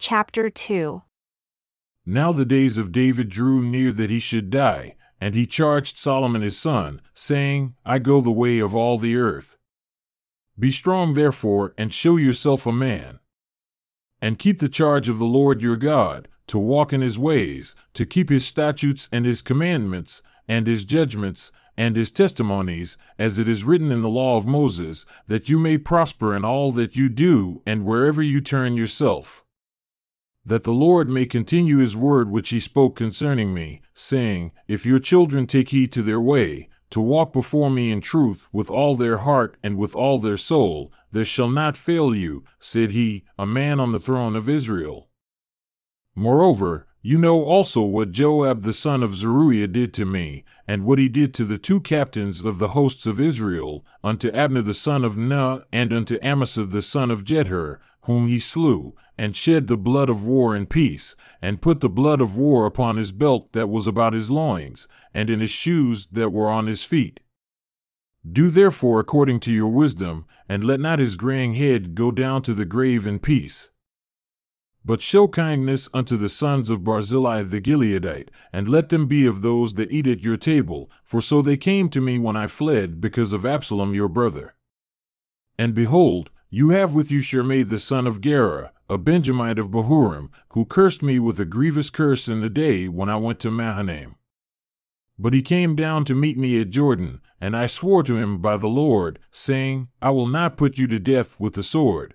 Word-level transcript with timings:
Chapter 0.00 0.48
2 0.48 1.02
Now 2.06 2.30
the 2.30 2.44
days 2.44 2.78
of 2.78 2.92
David 2.92 3.28
drew 3.28 3.60
near 3.60 3.90
that 3.90 4.10
he 4.10 4.20
should 4.20 4.48
die, 4.48 4.94
and 5.20 5.34
he 5.34 5.44
charged 5.44 5.98
Solomon 5.98 6.40
his 6.40 6.56
son, 6.56 7.00
saying, 7.14 7.74
I 7.84 7.98
go 7.98 8.20
the 8.20 8.30
way 8.30 8.60
of 8.60 8.76
all 8.76 8.96
the 8.96 9.16
earth. 9.16 9.56
Be 10.56 10.70
strong 10.70 11.14
therefore, 11.14 11.74
and 11.76 11.92
show 11.92 12.16
yourself 12.16 12.64
a 12.64 12.70
man. 12.70 13.18
And 14.22 14.38
keep 14.38 14.60
the 14.60 14.68
charge 14.68 15.08
of 15.08 15.18
the 15.18 15.24
Lord 15.24 15.62
your 15.62 15.76
God, 15.76 16.28
to 16.46 16.60
walk 16.60 16.92
in 16.92 17.00
his 17.00 17.18
ways, 17.18 17.74
to 17.94 18.06
keep 18.06 18.28
his 18.28 18.46
statutes 18.46 19.08
and 19.10 19.26
his 19.26 19.42
commandments, 19.42 20.22
and 20.46 20.68
his 20.68 20.84
judgments, 20.84 21.50
and 21.76 21.96
his 21.96 22.12
testimonies, 22.12 22.98
as 23.18 23.36
it 23.36 23.48
is 23.48 23.64
written 23.64 23.90
in 23.90 24.02
the 24.02 24.08
law 24.08 24.36
of 24.36 24.46
Moses, 24.46 25.06
that 25.26 25.48
you 25.48 25.58
may 25.58 25.76
prosper 25.76 26.36
in 26.36 26.44
all 26.44 26.70
that 26.70 26.94
you 26.94 27.08
do 27.08 27.62
and 27.66 27.84
wherever 27.84 28.22
you 28.22 28.40
turn 28.40 28.74
yourself. 28.74 29.44
That 30.48 30.64
the 30.64 30.72
Lord 30.72 31.10
may 31.10 31.26
continue 31.26 31.76
his 31.76 31.94
word 31.94 32.30
which 32.30 32.48
he 32.48 32.58
spoke 32.58 32.96
concerning 32.96 33.52
me, 33.52 33.82
saying, 33.92 34.52
If 34.66 34.86
your 34.86 34.98
children 34.98 35.46
take 35.46 35.68
heed 35.68 35.92
to 35.92 36.00
their 36.00 36.18
way, 36.18 36.70
to 36.88 37.02
walk 37.02 37.34
before 37.34 37.70
me 37.70 37.92
in 37.92 38.00
truth 38.00 38.48
with 38.50 38.70
all 38.70 38.96
their 38.96 39.18
heart 39.18 39.58
and 39.62 39.76
with 39.76 39.94
all 39.94 40.18
their 40.18 40.38
soul, 40.38 40.90
there 41.12 41.26
shall 41.26 41.50
not 41.50 41.76
fail 41.76 42.14
you, 42.14 42.44
said 42.58 42.92
he, 42.92 43.24
a 43.38 43.44
man 43.44 43.78
on 43.78 43.92
the 43.92 43.98
throne 43.98 44.34
of 44.34 44.48
Israel. 44.48 45.10
Moreover, 46.14 46.86
you 47.02 47.18
know 47.18 47.44
also 47.44 47.82
what 47.82 48.10
Joab 48.10 48.62
the 48.62 48.72
son 48.72 49.02
of 49.02 49.14
Zeruiah 49.14 49.68
did 49.68 49.92
to 49.94 50.06
me, 50.06 50.44
and 50.66 50.86
what 50.86 50.98
he 50.98 51.10
did 51.10 51.34
to 51.34 51.44
the 51.44 51.58
two 51.58 51.78
captains 51.78 52.42
of 52.42 52.58
the 52.58 52.68
hosts 52.68 53.04
of 53.04 53.20
Israel, 53.20 53.84
unto 54.02 54.30
Abner 54.30 54.62
the 54.62 54.72
son 54.72 55.04
of 55.04 55.18
Ner, 55.18 55.62
and 55.70 55.92
unto 55.92 56.18
Amasa 56.22 56.64
the 56.64 56.80
son 56.80 57.10
of 57.10 57.24
Jether, 57.24 57.80
whom 58.04 58.28
he 58.28 58.40
slew, 58.40 58.94
and 59.18 59.34
shed 59.34 59.66
the 59.66 59.76
blood 59.76 60.08
of 60.08 60.24
war 60.24 60.54
in 60.54 60.64
peace, 60.64 61.16
and 61.42 61.60
put 61.60 61.80
the 61.80 61.88
blood 61.88 62.20
of 62.20 62.36
war 62.36 62.64
upon 62.64 62.96
his 62.96 63.10
belt 63.10 63.52
that 63.52 63.68
was 63.68 63.88
about 63.88 64.12
his 64.12 64.30
loins, 64.30 64.86
and 65.12 65.28
in 65.28 65.40
his 65.40 65.50
shoes 65.50 66.06
that 66.12 66.32
were 66.32 66.48
on 66.48 66.68
his 66.68 66.84
feet. 66.84 67.18
Do 68.30 68.48
therefore 68.48 69.00
according 69.00 69.40
to 69.40 69.52
your 69.52 69.68
wisdom, 69.68 70.24
and 70.48 70.62
let 70.62 70.80
not 70.80 71.00
his 71.00 71.16
graying 71.16 71.54
head 71.54 71.94
go 71.94 72.10
down 72.10 72.42
to 72.42 72.54
the 72.54 72.64
grave 72.64 73.06
in 73.06 73.18
peace. 73.18 73.70
But 74.84 75.02
show 75.02 75.28
kindness 75.28 75.88
unto 75.92 76.16
the 76.16 76.28
sons 76.28 76.70
of 76.70 76.84
Barzillai 76.84 77.42
the 77.42 77.60
Gileadite, 77.60 78.28
and 78.52 78.68
let 78.68 78.88
them 78.88 79.06
be 79.06 79.26
of 79.26 79.42
those 79.42 79.74
that 79.74 79.90
eat 79.90 80.06
at 80.06 80.22
your 80.22 80.36
table, 80.36 80.90
for 81.04 81.20
so 81.20 81.42
they 81.42 81.56
came 81.56 81.88
to 81.90 82.00
me 82.00 82.18
when 82.18 82.36
I 82.36 82.46
fled 82.46 83.00
because 83.00 83.32
of 83.32 83.44
Absalom 83.44 83.94
your 83.94 84.08
brother. 84.08 84.54
And 85.58 85.74
behold, 85.74 86.30
you 86.50 86.70
have 86.70 86.94
with 86.94 87.10
you 87.10 87.20
Shimei 87.20 87.64
the 87.64 87.78
son 87.78 88.06
of 88.06 88.20
Gera, 88.20 88.72
a 88.88 88.96
Benjamite 88.96 89.58
of 89.58 89.70
Bahurim, 89.70 90.30
who 90.50 90.64
cursed 90.64 91.02
me 91.02 91.18
with 91.18 91.38
a 91.38 91.44
grievous 91.44 91.90
curse 91.90 92.26
in 92.28 92.40
the 92.40 92.50
day 92.50 92.88
when 92.88 93.08
I 93.08 93.16
went 93.16 93.38
to 93.40 93.50
Mahanaim. 93.50 94.14
But 95.18 95.34
he 95.34 95.42
came 95.42 95.74
down 95.74 96.04
to 96.06 96.14
meet 96.14 96.38
me 96.38 96.60
at 96.60 96.70
Jordan, 96.70 97.20
and 97.40 97.56
I 97.56 97.66
swore 97.66 98.02
to 98.04 98.16
him 98.16 98.38
by 98.38 98.56
the 98.56 98.68
Lord, 98.68 99.18
saying, 99.30 99.88
I 100.00 100.10
will 100.10 100.28
not 100.28 100.56
put 100.56 100.78
you 100.78 100.86
to 100.86 100.98
death 100.98 101.38
with 101.40 101.54
the 101.54 101.62
sword. 101.62 102.14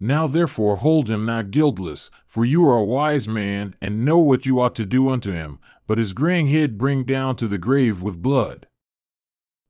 Now 0.00 0.26
therefore 0.26 0.76
hold 0.76 1.08
him 1.08 1.24
not 1.24 1.52
guiltless, 1.52 2.10
for 2.26 2.44
you 2.44 2.68
are 2.68 2.78
a 2.78 2.84
wise 2.84 3.28
man, 3.28 3.76
and 3.80 4.04
know 4.04 4.18
what 4.18 4.44
you 4.44 4.60
ought 4.60 4.74
to 4.74 4.84
do 4.84 5.08
unto 5.08 5.30
him, 5.30 5.60
but 5.86 5.96
his 5.96 6.12
graying 6.12 6.48
head 6.48 6.76
bring 6.76 7.04
down 7.04 7.36
to 7.36 7.46
the 7.46 7.56
grave 7.56 8.02
with 8.02 8.20
blood. 8.20 8.66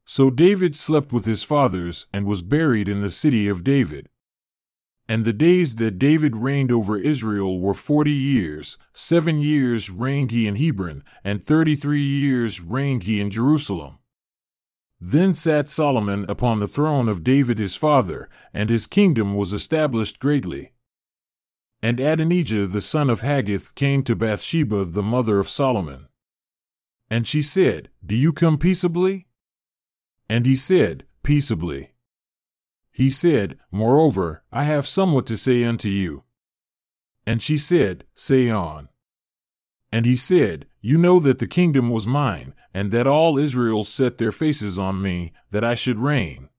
So 0.06 0.30
David 0.30 0.74
slept 0.74 1.12
with 1.12 1.26
his 1.26 1.42
fathers, 1.42 2.06
and 2.14 2.26
was 2.26 2.40
buried 2.40 2.88
in 2.88 3.02
the 3.02 3.10
city 3.10 3.46
of 3.46 3.62
David. 3.62 4.08
And 5.08 5.24
the 5.24 5.32
days 5.32 5.74
that 5.76 5.98
David 5.98 6.36
reigned 6.36 6.70
over 6.70 6.96
Israel 6.96 7.60
were 7.60 7.74
forty 7.74 8.12
years. 8.12 8.78
Seven 8.92 9.40
years 9.40 9.90
reigned 9.90 10.30
he 10.30 10.46
in 10.46 10.56
Hebron, 10.56 11.02
and 11.24 11.44
thirty 11.44 11.74
three 11.74 12.00
years 12.00 12.60
reigned 12.60 13.02
he 13.02 13.20
in 13.20 13.30
Jerusalem. 13.30 13.98
Then 15.00 15.34
sat 15.34 15.68
Solomon 15.68 16.24
upon 16.28 16.60
the 16.60 16.68
throne 16.68 17.08
of 17.08 17.24
David 17.24 17.58
his 17.58 17.74
father, 17.74 18.28
and 18.54 18.70
his 18.70 18.86
kingdom 18.86 19.34
was 19.34 19.52
established 19.52 20.20
greatly. 20.20 20.72
And 21.82 21.98
Adonijah 21.98 22.68
the 22.68 22.80
son 22.80 23.10
of 23.10 23.22
Haggith 23.22 23.74
came 23.74 24.04
to 24.04 24.14
Bathsheba 24.14 24.84
the 24.84 25.02
mother 25.02 25.40
of 25.40 25.48
Solomon. 25.48 26.06
And 27.10 27.26
she 27.26 27.42
said, 27.42 27.90
Do 28.06 28.14
you 28.14 28.32
come 28.32 28.56
peaceably? 28.56 29.26
And 30.28 30.46
he 30.46 30.54
said, 30.54 31.04
Peaceably. 31.24 31.91
He 32.92 33.10
said, 33.10 33.58
Moreover, 33.70 34.44
I 34.52 34.64
have 34.64 34.86
somewhat 34.86 35.26
to 35.26 35.36
say 35.36 35.64
unto 35.64 35.88
you. 35.88 36.24
And 37.26 37.42
she 37.42 37.56
said, 37.56 38.04
Say 38.14 38.50
on. 38.50 38.88
And 39.90 40.04
he 40.04 40.16
said, 40.16 40.66
You 40.80 40.98
know 40.98 41.18
that 41.20 41.38
the 41.38 41.46
kingdom 41.46 41.90
was 41.90 42.06
mine, 42.06 42.54
and 42.74 42.90
that 42.92 43.06
all 43.06 43.38
Israel 43.38 43.84
set 43.84 44.18
their 44.18 44.32
faces 44.32 44.78
on 44.78 45.00
me, 45.00 45.32
that 45.50 45.64
I 45.64 45.74
should 45.74 45.98
reign. 45.98 46.50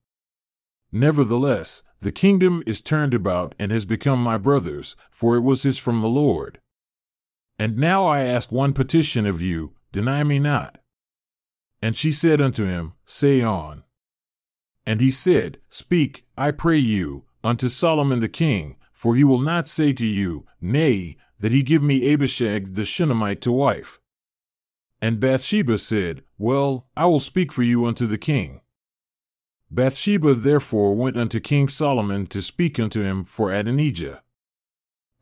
Nevertheless, 0.90 1.82
the 2.00 2.12
kingdom 2.12 2.62
is 2.66 2.80
turned 2.80 3.14
about 3.14 3.54
and 3.58 3.72
has 3.72 3.86
become 3.86 4.22
my 4.22 4.36
brother's, 4.36 4.96
for 5.10 5.36
it 5.36 5.40
was 5.40 5.62
his 5.62 5.78
from 5.78 6.02
the 6.02 6.08
Lord. 6.08 6.60
And 7.58 7.78
now 7.78 8.06
I 8.06 8.22
ask 8.22 8.50
one 8.50 8.72
petition 8.72 9.26
of 9.26 9.40
you, 9.40 9.74
deny 9.92 10.24
me 10.24 10.38
not. 10.38 10.78
And 11.80 11.96
she 11.96 12.12
said 12.12 12.40
unto 12.40 12.64
him, 12.64 12.94
Say 13.04 13.42
on. 13.42 13.83
And 14.86 15.00
he 15.00 15.10
said, 15.10 15.58
Speak, 15.70 16.26
I 16.36 16.50
pray 16.50 16.78
you, 16.78 17.24
unto 17.42 17.68
Solomon 17.68 18.20
the 18.20 18.28
king, 18.28 18.76
for 18.92 19.14
he 19.14 19.24
will 19.24 19.40
not 19.40 19.68
say 19.68 19.92
to 19.92 20.06
you, 20.06 20.46
Nay, 20.60 21.16
that 21.40 21.52
he 21.52 21.62
give 21.62 21.82
me 21.82 22.12
Abishag 22.12 22.74
the 22.74 22.84
Shunammite 22.84 23.40
to 23.42 23.52
wife. 23.52 24.00
And 25.00 25.20
Bathsheba 25.20 25.78
said, 25.78 26.22
Well, 26.38 26.88
I 26.96 27.06
will 27.06 27.20
speak 27.20 27.52
for 27.52 27.62
you 27.62 27.84
unto 27.84 28.06
the 28.06 28.18
king. 28.18 28.62
Bathsheba 29.70 30.34
therefore 30.34 30.94
went 30.94 31.16
unto 31.16 31.40
King 31.40 31.68
Solomon 31.68 32.26
to 32.28 32.40
speak 32.40 32.80
unto 32.80 33.02
him 33.02 33.24
for 33.24 33.52
Adonijah. 33.52 34.22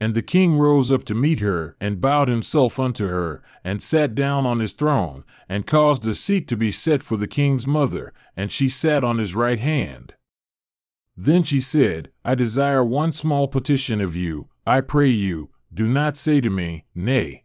And 0.02 0.14
the 0.14 0.20
king 0.20 0.58
rose 0.58 0.90
up 0.90 1.04
to 1.04 1.14
meet 1.14 1.38
her, 1.38 1.76
and 1.80 2.00
bowed 2.00 2.26
himself 2.26 2.80
unto 2.80 3.06
her, 3.06 3.40
and 3.62 3.80
sat 3.80 4.16
down 4.16 4.46
on 4.46 4.58
his 4.58 4.72
throne, 4.72 5.22
and 5.48 5.64
caused 5.64 6.04
a 6.04 6.12
seat 6.12 6.48
to 6.48 6.56
be 6.56 6.72
set 6.72 7.04
for 7.04 7.16
the 7.16 7.28
king's 7.28 7.68
mother, 7.68 8.12
and 8.36 8.50
she 8.50 8.68
sat 8.68 9.04
on 9.04 9.18
his 9.18 9.36
right 9.36 9.60
hand. 9.60 10.14
Then 11.16 11.44
she 11.44 11.60
said, 11.60 12.10
I 12.24 12.34
desire 12.34 12.84
one 12.84 13.12
small 13.12 13.46
petition 13.46 14.00
of 14.00 14.16
you, 14.16 14.48
I 14.66 14.80
pray 14.80 15.06
you, 15.06 15.50
do 15.72 15.86
not 15.86 16.16
say 16.16 16.40
to 16.40 16.50
me, 16.50 16.84
Nay. 16.96 17.44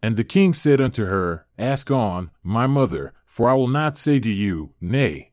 And 0.00 0.16
the 0.16 0.22
king 0.22 0.54
said 0.54 0.80
unto 0.80 1.06
her, 1.06 1.44
Ask 1.58 1.90
on, 1.90 2.30
my 2.44 2.68
mother, 2.68 3.14
for 3.26 3.50
I 3.50 3.54
will 3.54 3.66
not 3.66 3.98
say 3.98 4.20
to 4.20 4.30
you, 4.30 4.74
Nay. 4.80 5.32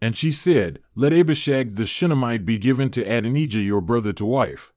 And 0.00 0.16
she 0.16 0.30
said, 0.30 0.78
Let 0.94 1.12
Abishag 1.12 1.74
the 1.74 1.84
Shunammite 1.84 2.46
be 2.46 2.58
given 2.58 2.90
to 2.90 3.02
Adonijah 3.02 3.58
your 3.58 3.80
brother 3.80 4.12
to 4.12 4.24
wife. 4.24 4.72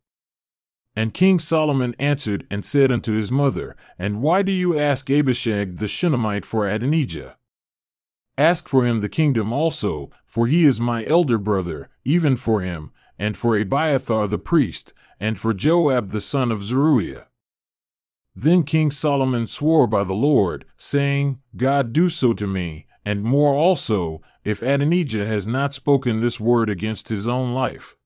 And 0.96 1.14
King 1.14 1.40
Solomon 1.40 1.96
answered 2.00 2.46
and 2.50 2.66
said 2.66 2.92
unto 2.92 3.14
his 3.14 3.32
mother, 3.32 3.76
And 3.98 4.22
why 4.22 4.42
do 4.42 4.52
you 4.52 4.78
ask 4.78 5.10
Abishag 5.10 5.78
the 5.78 5.88
Shunammite 5.88 6.46
for 6.46 6.68
Adonijah? 6.68 7.38
Ask 8.38 8.68
for 8.68 8.86
him 8.86 9.02
the 9.02 9.10
kingdom 9.10 9.52
also, 9.52 10.12
for 10.26 10.48
he 10.48 10.66
is 10.66 10.80
my 10.80 11.06
elder 11.06 11.38
brother, 11.38 11.90
even 12.06 12.36
for 12.36 12.62
him, 12.62 12.92
and 13.18 13.36
for 13.36 13.58
Abiathar 13.58 14.28
the 14.28 14.38
priest, 14.38 14.94
and 15.20 15.38
for 15.38 15.54
Joab 15.54 16.10
the 16.10 16.22
son 16.22 16.52
of 16.52 16.64
Zeruiah. 16.64 17.28
Then 18.34 18.64
King 18.64 18.92
Solomon 18.92 19.48
swore 19.48 19.88
by 19.88 20.04
the 20.04 20.14
Lord, 20.14 20.64
saying, 20.78 21.40
God 21.58 21.92
do 21.92 22.10
so 22.10 22.32
to 22.34 22.48
me, 22.48 22.88
and 23.04 23.24
more 23.24 23.54
also, 23.54 24.22
if 24.46 24.62
Adonijah 24.62 25.26
has 25.26 25.46
not 25.46 25.74
spoken 25.74 26.22
this 26.22 26.40
word 26.40 26.70
against 26.70 27.10
his 27.10 27.28
own 27.28 27.54
life. 27.54 27.98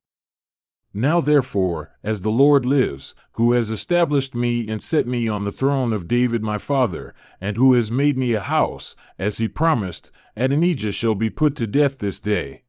Now 0.93 1.19
therefore, 1.19 1.91
as 2.03 2.21
the 2.21 2.29
Lord 2.29 2.67
lives, 2.67 3.15
who 3.33 3.53
has 3.53 3.71
established 3.71 4.35
me 4.35 4.67
and 4.67 4.81
set 4.81 5.07
me 5.07 5.27
on 5.27 5.43
the 5.43 5.51
throne 5.51 5.91
of 5.91 6.07
David 6.07 6.43
my 6.43 6.59
father, 6.59 7.15
and 7.41 7.57
who 7.57 7.73
has 7.73 7.91
made 7.91 8.15
me 8.15 8.33
a 8.33 8.39
house, 8.39 8.95
as 9.17 9.39
he 9.39 9.47
promised, 9.47 10.11
Adonijah 10.37 10.91
shall 10.91 11.15
be 11.15 11.31
put 11.31 11.55
to 11.55 11.65
death 11.65 11.97
this 11.97 12.19
day. 12.19 12.61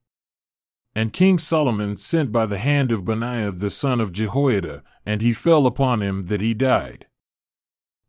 And 0.95 1.13
King 1.13 1.39
Solomon 1.39 1.99
sent 1.99 2.33
by 2.33 2.47
the 2.47 2.59
hand 2.59 2.93
of 2.93 3.05
Benaiah 3.05 3.51
the 3.51 3.69
son 3.69 4.01
of 4.01 4.13
Jehoiada, 4.13 4.83
and 5.05 5.21
he 5.21 5.35
fell 5.35 5.67
upon 5.67 6.01
him 6.01 6.27
that 6.27 6.41
he 6.41 6.55
died. 6.55 7.07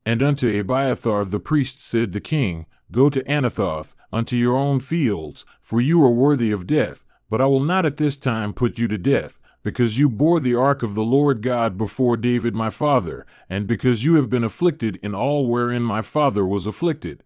And 0.06 0.24
unto 0.24 0.48
Abiathar 0.48 1.26
the 1.26 1.40
priest 1.40 1.84
said 1.84 2.14
the 2.14 2.22
king, 2.22 2.68
Go 2.92 3.10
to 3.10 3.24
Anathoth, 3.24 3.96
unto 4.14 4.38
your 4.38 4.56
own 4.56 4.80
fields, 4.80 5.46
for 5.60 5.82
you 5.82 6.02
are 6.04 6.12
worthy 6.12 6.52
of 6.52 6.68
death, 6.68 7.04
but 7.30 7.42
I 7.42 7.48
will 7.48 7.64
not 7.64 7.86
at 7.86 7.98
this 7.98 8.16
time 8.16 8.54
put 8.54 8.78
you 8.78 8.88
to 8.88 9.00
death, 9.00 9.40
because 9.66 9.98
you 9.98 10.08
bore 10.08 10.40
the 10.40 10.54
ark 10.54 10.84
of 10.84 10.94
the 10.94 11.04
Lord 11.04 11.42
God 11.42 11.76
before 11.76 12.18
David 12.18 12.54
my 12.54 12.70
father, 12.70 13.26
and 13.50 13.66
because 13.66 14.06
you 14.06 14.14
have 14.14 14.30
been 14.30 14.44
afflicted 14.44 14.98
in 14.98 15.16
all 15.16 15.48
wherein 15.48 15.82
my 15.82 16.04
father 16.04 16.46
was 16.46 16.68
afflicted. 16.68 17.24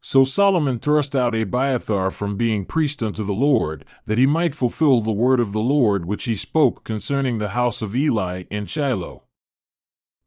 So 0.00 0.22
Solomon 0.22 0.78
thrust 0.78 1.16
out 1.16 1.34
Abiathar 1.34 2.12
from 2.12 2.36
being 2.36 2.64
priest 2.64 3.02
unto 3.02 3.24
the 3.24 3.32
Lord, 3.32 3.84
that 4.06 4.18
he 4.18 4.26
might 4.26 4.54
fulfill 4.54 5.00
the 5.00 5.10
word 5.10 5.40
of 5.40 5.50
the 5.50 5.58
Lord 5.60 6.06
which 6.06 6.24
he 6.24 6.36
spoke 6.36 6.84
concerning 6.84 7.38
the 7.38 7.48
house 7.48 7.82
of 7.82 7.96
Eli 7.96 8.44
in 8.48 8.66
Shiloh. 8.66 9.24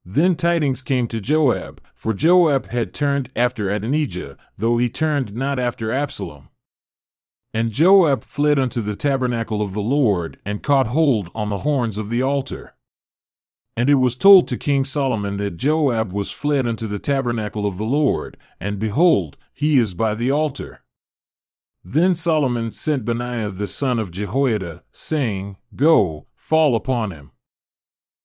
Then 0.03 0.35
tidings 0.35 0.81
came 0.81 1.07
to 1.07 1.21
Joab, 1.21 1.81
for 1.93 2.13
Joab 2.13 2.65
had 2.71 2.93
turned 2.93 3.29
after 3.37 3.69
Adonijah, 3.69 4.35
though 4.57 4.75
he 4.75 4.89
turned 4.89 5.33
not 5.33 5.59
after 5.59 5.93
Absalom. 5.93 6.49
And 7.55 7.71
Joab 7.71 8.25
fled 8.25 8.59
unto 8.59 8.81
the 8.81 8.97
tabernacle 8.97 9.61
of 9.61 9.71
the 9.71 9.79
Lord, 9.79 10.37
and 10.45 10.61
caught 10.61 10.87
hold 10.87 11.31
on 11.33 11.47
the 11.47 11.59
horns 11.59 11.97
of 11.97 12.09
the 12.09 12.21
altar. 12.21 12.75
And 13.77 13.89
it 13.89 13.95
was 13.95 14.17
told 14.17 14.49
to 14.49 14.57
King 14.57 14.83
Solomon 14.83 15.37
that 15.37 15.55
Joab 15.55 16.11
was 16.11 16.31
fled 16.31 16.67
unto 16.67 16.85
the 16.85 16.99
tabernacle 16.99 17.65
of 17.65 17.77
the 17.77 17.85
Lord, 17.85 18.35
and 18.59 18.77
behold, 18.77 19.37
he 19.53 19.79
is 19.79 19.93
by 19.93 20.15
the 20.15 20.29
altar. 20.29 20.83
Then 21.81 22.13
Solomon 22.13 22.73
sent 22.73 23.05
Benaiah 23.05 23.47
the 23.47 23.67
son 23.67 23.99
of 23.99 24.11
Jehoiada, 24.11 24.83
saying, 24.91 25.55
Go, 25.77 26.27
fall 26.35 26.75
upon 26.75 27.11
him. 27.11 27.31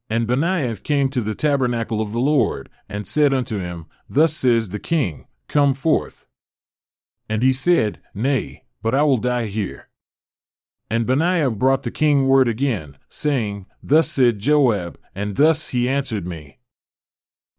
And 0.08 0.26
Benaiah 0.26 0.74
came 0.74 1.08
to 1.10 1.20
the 1.20 1.36
tabernacle 1.36 2.00
of 2.00 2.10
the 2.10 2.18
Lord, 2.18 2.68
and 2.88 3.06
said 3.06 3.32
unto 3.32 3.60
him, 3.60 3.86
Thus 4.08 4.32
says 4.36 4.70
the 4.70 4.80
king, 4.80 5.28
Come 5.46 5.72
forth. 5.72 6.26
And 7.28 7.44
he 7.44 7.52
said, 7.52 8.00
Nay, 8.12 8.64
but 8.82 8.94
I 8.94 9.02
will 9.02 9.16
die 9.16 9.46
here. 9.46 9.88
And 10.90 11.06
Benaiah 11.06 11.50
brought 11.50 11.84
the 11.84 11.90
king 11.90 12.26
word 12.26 12.48
again, 12.48 12.96
saying, 13.08 13.66
Thus 13.82 14.10
said 14.10 14.38
Joab, 14.40 14.98
and 15.14 15.36
thus 15.36 15.68
he 15.68 15.88
answered 15.88 16.26
me. 16.26 16.58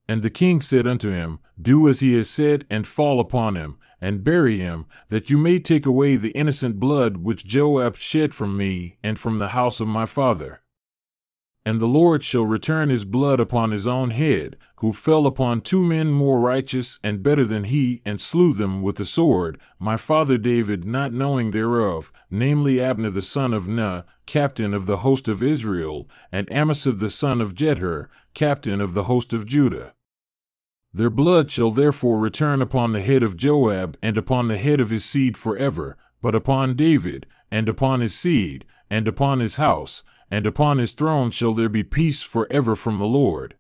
And 0.08 0.22
the 0.22 0.30
king 0.30 0.60
said 0.60 0.86
unto 0.86 1.10
him, 1.10 1.40
Do 1.62 1.88
as 1.88 2.02
he 2.02 2.18
has 2.18 2.30
said, 2.30 2.66
and 2.70 2.86
fall 2.86 3.20
upon 3.20 3.56
him, 3.56 3.78
and 4.02 4.24
bury 4.24 4.58
him, 4.58 4.86
that 5.10 5.30
you 5.30 5.38
may 5.38 5.60
take 5.60 5.86
away 5.86 6.16
the 6.16 6.32
innocent 6.32 6.80
blood 6.80 7.18
which 7.18 7.46
Joab 7.46 7.96
shed 7.96 8.36
from 8.36 8.58
me 8.58 8.98
and 9.02 9.18
from 9.18 9.40
the 9.40 9.50
house 9.50 9.80
of 9.80 9.88
my 9.88 10.06
father. 10.06 10.61
And 11.64 11.80
the 11.80 11.88
Lord 11.88 12.24
shall 12.24 12.46
return 12.46 12.90
his 12.90 13.06
blood 13.06 13.40
upon 13.40 13.70
his 13.70 13.86
own 13.86 14.10
head, 14.10 14.58
who 14.78 14.92
fell 14.92 15.28
upon 15.28 15.62
two 15.62 15.84
men 15.84 16.12
more 16.12 16.40
righteous 16.40 17.00
and 17.04 17.22
better 17.22 17.46
than 17.46 17.66
he, 17.66 18.02
and 18.04 18.20
slew 18.20 18.52
them 18.54 18.82
with 18.82 18.96
the 18.96 19.06
sword, 19.06 19.60
my 19.80 19.96
father 19.96 20.40
David 20.40 20.86
not 20.86 21.14
knowing 21.14 21.52
thereof, 21.52 22.12
namely 22.32 22.82
Abner 22.82 23.12
the 23.12 23.22
son 23.22 23.54
of 23.54 23.68
Ner, 23.68 24.06
captain 24.26 24.74
of 24.74 24.88
the 24.88 24.98
host 24.98 25.28
of 25.28 25.44
Israel, 25.44 26.10
and 26.32 26.52
Amasa 26.52 26.94
the 26.94 27.12
son 27.12 27.42
of 27.42 27.54
Jether, 27.54 28.08
captain 28.34 28.82
of 28.82 28.96
the 28.96 29.04
host 29.04 29.32
of 29.32 29.46
Judah. 29.46 29.94
Their 30.92 31.12
blood 31.12 31.52
shall 31.52 31.70
therefore 31.70 32.18
return 32.18 32.64
upon 32.64 32.92
the 32.92 33.02
head 33.02 33.22
of 33.22 33.38
Joab, 33.38 33.98
and 34.02 34.18
upon 34.18 34.48
the 34.48 34.58
head 34.58 34.82
of 34.82 34.90
his 34.90 35.06
seed 35.06 35.38
forever, 35.38 35.96
but 36.24 36.34
upon 36.34 36.76
David, 36.76 37.28
and 37.52 37.70
upon 37.70 38.00
his 38.00 38.16
seed, 38.16 38.66
and 38.90 39.08
upon 39.08 39.40
his 39.40 39.56
house, 39.56 40.04
and 40.32 40.48
upon 40.48 40.78
his 40.78 40.94
throne 40.94 41.30
shall 41.30 41.54
there 41.54 41.70
be 41.70 41.84
peace 41.84 42.24
forever 42.24 42.74
from 42.74 42.98
the 42.98 43.06
Lord. 43.06 43.56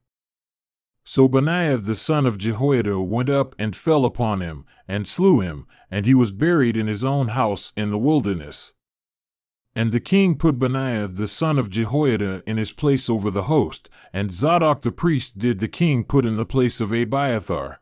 So 1.03 1.27
Benaiah 1.27 1.77
the 1.77 1.95
son 1.95 2.25
of 2.25 2.37
Jehoiada 2.37 3.01
went 3.01 3.29
up 3.29 3.53
and 3.59 3.75
fell 3.75 4.05
upon 4.05 4.39
him, 4.39 4.65
and 4.87 5.07
slew 5.07 5.41
him, 5.41 5.67
and 5.89 6.05
he 6.05 6.15
was 6.15 6.31
buried 6.31 6.77
in 6.77 6.87
his 6.87 7.03
own 7.03 7.29
house 7.29 7.73
in 7.75 7.91
the 7.91 7.97
wilderness. 7.97 8.71
And 9.75 9.91
the 9.91 9.99
king 9.99 10.37
put 10.37 10.59
Benaiah 10.59 11.07
the 11.07 11.27
son 11.27 11.57
of 11.57 11.69
Jehoiada 11.69 12.43
in 12.45 12.57
his 12.57 12.71
place 12.71 13.09
over 13.09 13.29
the 13.29 13.43
host, 13.43 13.89
and 14.13 14.31
Zadok 14.31 14.81
the 14.81 14.91
priest 14.91 15.37
did 15.37 15.59
the 15.59 15.67
king 15.67 16.03
put 16.03 16.25
in 16.25 16.37
the 16.37 16.45
place 16.45 16.79
of 16.79 16.91
Abiathar. 16.91 17.81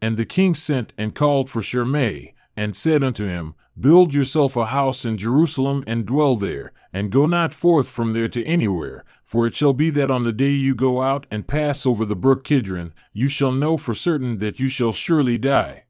And 0.00 0.16
the 0.16 0.26
king 0.26 0.54
sent 0.54 0.92
and 0.96 1.14
called 1.14 1.50
for 1.50 1.62
Shimei, 1.62 2.34
and 2.56 2.76
said 2.76 3.02
unto 3.02 3.26
him, 3.26 3.54
Build 3.78 4.14
yourself 4.14 4.56
a 4.56 4.66
house 4.66 5.04
in 5.04 5.18
Jerusalem 5.18 5.82
and 5.86 6.06
dwell 6.06 6.36
there, 6.36 6.72
and 6.94 7.10
go 7.10 7.26
not 7.26 7.52
forth 7.52 7.88
from 7.88 8.12
there 8.12 8.28
to 8.28 8.44
anywhere. 8.44 9.04
For 9.24 9.46
it 9.48 9.54
shall 9.54 9.72
be 9.72 9.90
that 9.90 10.12
on 10.12 10.22
the 10.22 10.32
day 10.32 10.52
you 10.52 10.76
go 10.76 11.02
out 11.02 11.26
and 11.28 11.48
pass 11.48 11.84
over 11.84 12.04
the 12.04 12.14
brook 12.14 12.44
Kidron, 12.44 12.94
you 13.12 13.28
shall 13.28 13.50
know 13.50 13.76
for 13.76 13.94
certain 13.94 14.38
that 14.38 14.60
you 14.60 14.68
shall 14.68 14.92
surely 14.92 15.36
die. 15.36 15.86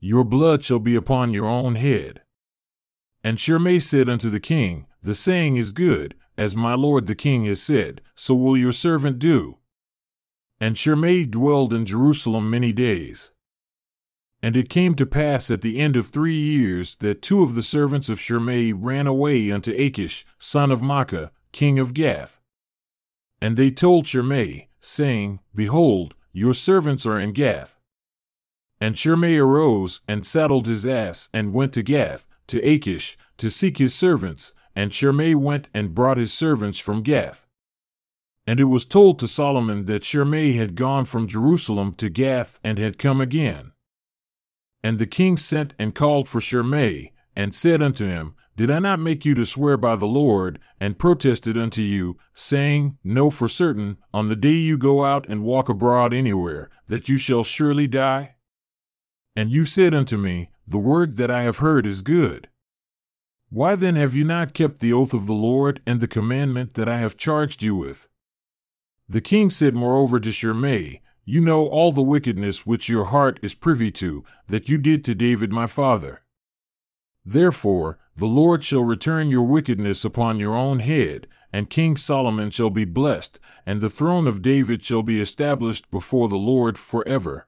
Your 0.00 0.24
blood 0.24 0.64
shall 0.64 0.78
be 0.78 0.96
upon 0.96 1.34
your 1.34 1.46
own 1.46 1.74
head. 1.74 2.22
And 3.22 3.38
Shimei 3.38 3.80
said 3.80 4.08
unto 4.08 4.30
the 4.30 4.40
king, 4.40 4.86
The 5.02 5.14
saying 5.14 5.56
is 5.56 5.72
good, 5.72 6.14
as 6.38 6.56
my 6.56 6.74
lord 6.74 7.06
the 7.06 7.14
king 7.14 7.44
has 7.44 7.60
said, 7.60 8.00
so 8.14 8.34
will 8.34 8.56
your 8.56 8.72
servant 8.72 9.18
do. 9.18 9.58
And 10.58 10.78
Shimei 10.78 11.26
dwelled 11.26 11.74
in 11.74 11.84
Jerusalem 11.84 12.48
many 12.48 12.72
days. 12.72 13.32
And 14.42 14.56
it 14.56 14.68
came 14.68 14.94
to 14.94 15.06
pass 15.06 15.50
at 15.50 15.62
the 15.62 15.78
end 15.80 15.96
of 15.96 16.08
three 16.08 16.38
years 16.38 16.96
that 16.96 17.22
two 17.22 17.42
of 17.42 17.54
the 17.54 17.62
servants 17.62 18.08
of 18.08 18.20
Shimei 18.20 18.72
ran 18.72 19.06
away 19.06 19.50
unto 19.50 19.72
Achish, 19.72 20.24
son 20.38 20.70
of 20.70 20.80
Maachah, 20.80 21.30
king 21.52 21.78
of 21.78 21.92
Gath. 21.92 22.38
And 23.40 23.56
they 23.56 23.70
told 23.70 24.06
Shimei, 24.06 24.68
saying, 24.80 25.40
Behold, 25.54 26.14
your 26.32 26.54
servants 26.54 27.04
are 27.04 27.18
in 27.18 27.32
Gath. 27.32 27.76
And 28.80 28.96
Shimei 28.96 29.36
arose 29.36 30.00
and 30.06 30.24
saddled 30.24 30.66
his 30.66 30.86
ass 30.86 31.28
and 31.32 31.52
went 31.52 31.72
to 31.72 31.82
Gath, 31.82 32.28
to 32.46 32.60
Achish, 32.60 33.18
to 33.38 33.50
seek 33.50 33.78
his 33.78 33.94
servants, 33.94 34.52
and 34.74 34.92
Shimei 34.92 35.34
went 35.34 35.68
and 35.74 35.94
brought 35.94 36.16
his 36.16 36.32
servants 36.32 36.78
from 36.78 37.02
Gath. 37.02 37.46
And 38.46 38.60
it 38.60 38.64
was 38.64 38.84
told 38.84 39.18
to 39.18 39.28
Solomon 39.28 39.86
that 39.86 40.04
Shimei 40.04 40.52
had 40.52 40.76
gone 40.76 41.04
from 41.04 41.26
Jerusalem 41.26 41.92
to 41.94 42.08
Gath 42.08 42.60
and 42.62 42.78
had 42.78 42.98
come 42.98 43.20
again. 43.20 43.72
And 44.82 44.98
the 44.98 45.06
king 45.06 45.36
sent 45.36 45.74
and 45.78 45.94
called 45.94 46.28
for 46.28 46.40
Shimei, 46.40 47.12
and 47.34 47.54
said 47.54 47.82
unto 47.82 48.06
him, 48.06 48.34
Did 48.56 48.70
I 48.70 48.78
not 48.78 49.00
make 49.00 49.24
you 49.24 49.34
to 49.34 49.46
swear 49.46 49.76
by 49.76 49.96
the 49.96 50.06
Lord, 50.06 50.58
and 50.80 50.98
protested 50.98 51.56
unto 51.56 51.82
you, 51.82 52.16
saying, 52.34 52.98
Know 53.02 53.30
for 53.30 53.48
certain, 53.48 53.98
on 54.12 54.28
the 54.28 54.36
day 54.36 54.52
you 54.54 54.78
go 54.78 55.04
out 55.04 55.28
and 55.28 55.42
walk 55.42 55.68
abroad 55.68 56.12
anywhere, 56.12 56.70
that 56.86 57.08
you 57.08 57.18
shall 57.18 57.44
surely 57.44 57.86
die? 57.86 58.36
And 59.34 59.50
you 59.50 59.64
said 59.64 59.94
unto 59.94 60.16
me, 60.16 60.50
The 60.66 60.78
word 60.78 61.16
that 61.16 61.30
I 61.30 61.42
have 61.42 61.58
heard 61.58 61.86
is 61.86 62.02
good. 62.02 62.48
Why 63.50 63.76
then 63.76 63.94
have 63.94 64.14
you 64.14 64.24
not 64.24 64.52
kept 64.52 64.80
the 64.80 64.92
oath 64.92 65.14
of 65.14 65.26
the 65.26 65.32
Lord 65.32 65.80
and 65.86 66.00
the 66.00 66.08
commandment 66.08 66.74
that 66.74 66.88
I 66.88 66.98
have 66.98 67.16
charged 67.16 67.62
you 67.62 67.76
with? 67.76 68.08
The 69.08 69.22
king 69.22 69.48
said 69.48 69.74
moreover 69.74 70.20
to 70.20 70.30
Shimei, 70.30 71.00
you 71.28 71.42
know 71.42 71.66
all 71.66 71.92
the 71.92 72.00
wickedness 72.00 72.64
which 72.64 72.88
your 72.88 73.04
heart 73.04 73.38
is 73.42 73.54
privy 73.54 73.90
to, 73.90 74.24
that 74.46 74.70
you 74.70 74.78
did 74.78 75.04
to 75.04 75.14
David 75.14 75.52
my 75.52 75.66
father. 75.66 76.22
Therefore, 77.22 77.98
the 78.16 78.24
Lord 78.24 78.64
shall 78.64 78.82
return 78.82 79.28
your 79.28 79.42
wickedness 79.42 80.06
upon 80.06 80.38
your 80.38 80.56
own 80.56 80.78
head, 80.78 81.26
and 81.52 81.68
King 81.68 81.98
Solomon 81.98 82.48
shall 82.48 82.70
be 82.70 82.86
blessed, 82.86 83.38
and 83.66 83.82
the 83.82 83.90
throne 83.90 84.26
of 84.26 84.40
David 84.40 84.82
shall 84.82 85.02
be 85.02 85.20
established 85.20 85.90
before 85.90 86.30
the 86.30 86.38
Lord 86.38 86.78
forever. 86.78 87.46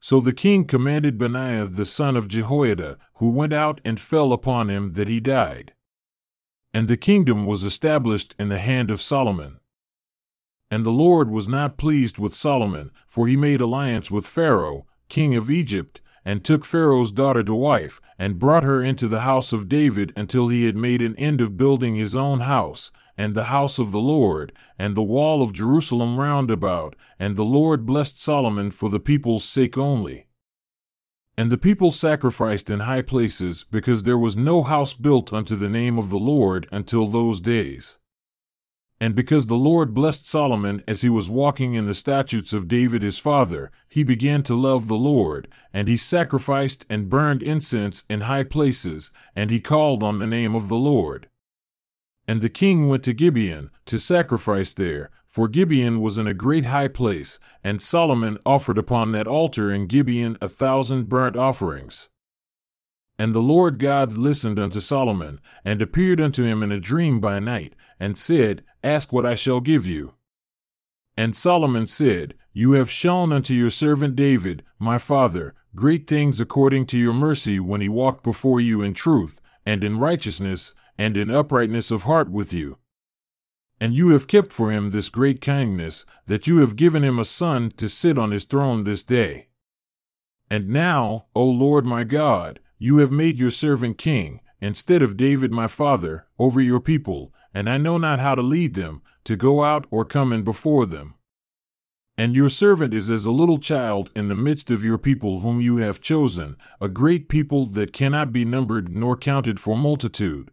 So 0.00 0.18
the 0.18 0.32
king 0.32 0.64
commanded 0.64 1.18
Benaiah 1.18 1.66
the 1.66 1.84
son 1.84 2.16
of 2.16 2.26
Jehoiada, 2.26 2.98
who 3.18 3.30
went 3.30 3.52
out 3.52 3.80
and 3.84 4.00
fell 4.00 4.32
upon 4.32 4.68
him 4.68 4.94
that 4.94 5.06
he 5.06 5.20
died. 5.20 5.72
And 6.74 6.88
the 6.88 6.96
kingdom 6.96 7.46
was 7.46 7.62
established 7.62 8.34
in 8.40 8.48
the 8.48 8.58
hand 8.58 8.90
of 8.90 9.00
Solomon. 9.00 9.60
And 10.72 10.86
the 10.86 10.90
Lord 10.90 11.30
was 11.30 11.46
not 11.46 11.76
pleased 11.76 12.18
with 12.18 12.32
Solomon, 12.32 12.92
for 13.06 13.28
he 13.28 13.36
made 13.36 13.60
alliance 13.60 14.10
with 14.10 14.26
Pharaoh, 14.26 14.86
king 15.10 15.34
of 15.34 15.50
Egypt, 15.50 16.00
and 16.24 16.42
took 16.42 16.64
Pharaoh's 16.64 17.12
daughter 17.12 17.42
to 17.42 17.54
wife, 17.54 18.00
and 18.18 18.38
brought 18.38 18.62
her 18.62 18.82
into 18.82 19.06
the 19.06 19.20
house 19.20 19.52
of 19.52 19.68
David 19.68 20.14
until 20.16 20.48
he 20.48 20.64
had 20.64 20.74
made 20.74 21.02
an 21.02 21.14
end 21.16 21.42
of 21.42 21.58
building 21.58 21.94
his 21.94 22.16
own 22.16 22.40
house, 22.40 22.90
and 23.18 23.34
the 23.34 23.52
house 23.52 23.78
of 23.78 23.92
the 23.92 24.00
Lord, 24.00 24.50
and 24.78 24.96
the 24.96 25.02
wall 25.02 25.42
of 25.42 25.52
Jerusalem 25.52 26.18
round 26.18 26.50
about, 26.50 26.96
and 27.18 27.36
the 27.36 27.44
Lord 27.44 27.84
blessed 27.84 28.18
Solomon 28.18 28.70
for 28.70 28.88
the 28.88 28.98
people's 28.98 29.44
sake 29.44 29.76
only. 29.76 30.26
And 31.36 31.52
the 31.52 31.58
people 31.58 31.90
sacrificed 31.90 32.70
in 32.70 32.80
high 32.80 33.02
places, 33.02 33.66
because 33.70 34.04
there 34.04 34.16
was 34.16 34.38
no 34.38 34.62
house 34.62 34.94
built 34.94 35.34
unto 35.34 35.54
the 35.54 35.68
name 35.68 35.98
of 35.98 36.08
the 36.08 36.18
Lord 36.18 36.66
until 36.72 37.08
those 37.08 37.42
days. 37.42 37.98
And 39.02 39.16
because 39.16 39.48
the 39.48 39.56
Lord 39.56 39.94
blessed 39.94 40.28
Solomon 40.28 40.80
as 40.86 41.00
he 41.00 41.08
was 41.08 41.28
walking 41.28 41.74
in 41.74 41.86
the 41.86 41.92
statutes 41.92 42.52
of 42.52 42.68
David 42.68 43.02
his 43.02 43.18
father, 43.18 43.72
he 43.88 44.04
began 44.04 44.44
to 44.44 44.54
love 44.54 44.86
the 44.86 44.94
Lord, 44.94 45.48
and 45.72 45.88
he 45.88 45.96
sacrificed 45.96 46.86
and 46.88 47.08
burned 47.08 47.42
incense 47.42 48.04
in 48.08 48.20
high 48.20 48.44
places, 48.44 49.10
and 49.34 49.50
he 49.50 49.58
called 49.58 50.04
on 50.04 50.20
the 50.20 50.26
name 50.28 50.54
of 50.54 50.68
the 50.68 50.76
Lord. 50.76 51.28
And 52.28 52.40
the 52.40 52.48
king 52.48 52.86
went 52.86 53.02
to 53.02 53.12
Gibeon 53.12 53.72
to 53.86 53.98
sacrifice 53.98 54.72
there, 54.72 55.10
for 55.26 55.48
Gibeon 55.48 56.00
was 56.00 56.16
in 56.16 56.28
a 56.28 56.32
great 56.32 56.66
high 56.66 56.86
place, 56.86 57.40
and 57.64 57.82
Solomon 57.82 58.38
offered 58.46 58.78
upon 58.78 59.10
that 59.10 59.26
altar 59.26 59.68
in 59.72 59.86
Gibeon 59.86 60.38
a 60.40 60.48
thousand 60.48 61.08
burnt 61.08 61.34
offerings. 61.34 62.08
And 63.18 63.34
the 63.34 63.42
Lord 63.42 63.80
God 63.80 64.12
listened 64.12 64.60
unto 64.60 64.78
Solomon, 64.78 65.40
and 65.64 65.82
appeared 65.82 66.20
unto 66.20 66.44
him 66.44 66.62
in 66.62 66.70
a 66.70 66.78
dream 66.78 67.18
by 67.18 67.40
night, 67.40 67.74
and 67.98 68.16
said, 68.16 68.62
Ask 68.82 69.12
what 69.12 69.26
I 69.26 69.34
shall 69.34 69.60
give 69.60 69.86
you. 69.86 70.14
And 71.16 71.36
Solomon 71.36 71.86
said, 71.86 72.34
You 72.52 72.72
have 72.72 72.90
shown 72.90 73.32
unto 73.32 73.54
your 73.54 73.70
servant 73.70 74.16
David, 74.16 74.64
my 74.78 74.98
father, 74.98 75.54
great 75.74 76.06
things 76.06 76.40
according 76.40 76.86
to 76.86 76.98
your 76.98 77.12
mercy 77.12 77.60
when 77.60 77.80
he 77.80 77.88
walked 77.88 78.24
before 78.24 78.60
you 78.60 78.82
in 78.82 78.94
truth, 78.94 79.40
and 79.64 79.84
in 79.84 79.98
righteousness, 79.98 80.74
and 80.98 81.16
in 81.16 81.30
uprightness 81.30 81.90
of 81.90 82.04
heart 82.04 82.30
with 82.30 82.52
you. 82.52 82.78
And 83.80 83.94
you 83.94 84.10
have 84.10 84.28
kept 84.28 84.52
for 84.52 84.70
him 84.70 84.90
this 84.90 85.08
great 85.08 85.40
kindness, 85.40 86.06
that 86.26 86.46
you 86.46 86.58
have 86.58 86.76
given 86.76 87.02
him 87.02 87.18
a 87.18 87.24
son 87.24 87.70
to 87.76 87.88
sit 87.88 88.18
on 88.18 88.30
his 88.30 88.44
throne 88.44 88.84
this 88.84 89.02
day. 89.02 89.48
And 90.50 90.68
now, 90.68 91.26
O 91.34 91.44
Lord 91.44 91.84
my 91.84 92.04
God, 92.04 92.60
you 92.78 92.98
have 92.98 93.10
made 93.10 93.38
your 93.38 93.50
servant 93.50 93.98
king, 93.98 94.40
instead 94.60 95.02
of 95.02 95.16
David 95.16 95.50
my 95.50 95.66
father, 95.66 96.26
over 96.38 96.60
your 96.60 96.80
people, 96.80 97.32
and 97.54 97.68
I 97.68 97.78
know 97.78 97.98
not 97.98 98.20
how 98.20 98.34
to 98.34 98.42
lead 98.42 98.74
them, 98.74 99.02
to 99.24 99.36
go 99.36 99.64
out 99.64 99.86
or 99.90 100.04
come 100.04 100.32
in 100.32 100.42
before 100.42 100.86
them. 100.86 101.14
And 102.18 102.34
your 102.34 102.48
servant 102.48 102.92
is 102.92 103.10
as 103.10 103.24
a 103.24 103.30
little 103.30 103.58
child 103.58 104.10
in 104.14 104.28
the 104.28 104.34
midst 104.34 104.70
of 104.70 104.84
your 104.84 104.98
people 104.98 105.40
whom 105.40 105.60
you 105.60 105.78
have 105.78 106.00
chosen, 106.00 106.56
a 106.80 106.88
great 106.88 107.28
people 107.28 107.64
that 107.66 107.92
cannot 107.92 108.32
be 108.32 108.44
numbered 108.44 108.94
nor 108.94 109.16
counted 109.16 109.58
for 109.58 109.76
multitude. 109.76 110.50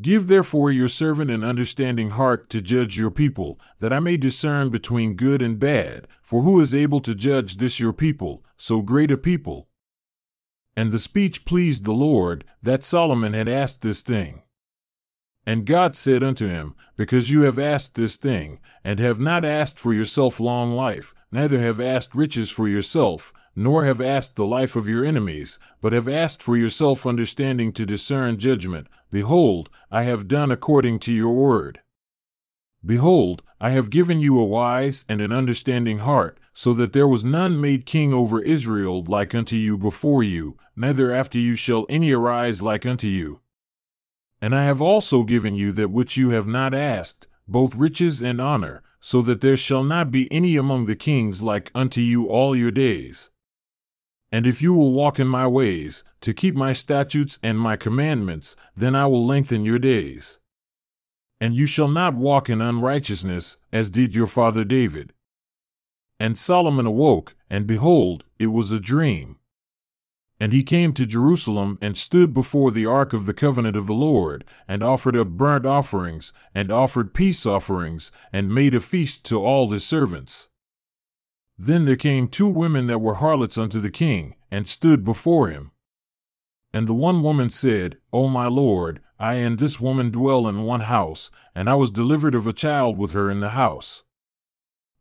Give 0.00 0.28
therefore 0.28 0.70
your 0.70 0.88
servant 0.88 1.30
an 1.30 1.42
understanding 1.42 2.10
heart 2.10 2.48
to 2.50 2.60
judge 2.60 2.96
your 2.96 3.10
people, 3.10 3.58
that 3.80 3.92
I 3.92 3.98
may 3.98 4.16
discern 4.16 4.70
between 4.70 5.14
good 5.14 5.42
and 5.42 5.58
bad. 5.58 6.06
For 6.22 6.42
who 6.42 6.60
is 6.60 6.74
able 6.74 7.00
to 7.00 7.16
judge 7.16 7.56
this 7.56 7.80
your 7.80 7.92
people, 7.92 8.44
so 8.56 8.80
great 8.80 9.10
a 9.10 9.16
people? 9.16 9.68
And 10.76 10.92
the 10.92 11.00
speech 11.00 11.44
pleased 11.44 11.84
the 11.84 11.92
Lord, 11.92 12.44
that 12.62 12.84
Solomon 12.84 13.32
had 13.32 13.48
asked 13.48 13.82
this 13.82 14.02
thing. 14.02 14.42
And 15.48 15.64
God 15.64 15.96
said 15.96 16.22
unto 16.22 16.46
him, 16.46 16.74
Because 16.94 17.30
you 17.30 17.40
have 17.44 17.58
asked 17.58 17.94
this 17.94 18.16
thing, 18.16 18.60
and 18.84 19.00
have 19.00 19.18
not 19.18 19.46
asked 19.46 19.80
for 19.80 19.94
yourself 19.94 20.40
long 20.40 20.72
life, 20.72 21.14
neither 21.32 21.58
have 21.58 21.80
asked 21.80 22.14
riches 22.14 22.50
for 22.50 22.68
yourself, 22.68 23.32
nor 23.56 23.86
have 23.86 23.98
asked 23.98 24.36
the 24.36 24.44
life 24.44 24.76
of 24.76 24.86
your 24.86 25.06
enemies, 25.06 25.58
but 25.80 25.94
have 25.94 26.06
asked 26.06 26.42
for 26.42 26.54
yourself 26.54 27.06
understanding 27.06 27.72
to 27.72 27.86
discern 27.86 28.36
judgment, 28.36 28.88
behold, 29.10 29.70
I 29.90 30.02
have 30.02 30.28
done 30.28 30.50
according 30.50 30.98
to 30.98 31.14
your 31.14 31.32
word. 31.32 31.80
Behold, 32.84 33.42
I 33.58 33.70
have 33.70 33.88
given 33.88 34.20
you 34.20 34.38
a 34.38 34.44
wise 34.44 35.06
and 35.08 35.22
an 35.22 35.32
understanding 35.32 36.00
heart, 36.00 36.38
so 36.52 36.74
that 36.74 36.92
there 36.92 37.08
was 37.08 37.24
none 37.24 37.58
made 37.58 37.86
king 37.86 38.12
over 38.12 38.42
Israel 38.42 39.02
like 39.02 39.34
unto 39.34 39.56
you 39.56 39.78
before 39.78 40.22
you, 40.22 40.58
neither 40.76 41.10
after 41.10 41.38
you 41.38 41.56
shall 41.56 41.86
any 41.88 42.12
arise 42.12 42.60
like 42.60 42.84
unto 42.84 43.06
you. 43.06 43.40
And 44.40 44.54
I 44.54 44.64
have 44.64 44.80
also 44.80 45.24
given 45.24 45.54
you 45.54 45.72
that 45.72 45.90
which 45.90 46.16
you 46.16 46.30
have 46.30 46.46
not 46.46 46.74
asked, 46.74 47.26
both 47.46 47.74
riches 47.74 48.22
and 48.22 48.40
honor, 48.40 48.82
so 49.00 49.22
that 49.22 49.40
there 49.40 49.56
shall 49.56 49.82
not 49.82 50.10
be 50.10 50.30
any 50.32 50.56
among 50.56 50.86
the 50.86 50.96
kings 50.96 51.42
like 51.42 51.70
unto 51.74 52.00
you 52.00 52.26
all 52.26 52.54
your 52.54 52.70
days. 52.70 53.30
And 54.30 54.46
if 54.46 54.60
you 54.60 54.74
will 54.74 54.92
walk 54.92 55.18
in 55.18 55.26
my 55.26 55.46
ways, 55.46 56.04
to 56.20 56.34
keep 56.34 56.54
my 56.54 56.72
statutes 56.72 57.38
and 57.42 57.58
my 57.58 57.76
commandments, 57.76 58.56
then 58.76 58.94
I 58.94 59.06
will 59.06 59.24
lengthen 59.24 59.64
your 59.64 59.78
days. 59.78 60.38
And 61.40 61.54
you 61.54 61.66
shall 61.66 61.88
not 61.88 62.14
walk 62.14 62.50
in 62.50 62.60
unrighteousness, 62.60 63.56
as 63.72 63.90
did 63.90 64.14
your 64.14 64.26
father 64.26 64.64
David. 64.64 65.12
And 66.20 66.36
Solomon 66.36 66.84
awoke, 66.84 67.36
and 67.48 67.66
behold, 67.66 68.24
it 68.38 68.48
was 68.48 68.72
a 68.72 68.80
dream. 68.80 69.37
And 70.40 70.52
he 70.52 70.62
came 70.62 70.92
to 70.92 71.06
Jerusalem 71.06 71.78
and 71.80 71.96
stood 71.96 72.32
before 72.32 72.70
the 72.70 72.86
ark 72.86 73.12
of 73.12 73.26
the 73.26 73.34
covenant 73.34 73.76
of 73.76 73.86
the 73.86 73.94
Lord, 73.94 74.44
and 74.68 74.82
offered 74.82 75.16
up 75.16 75.28
burnt 75.28 75.66
offerings, 75.66 76.32
and 76.54 76.70
offered 76.70 77.12
peace 77.12 77.44
offerings, 77.44 78.12
and 78.32 78.54
made 78.54 78.74
a 78.74 78.80
feast 78.80 79.24
to 79.26 79.44
all 79.44 79.68
his 79.70 79.84
servants. 79.84 80.48
Then 81.58 81.86
there 81.86 81.96
came 81.96 82.28
two 82.28 82.48
women 82.48 82.86
that 82.86 83.00
were 83.00 83.14
harlots 83.14 83.58
unto 83.58 83.80
the 83.80 83.90
king, 83.90 84.36
and 84.48 84.68
stood 84.68 85.04
before 85.04 85.48
him. 85.48 85.72
And 86.72 86.86
the 86.86 86.94
one 86.94 87.22
woman 87.22 87.50
said, 87.50 87.96
O 88.12 88.28
my 88.28 88.46
lord, 88.46 89.00
I 89.18 89.34
and 89.34 89.58
this 89.58 89.80
woman 89.80 90.10
dwell 90.10 90.46
in 90.46 90.62
one 90.62 90.82
house, 90.82 91.32
and 91.54 91.68
I 91.68 91.74
was 91.74 91.90
delivered 91.90 92.36
of 92.36 92.46
a 92.46 92.52
child 92.52 92.96
with 92.96 93.12
her 93.12 93.28
in 93.28 93.40
the 93.40 93.50
house. 93.50 94.04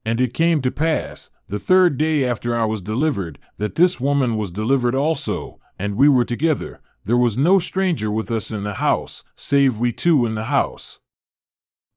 And 0.08 0.22
it 0.22 0.34
came 0.34 0.62
to 0.62 0.72
pass, 0.72 1.32
the 1.48 1.60
third 1.60 1.98
day 1.98 2.24
after 2.24 2.56
I 2.56 2.64
was 2.64 2.82
delivered, 2.82 3.40
that 3.58 3.76
this 3.76 4.00
woman 4.00 4.38
was 4.38 4.52
delivered 4.52 4.96
also, 4.96 5.60
and 5.78 5.98
we 5.98 6.08
were 6.08 6.24
together. 6.24 6.80
There 7.04 7.18
was 7.18 7.38
no 7.38 7.60
stranger 7.60 8.10
with 8.10 8.32
us 8.32 8.50
in 8.50 8.64
the 8.64 8.76
house, 8.76 9.26
save 9.36 9.80
we 9.80 9.92
two 9.92 10.26
in 10.26 10.36
the 10.36 10.46
house. 10.46 11.00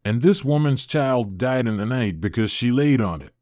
And 0.05 0.23
this 0.23 0.45
woman's 0.45 0.87
child 0.87 1.39
died 1.39 1.69
in 1.69 1.77
the 1.77 1.87
night 1.87 2.21
because 2.21 2.51
she 2.51 2.73
laid 2.73 3.01
on 3.01 3.23
it. 3.23 3.33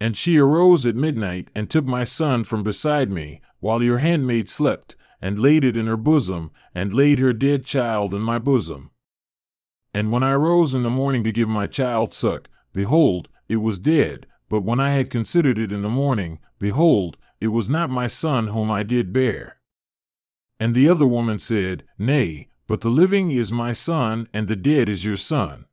And 0.00 0.16
she 0.16 0.38
arose 0.38 0.86
at 0.86 0.96
midnight 0.96 1.50
and 1.54 1.68
took 1.68 1.84
my 1.84 2.04
son 2.04 2.44
from 2.44 2.62
beside 2.62 3.12
me, 3.12 3.42
while 3.60 3.82
your 3.82 3.98
handmaid 3.98 4.48
slept, 4.48 4.96
and 5.20 5.38
laid 5.38 5.64
it 5.64 5.76
in 5.76 5.84
her 5.84 5.98
bosom, 5.98 6.50
and 6.74 6.94
laid 6.94 7.18
her 7.18 7.34
dead 7.34 7.66
child 7.66 8.14
in 8.14 8.22
my 8.22 8.38
bosom. 8.38 8.90
And 9.92 10.10
when 10.10 10.22
I 10.22 10.32
rose 10.32 10.72
in 10.72 10.82
the 10.82 10.88
morning 10.88 11.22
to 11.24 11.30
give 11.30 11.50
my 11.50 11.66
child 11.66 12.14
suck, 12.14 12.48
behold, 12.72 13.28
it 13.48 13.56
was 13.56 13.78
dead, 13.78 14.26
but 14.48 14.62
when 14.62 14.80
I 14.80 14.90
had 14.90 15.10
considered 15.10 15.58
it 15.58 15.72
in 15.72 15.82
the 15.82 15.88
morning, 15.88 16.38
behold, 16.58 17.16
it 17.40 17.48
was 17.48 17.68
not 17.68 17.90
my 17.90 18.06
son 18.06 18.48
whom 18.48 18.70
I 18.70 18.82
did 18.82 19.12
bear. 19.12 19.58
And 20.58 20.74
the 20.74 20.88
other 20.88 21.06
woman 21.06 21.38
said, 21.38 21.84
Nay, 21.98 22.48
but 22.66 22.80
the 22.80 22.88
living 22.88 23.30
is 23.30 23.52
my 23.52 23.72
son, 23.72 24.28
and 24.32 24.48
the 24.48 24.56
dead 24.56 24.88
is 24.88 25.04
your 25.04 25.16
son. 25.16 25.66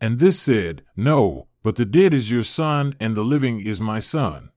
And 0.00 0.18
this 0.18 0.38
said, 0.38 0.82
No, 0.96 1.48
but 1.62 1.76
the 1.76 1.84
dead 1.84 2.12
is 2.12 2.30
your 2.30 2.42
son, 2.42 2.94
and 3.00 3.16
the 3.16 3.22
living 3.22 3.60
is 3.60 3.80
my 3.80 4.00
son. 4.00 4.50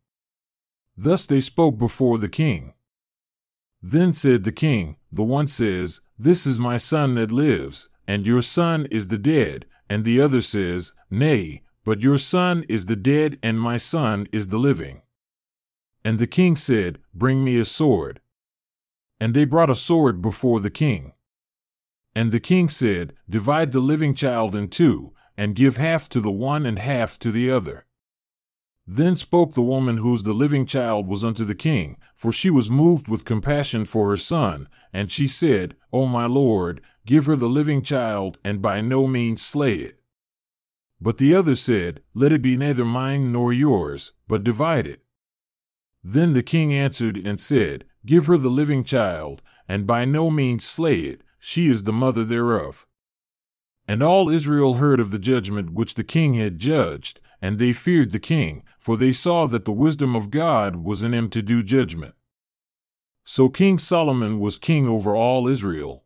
Thus 0.97 1.25
they 1.25 1.41
spoke 1.41 1.77
before 1.77 2.17
the 2.17 2.29
king. 2.29 2.73
Then 3.81 4.11
said 4.11 4.43
the 4.43 4.51
king, 4.51 4.97
The 5.11 5.23
one 5.23 5.47
says, 5.47 6.01
This 6.17 6.45
is 6.45 6.59
my 6.59 6.77
son 6.77 7.15
that 7.15 7.31
lives, 7.31 7.89
and 8.07 8.27
your 8.27 8.41
son 8.41 8.87
is 8.91 9.07
the 9.07 9.17
dead. 9.17 9.65
And 9.89 10.03
the 10.03 10.19
other 10.21 10.41
says, 10.41 10.93
Nay, 11.09 11.63
but 11.83 12.01
your 12.01 12.17
son 12.17 12.63
is 12.69 12.85
the 12.85 12.95
dead, 12.95 13.37
and 13.41 13.59
my 13.59 13.77
son 13.77 14.27
is 14.31 14.49
the 14.49 14.57
living. 14.57 15.01
And 16.03 16.19
the 16.19 16.27
king 16.27 16.55
said, 16.55 16.99
Bring 17.13 17.43
me 17.43 17.59
a 17.59 17.65
sword. 17.65 18.21
And 19.19 19.33
they 19.33 19.45
brought 19.45 19.69
a 19.69 19.75
sword 19.75 20.21
before 20.21 20.59
the 20.59 20.69
king. 20.69 21.13
And 22.15 22.31
the 22.31 22.39
king 22.39 22.69
said, 22.69 23.13
Divide 23.29 23.71
the 23.71 23.79
living 23.79 24.13
child 24.13 24.55
in 24.55 24.69
two, 24.69 25.13
and 25.37 25.55
give 25.55 25.77
half 25.77 26.09
to 26.09 26.19
the 26.19 26.31
one 26.31 26.65
and 26.65 26.79
half 26.79 27.19
to 27.19 27.31
the 27.31 27.51
other. 27.51 27.85
Then 28.85 29.17
spoke 29.17 29.53
the 29.53 29.61
woman 29.61 29.97
whose 29.97 30.23
the 30.23 30.33
living 30.33 30.65
child 30.65 31.07
was 31.07 31.23
unto 31.23 31.45
the 31.45 31.53
king, 31.53 31.97
for 32.15 32.31
she 32.31 32.49
was 32.49 32.71
moved 32.71 33.07
with 33.07 33.23
compassion 33.23 33.85
for 33.85 34.09
her 34.09 34.17
son, 34.17 34.67
and 34.91 35.11
she 35.11 35.27
said, 35.27 35.75
O 35.93 36.07
my 36.07 36.25
lord, 36.25 36.81
give 37.05 37.27
her 37.27 37.35
the 37.35 37.47
living 37.47 37.83
child, 37.83 38.39
and 38.43 38.61
by 38.61 38.81
no 38.81 39.05
means 39.05 39.43
slay 39.43 39.75
it. 39.75 39.98
But 41.01 41.17
the 41.17 41.33
other 41.33 41.55
said, 41.55 42.01
Let 42.13 42.33
it 42.33 42.41
be 42.41 42.57
neither 42.57 42.85
mine 42.85 43.31
nor 43.31 43.53
yours, 43.53 44.11
but 44.27 44.43
divide 44.43 44.85
it. 44.85 45.01
Then 46.03 46.33
the 46.33 46.43
king 46.43 46.73
answered 46.73 47.17
and 47.17 47.39
said, 47.39 47.85
Give 48.05 48.25
her 48.27 48.37
the 48.37 48.49
living 48.49 48.83
child, 48.83 49.41
and 49.67 49.87
by 49.87 50.05
no 50.05 50.29
means 50.29 50.65
slay 50.65 51.01
it, 51.01 51.21
she 51.39 51.67
is 51.67 51.83
the 51.83 51.93
mother 51.93 52.23
thereof. 52.23 52.85
And 53.87 54.03
all 54.03 54.29
Israel 54.29 54.75
heard 54.75 54.99
of 54.99 55.11
the 55.11 55.19
judgment 55.19 55.73
which 55.73 55.95
the 55.95 56.03
king 56.03 56.35
had 56.35 56.59
judged, 56.59 57.19
and 57.41 57.57
they 57.57 57.73
feared 57.73 58.11
the 58.11 58.19
king, 58.19 58.63
for 58.77 58.97
they 58.97 59.13
saw 59.13 59.47
that 59.47 59.65
the 59.65 59.71
wisdom 59.71 60.15
of 60.15 60.29
God 60.29 60.77
was 60.77 61.01
in 61.01 61.13
him 61.13 61.29
to 61.29 61.41
do 61.41 61.63
judgment. 61.63 62.15
So 63.23 63.47
King 63.47 63.79
Solomon 63.79 64.39
was 64.39 64.57
king 64.57 64.87
over 64.87 65.15
all 65.15 65.47
Israel. 65.47 66.03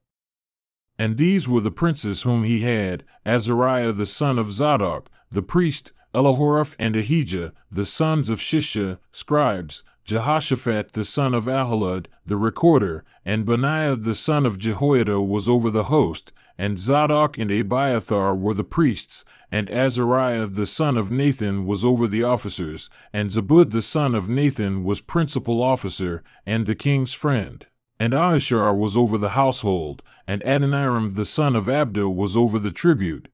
And 1.04 1.18
these 1.18 1.50
were 1.50 1.60
the 1.60 1.70
princes 1.70 2.22
whom 2.22 2.46
he 2.46 2.62
had 2.62 3.04
Azariah 3.26 3.92
the 3.92 4.06
son 4.06 4.40
of 4.40 4.54
Zadok, 4.54 5.10
the 5.30 5.42
priest, 5.42 5.92
Elihoreph 6.16 6.78
and 6.80 6.96
Ahijah, 6.96 7.52
the 7.70 7.86
sons 7.86 8.30
of 8.30 8.40
Shisha, 8.40 9.00
scribes, 9.12 9.84
Jehoshaphat 10.06 10.94
the 10.94 11.04
son 11.04 11.34
of 11.34 11.44
Ahilud, 11.44 12.06
the 12.26 12.38
recorder, 12.38 13.04
and 13.26 13.44
Benaiah 13.44 13.98
the 13.98 14.16
son 14.16 14.46
of 14.46 14.58
Jehoiada 14.58 15.20
was 15.20 15.50
over 15.50 15.70
the 15.70 15.90
host, 15.96 16.32
and 16.58 16.80
Zadok 16.80 17.38
and 17.38 17.52
Abiathar 17.52 18.34
were 18.34 18.54
the 18.54 18.64
priests, 18.64 19.26
and 19.52 19.70
Azariah 19.70 20.46
the 20.46 20.66
son 20.66 20.96
of 20.96 21.12
Nathan 21.12 21.66
was 21.66 21.84
over 21.84 22.08
the 22.08 22.24
officers, 22.24 22.90
and 23.12 23.30
Zabud 23.30 23.72
the 23.72 23.82
son 23.82 24.16
of 24.16 24.30
Nathan 24.30 24.86
was 24.86 25.02
principal 25.02 25.62
officer, 25.62 26.24
and 26.46 26.66
the 26.66 26.76
king's 26.76 27.12
friend. 27.14 27.68
And 28.04 28.12
Ahishar 28.12 28.78
was 28.78 28.98
over 28.98 29.18
the 29.18 29.30
household, 29.30 30.04
and 30.28 30.44
Adoniram 30.44 31.16
the 31.16 31.24
son 31.24 31.56
of 31.56 31.68
Abda 31.68 32.14
was 32.14 32.36
over 32.36 32.60
the 32.60 32.70
tribute. 32.70 33.30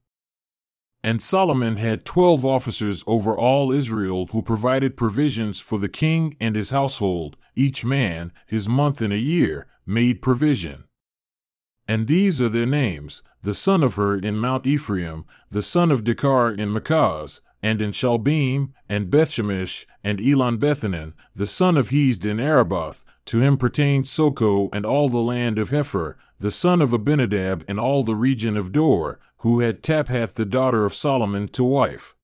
And 1.03 1.23
Solomon 1.23 1.77
had 1.77 2.05
twelve 2.05 2.45
officers 2.45 3.03
over 3.07 3.35
all 3.35 3.71
Israel 3.71 4.27
who 4.27 4.43
provided 4.43 4.95
provisions 4.95 5.59
for 5.59 5.79
the 5.79 5.89
king 5.89 6.38
and 6.39 6.55
his 6.55 6.69
household, 6.69 7.35
each 7.55 7.83
man, 7.83 8.31
his 8.45 8.69
month 8.69 9.01
in 9.01 9.11
a 9.11 9.15
year, 9.15 9.65
made 9.88 10.21
provision. 10.21 10.83
And 11.88 12.05
these 12.05 12.39
are 12.39 12.47
their 12.47 12.67
names 12.67 13.23
the 13.41 13.55
son 13.55 13.81
of 13.81 13.95
Hur 13.95 14.19
in 14.19 14.38
Mount 14.38 14.67
Ephraim, 14.67 15.25
the 15.49 15.63
son 15.63 15.89
of 15.89 16.03
Dekar 16.03 16.55
in 16.55 16.69
Makaz, 16.69 17.41
and 17.63 17.81
in 17.81 17.89
Shalbim, 17.89 18.73
and 18.88 19.09
Bethshemesh, 19.09 19.88
and 20.03 20.21
Elon 20.21 20.59
Bethanan, 20.59 21.13
the 21.33 21.47
son 21.47 21.75
of 21.75 21.89
Hesed 21.89 22.23
in 22.23 22.39
Arabah. 22.39 22.93
To 23.29 23.39
him 23.39 23.57
pertained 23.57 24.05
Soco 24.05 24.69
and 24.74 24.88
all 24.88 25.07
the 25.07 25.19
land 25.19 25.59
of 25.59 25.69
Hepher, 25.69 26.15
the 26.39 26.50
son 26.50 26.81
of 26.81 26.93
Abinadab 26.93 27.63
and 27.67 27.79
all 27.79 28.01
the 28.01 28.15
region 28.15 28.57
of 28.57 28.71
Dor, 28.71 29.19
who 29.41 29.59
had 29.59 29.83
Taphath 29.83 30.33
the 30.33 30.48
daughter 30.48 30.83
of 30.83 30.95
Solomon 30.95 31.48
to 31.50 31.63
wife. 31.63 32.15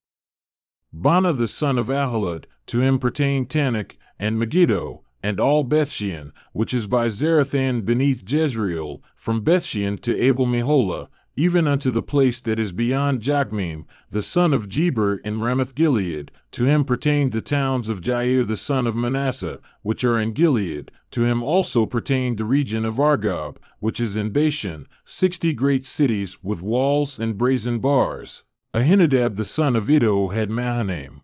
Baana 0.92 1.32
the 1.38 1.48
son 1.48 1.78
of 1.78 1.90
Ahilud, 1.90 2.46
to 2.66 2.80
him 2.82 2.98
pertained 2.98 3.50
Taanach, 3.50 3.98
and 4.18 4.40
Megiddo, 4.40 5.04
and 5.22 5.40
all 5.40 5.64
Bethshean, 5.64 6.32
which 6.54 6.74
is 6.74 6.88
by 6.88 7.06
Zarethan 7.10 7.86
beneath 7.86 8.24
Jezreel, 8.28 9.04
from 9.16 9.44
Bethshean 9.44 10.00
to 10.00 10.20
Abel 10.20 10.48
Meholah, 10.48 11.10
even 11.36 11.68
unto 11.68 11.92
the 11.92 12.02
place 12.02 12.40
that 12.42 12.60
is 12.60 12.72
beyond 12.72 13.22
Jokmeam, 13.22 13.86
the 14.10 14.22
son 14.22 14.54
of 14.54 14.70
Geber 14.70 15.18
in 15.18 15.42
Ramoth 15.42 15.76
Gilead. 15.76 16.32
To 16.52 16.66
him 16.66 16.86
pertained 16.86 17.32
the 17.32 17.42
towns 17.42 17.90
of 17.90 18.02
Jair 18.02 18.48
the 18.48 18.56
son 18.56 18.88
of 18.88 18.96
Manasseh, 18.96 19.60
which 19.82 20.04
are 20.04 20.18
in 20.18 20.32
Gilead. 20.32 20.92
To 21.12 21.24
him 21.24 21.44
also 21.44 21.86
pertained 21.86 22.38
the 22.38 22.46
region 22.46 22.86
of 22.86 22.96
Argob, 22.96 23.58
which 23.80 24.00
is 24.00 24.16
in 24.16 24.32
Bashan, 24.32 24.88
sixty 25.04 25.54
great 25.54 25.86
cities 25.86 26.38
with 26.44 26.62
walls 26.62 27.20
and 27.20 27.38
brazen 27.38 27.80
bars. 27.80 28.44
Ahinadab 28.74 29.36
the 29.36 29.46
son 29.46 29.76
of 29.76 29.90
Iddo 29.90 30.30
had 30.30 30.50
Mahanaim. 30.50 31.22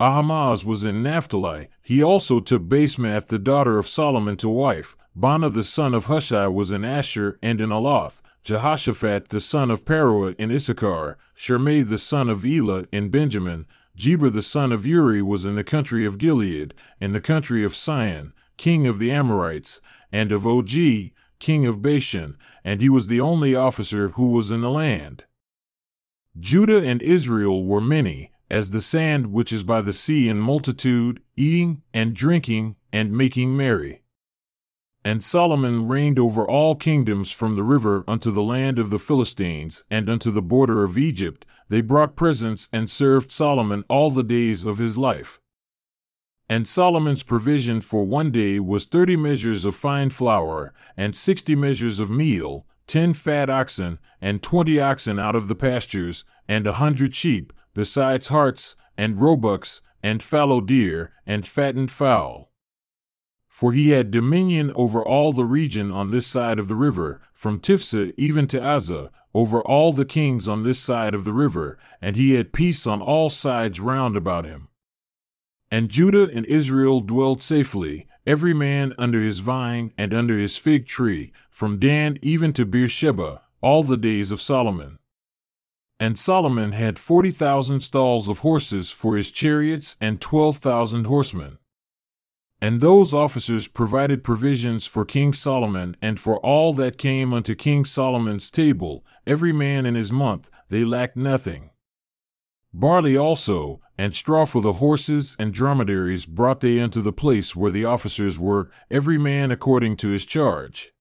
Ahimaaz 0.00 0.64
was 0.64 0.82
in 0.82 1.02
Naphtali. 1.02 1.68
He 1.80 2.02
also 2.02 2.40
took 2.40 2.62
Basemath 2.62 3.28
the 3.28 3.38
daughter 3.38 3.78
of 3.78 3.86
Solomon 3.86 4.36
to 4.38 4.48
wife. 4.48 4.96
Baana 5.14 5.52
the 5.52 5.62
son 5.62 5.92
of 5.92 6.06
Hushai 6.06 6.48
was 6.48 6.70
in 6.70 6.84
Asher 6.84 7.38
and 7.42 7.60
in 7.60 7.68
Aloth. 7.68 8.22
Jehoshaphat 8.44 9.28
the 9.28 9.40
son 9.40 9.70
of 9.70 9.84
Paruah 9.84 10.34
in 10.36 10.50
Issachar, 10.50 11.18
Shimei 11.34 11.82
the 11.82 11.98
son 11.98 12.30
of 12.30 12.44
Elah 12.44 12.86
in 12.90 13.10
Benjamin, 13.10 13.66
Geber 13.94 14.30
the 14.30 14.42
son 14.42 14.72
of 14.72 14.86
Uri 14.86 15.20
was 15.22 15.44
in 15.44 15.54
the 15.54 15.62
country 15.62 16.06
of 16.06 16.18
Gilead, 16.18 16.72
in 16.98 17.12
the 17.12 17.20
country 17.20 17.62
of 17.62 17.76
Sihon, 17.76 18.32
king 18.56 18.86
of 18.86 18.98
the 18.98 19.10
Amorites, 19.10 19.82
and 20.10 20.32
of 20.32 20.46
Og, 20.46 20.70
king 21.38 21.66
of 21.66 21.82
Bashan, 21.82 22.36
and 22.64 22.80
he 22.80 22.88
was 22.88 23.06
the 23.06 23.20
only 23.20 23.54
officer 23.54 24.08
who 24.10 24.28
was 24.28 24.50
in 24.50 24.62
the 24.62 24.70
land. 24.70 25.24
Judah 26.38 26.82
and 26.82 27.02
Israel 27.02 27.64
were 27.64 27.80
many, 27.82 28.32
as 28.50 28.70
the 28.70 28.80
sand 28.80 29.32
which 29.32 29.52
is 29.52 29.62
by 29.62 29.82
the 29.82 29.92
sea 29.92 30.28
in 30.28 30.38
multitude, 30.38 31.22
eating 31.36 31.82
and 31.92 32.14
drinking 32.14 32.76
and 32.92 33.12
making 33.12 33.56
merry. 33.56 34.01
And 35.04 35.24
Solomon 35.24 35.88
reigned 35.88 36.18
over 36.18 36.46
all 36.46 36.76
kingdoms 36.76 37.32
from 37.32 37.56
the 37.56 37.64
river 37.64 38.04
unto 38.06 38.30
the 38.30 38.42
land 38.42 38.78
of 38.78 38.90
the 38.90 39.00
Philistines 39.00 39.84
and 39.90 40.08
unto 40.08 40.30
the 40.30 40.42
border 40.42 40.84
of 40.84 40.96
Egypt. 40.96 41.44
They 41.68 41.80
brought 41.80 42.14
presents 42.14 42.68
and 42.72 42.88
served 42.88 43.32
Solomon 43.32 43.84
all 43.88 44.10
the 44.10 44.22
days 44.22 44.64
of 44.64 44.78
his 44.78 44.96
life. 44.96 45.40
And 46.48 46.68
Solomon's 46.68 47.24
provision 47.24 47.80
for 47.80 48.04
one 48.04 48.30
day 48.30 48.60
was 48.60 48.84
thirty 48.84 49.16
measures 49.16 49.64
of 49.64 49.74
fine 49.74 50.10
flour, 50.10 50.72
and 50.96 51.16
sixty 51.16 51.56
measures 51.56 51.98
of 51.98 52.10
meal, 52.10 52.66
ten 52.86 53.12
fat 53.12 53.50
oxen, 53.50 53.98
and 54.20 54.42
twenty 54.42 54.78
oxen 54.78 55.18
out 55.18 55.34
of 55.34 55.48
the 55.48 55.54
pastures, 55.56 56.24
and 56.46 56.66
a 56.66 56.74
hundred 56.74 57.14
sheep, 57.14 57.52
besides 57.74 58.28
harts, 58.28 58.76
and 58.96 59.20
roebucks, 59.20 59.80
and 60.02 60.22
fallow 60.22 60.60
deer, 60.60 61.12
and 61.26 61.46
fattened 61.46 61.90
fowl 61.90 62.51
for 63.52 63.74
he 63.74 63.90
had 63.90 64.10
dominion 64.10 64.72
over 64.74 65.04
all 65.04 65.30
the 65.30 65.44
region 65.44 65.92
on 65.92 66.10
this 66.10 66.26
side 66.26 66.58
of 66.58 66.68
the 66.68 66.74
river, 66.74 67.20
from 67.34 67.60
Tiphsah 67.60 68.14
even 68.16 68.46
to 68.46 68.58
Azzah, 68.58 69.10
over 69.34 69.60
all 69.60 69.92
the 69.92 70.06
kings 70.06 70.48
on 70.48 70.62
this 70.62 70.78
side 70.78 71.14
of 71.14 71.24
the 71.24 71.34
river, 71.34 71.76
and 72.00 72.16
he 72.16 72.32
had 72.32 72.54
peace 72.54 72.86
on 72.86 73.02
all 73.02 73.28
sides 73.28 73.78
round 73.78 74.16
about 74.16 74.46
him. 74.46 74.68
And 75.70 75.90
Judah 75.90 76.30
and 76.34 76.46
Israel 76.46 77.02
dwelt 77.02 77.42
safely, 77.42 78.08
every 78.26 78.54
man 78.54 78.94
under 78.96 79.20
his 79.20 79.40
vine 79.40 79.92
and 79.98 80.14
under 80.14 80.38
his 80.38 80.56
fig 80.56 80.86
tree, 80.86 81.30
from 81.50 81.78
Dan 81.78 82.16
even 82.22 82.54
to 82.54 82.64
Beersheba, 82.64 83.42
all 83.60 83.82
the 83.82 83.98
days 83.98 84.30
of 84.30 84.40
Solomon. 84.40 84.98
And 86.00 86.18
Solomon 86.18 86.72
had 86.72 86.98
forty 86.98 87.30
thousand 87.30 87.82
stalls 87.82 88.28
of 88.28 88.38
horses 88.38 88.90
for 88.90 89.18
his 89.18 89.30
chariots 89.30 89.98
and 90.00 90.22
twelve 90.22 90.56
thousand 90.56 91.06
horsemen. 91.06 91.58
And 92.62 92.80
those 92.80 93.12
officers 93.12 93.66
provided 93.66 94.22
provisions 94.22 94.86
for 94.86 95.04
King 95.04 95.32
Solomon 95.32 95.96
and 96.00 96.20
for 96.20 96.38
all 96.46 96.72
that 96.74 96.96
came 96.96 97.32
unto 97.32 97.56
King 97.56 97.84
Solomon's 97.84 98.52
table, 98.52 99.04
every 99.26 99.52
man 99.52 99.84
in 99.84 99.96
his 99.96 100.12
month, 100.12 100.48
they 100.68 100.84
lacked 100.84 101.16
nothing. 101.16 101.70
Barley 102.72 103.16
also, 103.16 103.80
and 103.98 104.14
straw 104.14 104.44
for 104.46 104.62
the 104.62 104.74
horses 104.74 105.34
and 105.40 105.52
dromedaries 105.52 106.24
brought 106.24 106.60
they 106.60 106.78
unto 106.78 107.02
the 107.02 107.12
place 107.12 107.56
where 107.56 107.72
the 107.72 107.84
officers 107.84 108.38
were, 108.38 108.70
every 108.88 109.18
man 109.18 109.50
according 109.50 109.96
to 109.96 110.10
his 110.10 110.24
charge. 110.24 110.92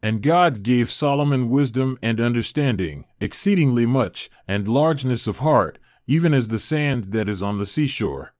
And 0.00 0.22
God 0.22 0.62
gave 0.62 0.92
Solomon 0.92 1.48
wisdom 1.50 1.98
and 2.00 2.20
understanding, 2.20 3.04
exceedingly 3.20 3.84
much, 3.84 4.30
and 4.46 4.68
largeness 4.68 5.26
of 5.26 5.40
heart, 5.40 5.80
even 6.06 6.32
as 6.32 6.48
the 6.48 6.60
sand 6.60 7.06
that 7.06 7.28
is 7.28 7.42
on 7.42 7.58
the 7.58 7.66
seashore. 7.66 8.32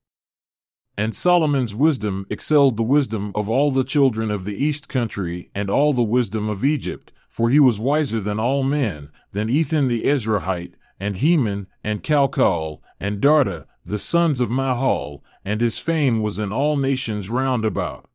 And 0.96 1.16
Solomon's 1.16 1.74
wisdom 1.74 2.26
excelled 2.28 2.76
the 2.76 2.82
wisdom 2.82 3.32
of 3.34 3.48
all 3.48 3.70
the 3.70 3.84
children 3.84 4.30
of 4.30 4.44
the 4.44 4.62
east 4.62 4.88
country 4.88 5.50
and 5.54 5.70
all 5.70 5.92
the 5.92 6.02
wisdom 6.02 6.48
of 6.48 6.64
Egypt, 6.64 7.12
for 7.28 7.48
he 7.48 7.58
was 7.58 7.80
wiser 7.80 8.20
than 8.20 8.38
all 8.38 8.62
men, 8.62 9.10
than 9.32 9.48
Ethan 9.48 9.88
the 9.88 10.04
Ezrahite, 10.04 10.74
and 11.00 11.16
Heman, 11.16 11.66
and 11.82 12.02
Calcol, 12.02 12.80
and 13.00 13.20
Darda, 13.20 13.66
the 13.84 13.98
sons 13.98 14.40
of 14.40 14.50
Mahol, 14.50 15.22
and 15.44 15.60
his 15.60 15.78
fame 15.78 16.22
was 16.22 16.38
in 16.38 16.52
all 16.52 16.76
nations 16.76 17.30
round 17.30 17.64
about. 17.64 18.08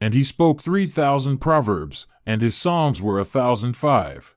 And 0.00 0.14
he 0.14 0.24
spoke 0.24 0.60
three 0.60 0.86
thousand 0.86 1.38
proverbs, 1.38 2.06
and 2.26 2.42
his 2.42 2.56
songs 2.56 3.00
were 3.00 3.18
a 3.18 3.24
thousand 3.24 3.76
five. 3.76 4.34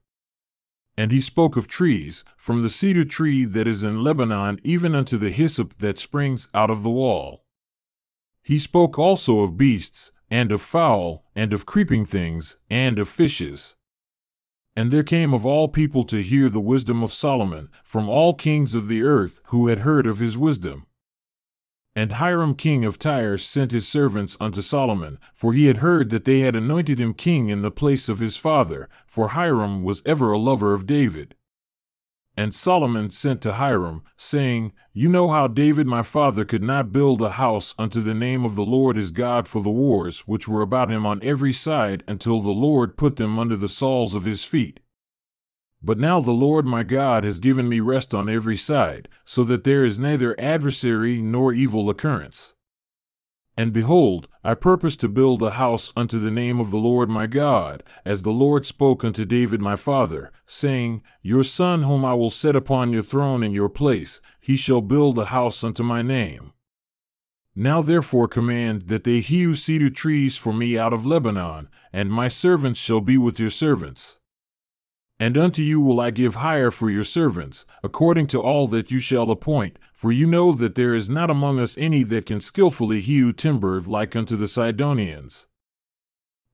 And 0.97 1.11
he 1.11 1.21
spoke 1.21 1.55
of 1.55 1.67
trees, 1.67 2.25
from 2.35 2.63
the 2.63 2.69
cedar 2.69 3.05
tree 3.05 3.45
that 3.45 3.67
is 3.67 3.83
in 3.83 4.03
Lebanon 4.03 4.59
even 4.63 4.95
unto 4.95 5.15
the 5.15 5.29
hyssop 5.29 5.77
that 5.77 5.99
springs 5.99 6.47
out 6.55 6.71
of 6.71 6.81
the 6.81 6.89
wall. 6.89 7.43
He 8.41 8.57
spoke 8.57 8.97
also 8.97 9.41
of 9.41 9.57
beasts, 9.57 10.11
and 10.31 10.51
of 10.51 10.61
fowl, 10.61 11.23
and 11.35 11.53
of 11.53 11.67
creeping 11.67 12.05
things, 12.05 12.57
and 12.69 12.97
of 12.97 13.07
fishes. 13.07 13.75
And 14.75 14.89
there 14.89 15.03
came 15.03 15.33
of 15.33 15.45
all 15.45 15.67
people 15.67 16.03
to 16.05 16.23
hear 16.23 16.49
the 16.49 16.59
wisdom 16.59 17.03
of 17.03 17.13
Solomon, 17.13 17.69
from 17.83 18.09
all 18.09 18.33
kings 18.33 18.73
of 18.73 18.87
the 18.87 19.03
earth 19.03 19.41
who 19.45 19.67
had 19.67 19.79
heard 19.79 20.07
of 20.07 20.17
his 20.17 20.35
wisdom. 20.35 20.86
And 21.97 22.11
Hiram 22.11 22.53
king 22.53 22.85
of 22.85 22.99
Tyre 22.99 23.39
sent 23.39 23.71
his 23.71 23.87
servants 23.87 24.37
unto 24.39 24.61
Solomon, 24.61 25.17
for 25.33 25.53
he 25.53 25.65
had 25.65 25.77
heard 25.77 26.11
that 26.11 26.25
they 26.25 26.41
had 26.41 26.55
anointed 26.55 26.99
him 26.99 27.15
king 27.15 27.49
in 27.49 27.63
the 27.63 27.71
place 27.71 28.07
of 28.07 28.19
his 28.19 28.37
father, 28.37 28.87
for 29.07 29.29
Hiram 29.29 29.81
was 29.81 30.03
ever 30.05 30.31
a 30.31 30.37
lover 30.37 30.75
of 30.75 30.85
David. 30.85 31.33
And 32.37 32.53
Solomon 32.53 33.09
sent 33.09 33.41
to 33.41 33.53
Hiram, 33.53 34.03
saying, 34.15 34.73
You 34.93 35.09
know 35.09 35.29
how 35.29 35.47
David 35.47 35.87
my 35.87 36.03
father 36.03 36.45
could 36.45 36.61
not 36.61 36.91
build 36.91 37.19
a 37.19 37.31
house 37.31 37.73
unto 37.79 37.99
the 37.99 38.13
name 38.13 38.45
of 38.45 38.53
the 38.53 38.63
Lord 38.63 38.95
his 38.95 39.11
God 39.11 39.47
for 39.47 39.63
the 39.63 39.71
wars 39.71 40.19
which 40.27 40.47
were 40.47 40.61
about 40.61 40.91
him 40.91 41.03
on 41.03 41.19
every 41.23 41.51
side 41.51 42.03
until 42.07 42.41
the 42.41 42.51
Lord 42.51 42.95
put 42.95 43.15
them 43.15 43.39
under 43.39 43.55
the 43.55 43.67
soles 43.67 44.13
of 44.13 44.23
his 44.23 44.43
feet. 44.43 44.81
But 45.81 45.99
now 45.99 46.19
the 46.19 46.31
Lord 46.31 46.65
my 46.65 46.83
God 46.83 47.23
has 47.23 47.39
given 47.39 47.69
me 47.69 47.79
rest 47.79 48.13
on 48.13 48.29
every 48.29 48.57
side, 48.57 49.07
so 49.25 49.43
that 49.43 49.63
there 49.63 49.85
is 49.85 49.99
neither 49.99 50.39
adversary 50.39 51.21
nor 51.21 51.53
evil 51.53 51.89
occurrence. 51.89 52.55
And 53.59 53.73
behold, 53.73 54.27
I 54.43 54.53
purpose 54.53 54.95
to 54.97 55.09
build 55.09 55.41
a 55.41 55.51
house 55.51 55.91
unto 55.95 56.19
the 56.19 56.29
name 56.29 56.59
of 56.59 56.69
the 56.69 56.77
Lord 56.77 57.09
my 57.09 57.25
God, 57.25 57.83
as 58.05 58.21
the 58.21 58.31
Lord 58.31 58.67
spoke 58.67 59.03
unto 59.03 59.25
David 59.25 59.61
my 59.61 59.75
father, 59.75 60.31
saying, 60.45 61.01
Your 61.23 61.43
son 61.43 61.81
whom 61.81 62.05
I 62.05 62.13
will 62.13 62.29
set 62.29 62.55
upon 62.55 62.93
your 62.93 63.01
throne 63.01 63.41
in 63.41 63.51
your 63.51 63.69
place, 63.69 64.21
he 64.39 64.57
shall 64.57 64.81
build 64.81 65.17
a 65.17 65.25
house 65.25 65.63
unto 65.63 65.81
my 65.81 66.03
name. 66.03 66.53
Now 67.55 67.81
therefore 67.81 68.27
command 68.27 68.83
that 68.83 69.03
they 69.03 69.21
hew 69.21 69.55
cedar 69.55 69.89
trees 69.89 70.37
for 70.37 70.53
me 70.53 70.77
out 70.77 70.93
of 70.93 71.07
Lebanon, 71.07 71.69
and 71.91 72.11
my 72.11 72.27
servants 72.27 72.79
shall 72.79 73.01
be 73.01 73.17
with 73.17 73.39
your 73.39 73.49
servants. 73.49 74.17
And 75.19 75.37
unto 75.37 75.61
you 75.63 75.81
will 75.81 75.99
I 75.99 76.11
give 76.11 76.35
hire 76.35 76.69
for 76.69 76.89
your 76.91 77.03
servants, 77.03 77.65
according 77.83 78.27
to 78.27 78.41
all 78.41 78.67
that 78.67 78.91
you 78.91 78.99
shall 78.99 79.31
appoint, 79.31 79.79
for 79.93 80.11
you 80.11 80.27
know 80.27 80.51
that 80.53 80.75
there 80.75 80.93
is 80.93 81.09
not 81.09 81.31
among 81.31 81.59
us 81.59 81.77
any 81.77 82.03
that 82.03 82.27
can 82.27 82.39
skilfully 82.39 83.01
hew 83.01 83.33
timber 83.33 83.79
like 83.81 84.15
unto 84.15 84.35
the 84.35 84.47
Sidonians. 84.47 85.47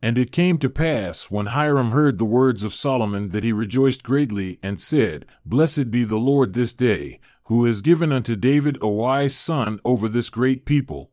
And 0.03 0.17
it 0.17 0.33
came 0.33 0.57
to 0.57 0.69
pass, 0.69 1.31
when 1.31 1.45
Hiram 1.45 1.91
heard 1.91 2.17
the 2.17 2.25
words 2.25 2.61
of 2.61 2.73
Solomon, 2.73 3.29
that 3.29 3.45
he 3.45 3.53
rejoiced 3.53 4.03
greatly, 4.03 4.59
and 4.61 4.79
said, 4.79 5.25
Blessed 5.45 5.91
be 5.91 6.03
the 6.03 6.17
Lord 6.17 6.51
this 6.51 6.73
day, 6.73 7.21
who 7.45 7.63
has 7.63 7.81
given 7.81 8.11
unto 8.11 8.35
David 8.35 8.77
a 8.81 8.89
wise 8.89 9.33
son 9.33 9.79
over 9.85 10.09
this 10.09 10.29
great 10.29 10.65
people. 10.65 11.12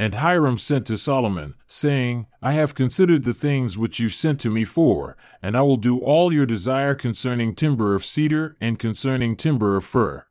And 0.00 0.14
Hiram 0.14 0.56
sent 0.56 0.86
to 0.86 0.96
Solomon, 0.96 1.56
saying, 1.66 2.26
I 2.40 2.52
have 2.52 2.74
considered 2.74 3.24
the 3.24 3.34
things 3.34 3.76
which 3.76 4.00
you 4.00 4.08
sent 4.08 4.40
to 4.40 4.48
me 4.48 4.64
for, 4.64 5.14
and 5.42 5.54
I 5.54 5.60
will 5.60 5.76
do 5.76 5.98
all 5.98 6.32
your 6.32 6.46
desire 6.46 6.94
concerning 6.94 7.54
timber 7.54 7.94
of 7.94 8.02
cedar 8.02 8.56
and 8.62 8.78
concerning 8.78 9.36
timber 9.36 9.76
of 9.76 9.84
fir. 9.84 10.24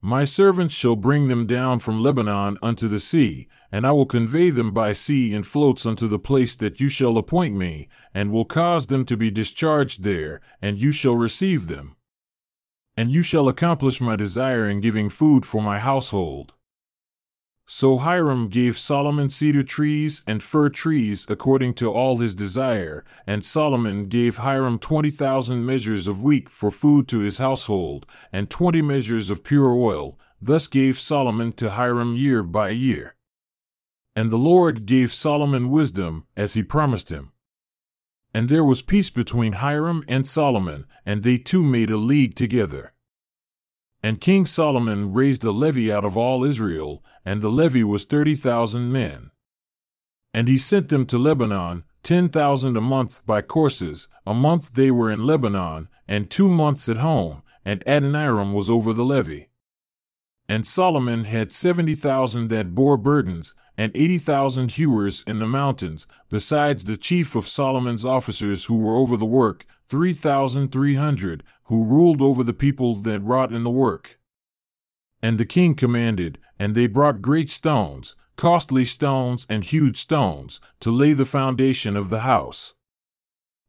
My 0.00 0.24
servants 0.24 0.74
shall 0.74 0.96
bring 0.96 1.28
them 1.28 1.46
down 1.46 1.78
from 1.78 2.02
Lebanon 2.02 2.58
unto 2.64 2.88
the 2.88 2.98
sea, 2.98 3.46
and 3.70 3.86
I 3.86 3.92
will 3.92 4.06
convey 4.06 4.50
them 4.50 4.72
by 4.72 4.92
sea 4.92 5.32
in 5.32 5.44
floats 5.44 5.86
unto 5.86 6.08
the 6.08 6.18
place 6.18 6.56
that 6.56 6.80
you 6.80 6.88
shall 6.88 7.16
appoint 7.16 7.54
me, 7.54 7.86
and 8.12 8.32
will 8.32 8.44
cause 8.44 8.88
them 8.88 9.04
to 9.04 9.16
be 9.16 9.30
discharged 9.30 10.02
there, 10.02 10.40
and 10.60 10.78
you 10.78 10.90
shall 10.90 11.14
receive 11.14 11.68
them. 11.68 11.94
And 12.96 13.12
you 13.12 13.22
shall 13.22 13.46
accomplish 13.46 14.00
my 14.00 14.16
desire 14.16 14.68
in 14.68 14.80
giving 14.80 15.10
food 15.10 15.46
for 15.46 15.62
my 15.62 15.78
household. 15.78 16.53
So 17.66 17.96
Hiram 17.96 18.48
gave 18.48 18.76
Solomon 18.76 19.30
cedar 19.30 19.62
trees 19.62 20.22
and 20.26 20.42
fir 20.42 20.68
trees 20.68 21.26
according 21.30 21.74
to 21.74 21.90
all 21.90 22.18
his 22.18 22.34
desire, 22.34 23.04
and 23.26 23.44
Solomon 23.44 24.04
gave 24.04 24.36
Hiram 24.36 24.78
twenty 24.78 25.10
thousand 25.10 25.64
measures 25.64 26.06
of 26.06 26.22
wheat 26.22 26.48
for 26.50 26.70
food 26.70 27.08
to 27.08 27.20
his 27.20 27.38
household, 27.38 28.06
and 28.30 28.50
twenty 28.50 28.82
measures 28.82 29.30
of 29.30 29.44
pure 29.44 29.72
oil. 29.72 30.18
Thus 30.42 30.66
gave 30.68 30.98
Solomon 30.98 31.52
to 31.52 31.70
Hiram 31.70 32.16
year 32.16 32.42
by 32.42 32.68
year. 32.68 33.16
And 34.14 34.30
the 34.30 34.36
Lord 34.36 34.84
gave 34.84 35.10
Solomon 35.10 35.70
wisdom, 35.70 36.26
as 36.36 36.52
he 36.52 36.62
promised 36.62 37.10
him. 37.10 37.32
And 38.34 38.50
there 38.50 38.64
was 38.64 38.82
peace 38.82 39.08
between 39.08 39.54
Hiram 39.54 40.04
and 40.06 40.28
Solomon, 40.28 40.84
and 41.06 41.22
they 41.22 41.38
two 41.38 41.62
made 41.64 41.88
a 41.88 41.96
league 41.96 42.34
together. 42.34 42.92
And 44.02 44.20
King 44.20 44.44
Solomon 44.44 45.14
raised 45.14 45.44
a 45.44 45.50
levy 45.50 45.90
out 45.90 46.04
of 46.04 46.14
all 46.14 46.44
Israel, 46.44 47.02
and 47.24 47.42
the 47.42 47.50
levy 47.50 47.84
was 47.84 48.04
thirty 48.04 48.34
thousand 48.34 48.92
men. 48.92 49.30
And 50.32 50.48
he 50.48 50.58
sent 50.58 50.88
them 50.88 51.06
to 51.06 51.18
Lebanon, 51.18 51.84
ten 52.02 52.28
thousand 52.28 52.76
a 52.76 52.80
month 52.80 53.24
by 53.24 53.40
courses. 53.40 54.08
A 54.26 54.34
month 54.34 54.74
they 54.74 54.90
were 54.90 55.10
in 55.10 55.26
Lebanon, 55.26 55.88
and 56.08 56.30
two 56.30 56.48
months 56.48 56.88
at 56.88 56.98
home, 56.98 57.42
and 57.64 57.82
Adoniram 57.86 58.52
was 58.52 58.68
over 58.68 58.92
the 58.92 59.04
levy. 59.04 59.48
And 60.48 60.66
Solomon 60.66 61.24
had 61.24 61.52
seventy 61.52 61.94
thousand 61.94 62.48
that 62.48 62.74
bore 62.74 62.98
burdens, 62.98 63.54
and 63.78 63.90
eighty 63.94 64.18
thousand 64.18 64.72
hewers 64.72 65.24
in 65.26 65.38
the 65.38 65.46
mountains, 65.46 66.06
besides 66.28 66.84
the 66.84 66.96
chief 66.96 67.34
of 67.34 67.48
Solomon's 67.48 68.04
officers 68.04 68.66
who 68.66 68.76
were 68.76 68.96
over 68.96 69.16
the 69.16 69.24
work, 69.24 69.64
three 69.88 70.12
thousand 70.12 70.70
three 70.70 70.96
hundred, 70.96 71.42
who 71.64 71.84
ruled 71.84 72.20
over 72.20 72.44
the 72.44 72.52
people 72.52 72.94
that 72.96 73.20
wrought 73.20 73.52
in 73.52 73.64
the 73.64 73.70
work. 73.70 74.18
And 75.22 75.38
the 75.38 75.46
king 75.46 75.74
commanded, 75.74 76.38
and 76.64 76.74
they 76.74 76.86
brought 76.86 77.20
great 77.20 77.50
stones, 77.50 78.16
costly 78.36 78.86
stones 78.86 79.46
and 79.50 79.64
huge 79.64 79.98
stones, 79.98 80.62
to 80.80 80.90
lay 80.90 81.12
the 81.12 81.26
foundation 81.26 81.94
of 81.94 82.08
the 82.08 82.20
house. 82.20 82.72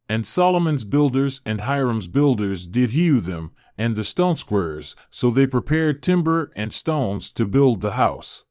And 0.08 0.26
Solomon's 0.26 0.86
builders 0.86 1.42
and 1.44 1.60
Hiram's 1.60 2.08
builders 2.08 2.66
did 2.66 2.92
hew 2.92 3.20
them, 3.20 3.50
and 3.76 3.96
the 3.96 4.02
stone 4.02 4.36
squares, 4.36 4.96
so 5.10 5.28
they 5.28 5.46
prepared 5.46 6.02
timber 6.02 6.50
and 6.56 6.72
stones 6.72 7.30
to 7.32 7.44
build 7.44 7.82
the 7.82 7.92
house. 7.92 8.44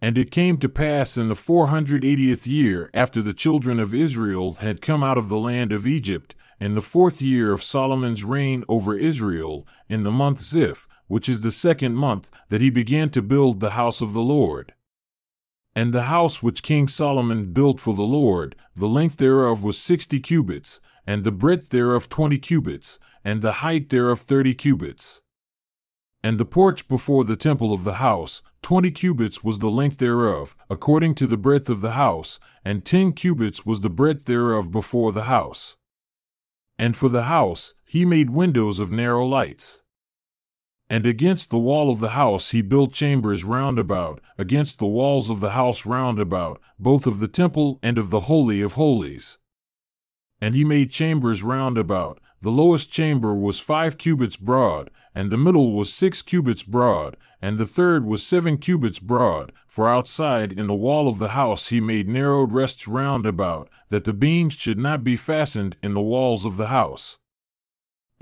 And 0.00 0.16
it 0.16 0.30
came 0.30 0.56
to 0.56 0.68
pass 0.70 1.18
in 1.18 1.28
the 1.28 1.34
four 1.34 1.66
hundred 1.66 2.02
eightieth 2.02 2.46
year 2.46 2.88
after 2.94 3.20
the 3.20 3.34
children 3.34 3.78
of 3.78 3.92
Israel 3.92 4.54
had 4.54 4.80
come 4.80 5.04
out 5.04 5.18
of 5.18 5.28
the 5.28 5.36
land 5.36 5.70
of 5.70 5.86
Egypt, 5.86 6.34
in 6.58 6.74
the 6.74 6.80
fourth 6.80 7.20
year 7.20 7.52
of 7.52 7.62
Solomon's 7.62 8.24
reign 8.24 8.64
over 8.70 8.96
Israel, 8.96 9.66
in 9.86 10.02
the 10.02 10.10
month 10.10 10.38
Ziph, 10.38 10.88
which 11.06 11.28
is 11.28 11.40
the 11.40 11.50
second 11.50 11.94
month, 11.94 12.30
that 12.48 12.60
he 12.60 12.70
began 12.70 13.10
to 13.10 13.22
build 13.22 13.60
the 13.60 13.70
house 13.70 14.00
of 14.00 14.12
the 14.12 14.22
Lord. 14.22 14.74
And 15.76 15.92
the 15.92 16.04
house 16.04 16.42
which 16.42 16.62
King 16.62 16.88
Solomon 16.88 17.52
built 17.52 17.80
for 17.80 17.94
the 17.94 18.02
Lord, 18.02 18.54
the 18.76 18.86
length 18.86 19.16
thereof 19.16 19.64
was 19.64 19.76
sixty 19.76 20.20
cubits, 20.20 20.80
and 21.06 21.24
the 21.24 21.32
breadth 21.32 21.70
thereof 21.70 22.08
twenty 22.08 22.38
cubits, 22.38 22.98
and 23.24 23.42
the 23.42 23.52
height 23.54 23.90
thereof 23.90 24.20
thirty 24.20 24.54
cubits. 24.54 25.20
And 26.22 26.38
the 26.38 26.46
porch 26.46 26.88
before 26.88 27.24
the 27.24 27.36
temple 27.36 27.72
of 27.72 27.84
the 27.84 27.94
house, 27.94 28.40
twenty 28.62 28.90
cubits 28.90 29.44
was 29.44 29.58
the 29.58 29.70
length 29.70 29.98
thereof, 29.98 30.56
according 30.70 31.16
to 31.16 31.26
the 31.26 31.36
breadth 31.36 31.68
of 31.68 31.82
the 31.82 31.92
house, 31.92 32.40
and 32.64 32.82
ten 32.82 33.12
cubits 33.12 33.66
was 33.66 33.82
the 33.82 33.90
breadth 33.90 34.24
thereof 34.24 34.70
before 34.70 35.12
the 35.12 35.24
house. 35.24 35.76
And 36.78 36.96
for 36.96 37.08
the 37.08 37.24
house 37.24 37.74
he 37.84 38.04
made 38.04 38.30
windows 38.30 38.78
of 38.80 38.90
narrow 38.90 39.26
lights. 39.26 39.82
And 40.94 41.08
against 41.08 41.50
the 41.50 41.58
wall 41.58 41.90
of 41.90 41.98
the 41.98 42.10
house 42.10 42.52
he 42.52 42.62
built 42.62 42.92
chambers 42.92 43.42
round 43.42 43.80
about, 43.80 44.20
against 44.38 44.78
the 44.78 44.86
walls 44.86 45.28
of 45.28 45.40
the 45.40 45.50
house 45.50 45.84
round 45.84 46.20
about, 46.20 46.60
both 46.78 47.04
of 47.08 47.18
the 47.18 47.26
temple 47.26 47.80
and 47.82 47.98
of 47.98 48.10
the 48.10 48.30
Holy 48.30 48.62
of 48.62 48.74
Holies. 48.74 49.36
And 50.40 50.54
he 50.54 50.64
made 50.64 50.92
chambers 50.92 51.42
round 51.42 51.76
about. 51.76 52.20
The 52.42 52.52
lowest 52.52 52.92
chamber 52.92 53.34
was 53.34 53.58
five 53.58 53.98
cubits 53.98 54.36
broad, 54.36 54.88
and 55.16 55.32
the 55.32 55.36
middle 55.36 55.72
was 55.72 55.92
six 55.92 56.22
cubits 56.22 56.62
broad, 56.62 57.16
and 57.42 57.58
the 57.58 57.66
third 57.66 58.04
was 58.06 58.24
seven 58.24 58.56
cubits 58.56 59.00
broad. 59.00 59.50
For 59.66 59.88
outside 59.88 60.52
in 60.52 60.68
the 60.68 60.76
wall 60.76 61.08
of 61.08 61.18
the 61.18 61.30
house 61.30 61.70
he 61.70 61.80
made 61.80 62.08
narrowed 62.08 62.52
rests 62.52 62.86
round 62.86 63.26
about, 63.26 63.68
that 63.88 64.04
the 64.04 64.12
beams 64.12 64.54
should 64.54 64.78
not 64.78 65.02
be 65.02 65.16
fastened 65.16 65.76
in 65.82 65.94
the 65.94 66.00
walls 66.00 66.44
of 66.44 66.56
the 66.56 66.68
house. 66.68 67.18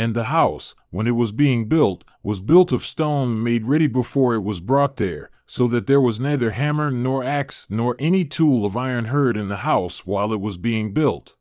And 0.03 0.17
the 0.17 0.25
house, 0.25 0.75
when 0.91 1.07
it 1.07 1.15
was 1.15 1.31
being 1.31 1.69
built, 1.69 2.03
was 2.25 2.41
built 2.41 2.73
of 2.73 2.83
stone 2.83 3.41
made 3.41 3.67
ready 3.67 3.87
before 3.87 4.35
it 4.35 4.43
was 4.43 4.59
brought 4.59 4.97
there, 4.97 5.31
so 5.47 5.69
that 5.69 5.87
there 5.87 6.01
was 6.01 6.19
neither 6.19 6.51
hammer 6.51 6.91
nor 6.91 7.23
axe 7.23 7.69
nor 7.71 7.95
any 8.01 8.25
tool 8.25 8.67
of 8.67 8.77
iron 8.77 9.05
heard 9.05 9.37
in 9.37 9.47
the 9.47 9.59
house 9.59 10.05
while 10.05 10.33
it 10.33 10.41
was 10.41 10.59
being 10.59 10.93
built. 10.93 11.37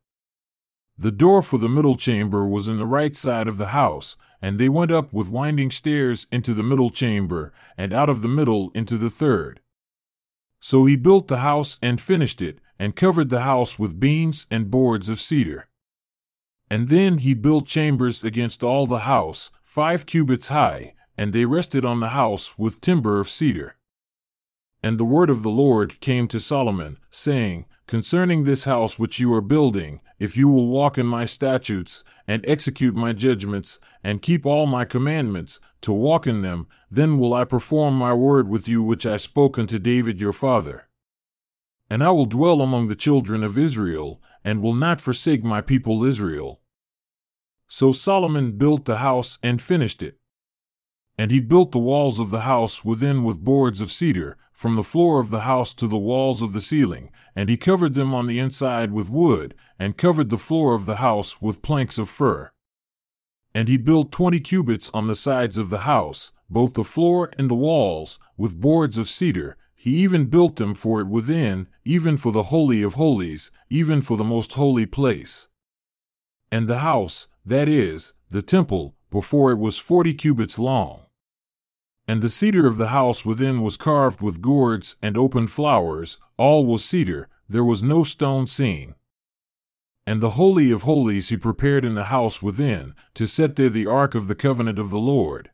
The 0.96 1.10
door 1.10 1.42
for 1.42 1.58
the 1.58 1.68
middle 1.68 1.96
chamber 1.96 2.46
was 2.46 2.68
in 2.68 2.78
the 2.78 2.86
right 2.86 3.16
side 3.16 3.48
of 3.48 3.56
the 3.56 3.74
house, 3.74 4.16
and 4.40 4.60
they 4.60 4.68
went 4.68 4.92
up 4.92 5.12
with 5.12 5.28
winding 5.28 5.72
stairs 5.72 6.28
into 6.30 6.54
the 6.54 6.62
middle 6.62 6.90
chamber, 6.90 7.52
and 7.76 7.92
out 7.92 8.08
of 8.08 8.22
the 8.22 8.28
middle 8.28 8.70
into 8.76 8.96
the 8.96 9.10
third. 9.10 9.58
So 10.60 10.84
he 10.84 10.94
built 10.94 11.26
the 11.26 11.38
house 11.38 11.78
and 11.82 12.00
finished 12.00 12.40
it, 12.40 12.60
and 12.78 12.94
covered 12.94 13.28
the 13.28 13.40
house 13.40 13.76
with 13.76 13.98
beams 13.98 14.46
and 14.52 14.70
boards 14.70 15.08
of 15.08 15.20
cedar. 15.20 15.66
And 16.72 16.88
then 16.88 17.18
he 17.18 17.34
built 17.34 17.66
chambers 17.66 18.24
against 18.24 18.64
all 18.64 18.86
the 18.86 19.00
house, 19.00 19.50
five 19.62 20.06
cubits 20.06 20.48
high, 20.48 20.94
and 21.18 21.34
they 21.34 21.44
rested 21.44 21.84
on 21.84 22.00
the 22.00 22.16
house 22.16 22.56
with 22.56 22.80
timber 22.80 23.20
of 23.20 23.28
cedar. 23.28 23.76
And 24.82 24.96
the 24.96 25.04
word 25.04 25.28
of 25.28 25.42
the 25.42 25.50
Lord 25.50 26.00
came 26.00 26.26
to 26.28 26.40
Solomon, 26.40 26.96
saying, 27.10 27.66
Concerning 27.86 28.44
this 28.44 28.64
house 28.64 28.98
which 28.98 29.20
you 29.20 29.34
are 29.34 29.42
building, 29.42 30.00
if 30.18 30.34
you 30.34 30.48
will 30.48 30.66
walk 30.66 30.96
in 30.96 31.04
my 31.04 31.26
statutes, 31.26 32.04
and 32.26 32.42
execute 32.48 32.94
my 32.94 33.12
judgments, 33.12 33.78
and 34.02 34.22
keep 34.22 34.46
all 34.46 34.64
my 34.64 34.86
commandments, 34.86 35.60
to 35.82 35.92
walk 35.92 36.26
in 36.26 36.40
them, 36.40 36.66
then 36.90 37.18
will 37.18 37.34
I 37.34 37.44
perform 37.44 37.96
my 37.96 38.14
word 38.14 38.48
with 38.48 38.66
you 38.66 38.82
which 38.82 39.04
I 39.04 39.18
spoke 39.18 39.58
unto 39.58 39.78
David 39.78 40.22
your 40.22 40.32
father. 40.32 40.88
And 41.90 42.02
I 42.02 42.12
will 42.12 42.24
dwell 42.24 42.62
among 42.62 42.88
the 42.88 42.96
children 42.96 43.42
of 43.42 43.58
Israel, 43.58 44.22
and 44.42 44.62
will 44.62 44.74
not 44.74 45.02
forsake 45.02 45.44
my 45.44 45.60
people 45.60 46.02
Israel. 46.02 46.60
So 47.74 47.90
Solomon 47.90 48.58
built 48.58 48.84
the 48.84 48.98
house 48.98 49.38
and 49.42 49.62
finished 49.62 50.02
it. 50.02 50.18
And 51.16 51.30
he 51.30 51.40
built 51.40 51.72
the 51.72 51.78
walls 51.78 52.18
of 52.18 52.30
the 52.30 52.42
house 52.42 52.84
within 52.84 53.24
with 53.24 53.42
boards 53.42 53.80
of 53.80 53.90
cedar, 53.90 54.36
from 54.52 54.76
the 54.76 54.82
floor 54.82 55.20
of 55.20 55.30
the 55.30 55.40
house 55.40 55.72
to 55.76 55.86
the 55.86 55.96
walls 55.96 56.42
of 56.42 56.52
the 56.52 56.60
ceiling, 56.60 57.10
and 57.34 57.48
he 57.48 57.56
covered 57.56 57.94
them 57.94 58.12
on 58.12 58.26
the 58.26 58.38
inside 58.38 58.92
with 58.92 59.08
wood, 59.08 59.54
and 59.78 59.96
covered 59.96 60.28
the 60.28 60.36
floor 60.36 60.74
of 60.74 60.84
the 60.84 60.96
house 60.96 61.40
with 61.40 61.62
planks 61.62 61.96
of 61.96 62.10
fir. 62.10 62.52
And 63.54 63.68
he 63.68 63.78
built 63.78 64.12
twenty 64.12 64.38
cubits 64.38 64.90
on 64.92 65.06
the 65.06 65.16
sides 65.16 65.56
of 65.56 65.70
the 65.70 65.86
house, 65.88 66.30
both 66.50 66.74
the 66.74 66.84
floor 66.84 67.30
and 67.38 67.50
the 67.50 67.54
walls, 67.54 68.18
with 68.36 68.60
boards 68.60 68.98
of 68.98 69.08
cedar. 69.08 69.56
He 69.74 69.92
even 69.92 70.26
built 70.26 70.56
them 70.56 70.74
for 70.74 71.00
it 71.00 71.06
within, 71.06 71.68
even 71.86 72.18
for 72.18 72.32
the 72.32 72.50
Holy 72.54 72.82
of 72.82 72.94
Holies, 72.94 73.50
even 73.70 74.02
for 74.02 74.18
the 74.18 74.24
most 74.24 74.52
holy 74.52 74.84
place. 74.84 75.48
And 76.50 76.68
the 76.68 76.80
house, 76.80 77.28
that 77.44 77.68
is, 77.68 78.14
the 78.30 78.42
temple, 78.42 78.94
before 79.10 79.50
it 79.52 79.58
was 79.58 79.78
forty 79.78 80.14
cubits 80.14 80.58
long. 80.58 81.06
And 82.08 82.22
the 82.22 82.28
cedar 82.28 82.66
of 82.66 82.78
the 82.78 82.88
house 82.88 83.24
within 83.24 83.62
was 83.62 83.76
carved 83.76 84.20
with 84.20 84.42
gourds 84.42 84.96
and 85.02 85.16
open 85.16 85.46
flowers, 85.46 86.18
all 86.36 86.66
was 86.66 86.84
cedar, 86.84 87.28
there 87.48 87.64
was 87.64 87.82
no 87.82 88.02
stone 88.02 88.46
seen. 88.46 88.94
And 90.06 90.20
the 90.20 90.30
Holy 90.30 90.72
of 90.72 90.82
Holies 90.82 91.28
he 91.28 91.36
prepared 91.36 91.84
in 91.84 91.94
the 91.94 92.04
house 92.04 92.42
within, 92.42 92.94
to 93.14 93.28
set 93.28 93.54
there 93.54 93.68
the 93.68 93.86
ark 93.86 94.14
of 94.14 94.26
the 94.26 94.34
covenant 94.34 94.78
of 94.78 94.90
the 94.90 94.98
Lord. 94.98 95.50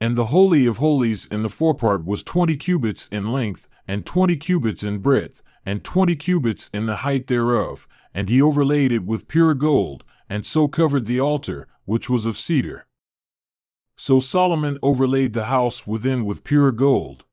And 0.00 0.16
the 0.16 0.26
Holy 0.26 0.66
of 0.66 0.76
Holies 0.76 1.26
in 1.26 1.42
the 1.42 1.48
forepart 1.48 2.04
was 2.04 2.22
twenty 2.22 2.56
cubits 2.56 3.08
in 3.08 3.32
length, 3.32 3.68
and 3.88 4.06
twenty 4.06 4.36
cubits 4.36 4.82
in 4.82 4.98
breadth, 4.98 5.42
and 5.66 5.82
twenty 5.82 6.14
cubits 6.14 6.70
in 6.72 6.86
the 6.86 6.96
height 6.96 7.26
thereof, 7.26 7.88
and 8.14 8.28
he 8.28 8.40
overlaid 8.40 8.92
it 8.92 9.04
with 9.04 9.28
pure 9.28 9.54
gold, 9.54 10.04
and 10.30 10.46
so 10.46 10.68
covered 10.68 11.04
the 11.04 11.20
altar, 11.20 11.68
which 11.84 12.08
was 12.08 12.24
of 12.24 12.38
cedar. 12.38 12.86
So 13.96 14.20
Solomon 14.20 14.78
overlaid 14.82 15.34
the 15.34 15.46
house 15.46 15.86
within 15.86 16.24
with 16.24 16.44
pure 16.44 16.72
gold. 16.72 17.24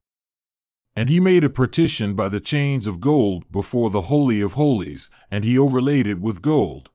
And 0.96 1.08
he 1.08 1.20
made 1.20 1.44
a 1.44 1.50
partition 1.50 2.16
by 2.16 2.28
the 2.28 2.40
chains 2.40 2.88
of 2.88 3.00
gold 3.00 3.50
before 3.52 3.92
the 3.92 4.02
Holy 4.02 4.42
of 4.42 4.54
Holies, 4.54 5.12
and 5.30 5.46
he 5.46 5.58
overlaid 5.58 6.08
it 6.08 6.20
with 6.20 6.42
gold. 6.42 6.90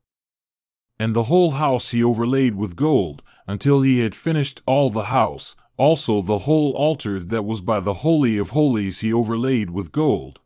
And 0.98 1.14
the 1.14 1.24
whole 1.24 1.52
house 1.52 1.90
he 1.90 2.02
overlaid 2.02 2.56
with 2.56 2.76
gold, 2.76 3.22
until 3.46 3.82
he 3.82 4.00
had 4.00 4.14
finished 4.14 4.60
all 4.66 4.90
the 4.90 5.04
house, 5.04 5.54
Also, 5.78 6.20
the 6.20 6.38
whole 6.38 6.72
altar 6.72 7.18
that 7.18 7.44
was 7.44 7.62
by 7.62 7.80
the 7.80 7.94
Holy 8.04 8.38
of 8.38 8.50
Holies 8.50 9.00
he 9.00 9.12
overlaid 9.12 9.70
with 9.70 9.90
gold. 9.90 10.38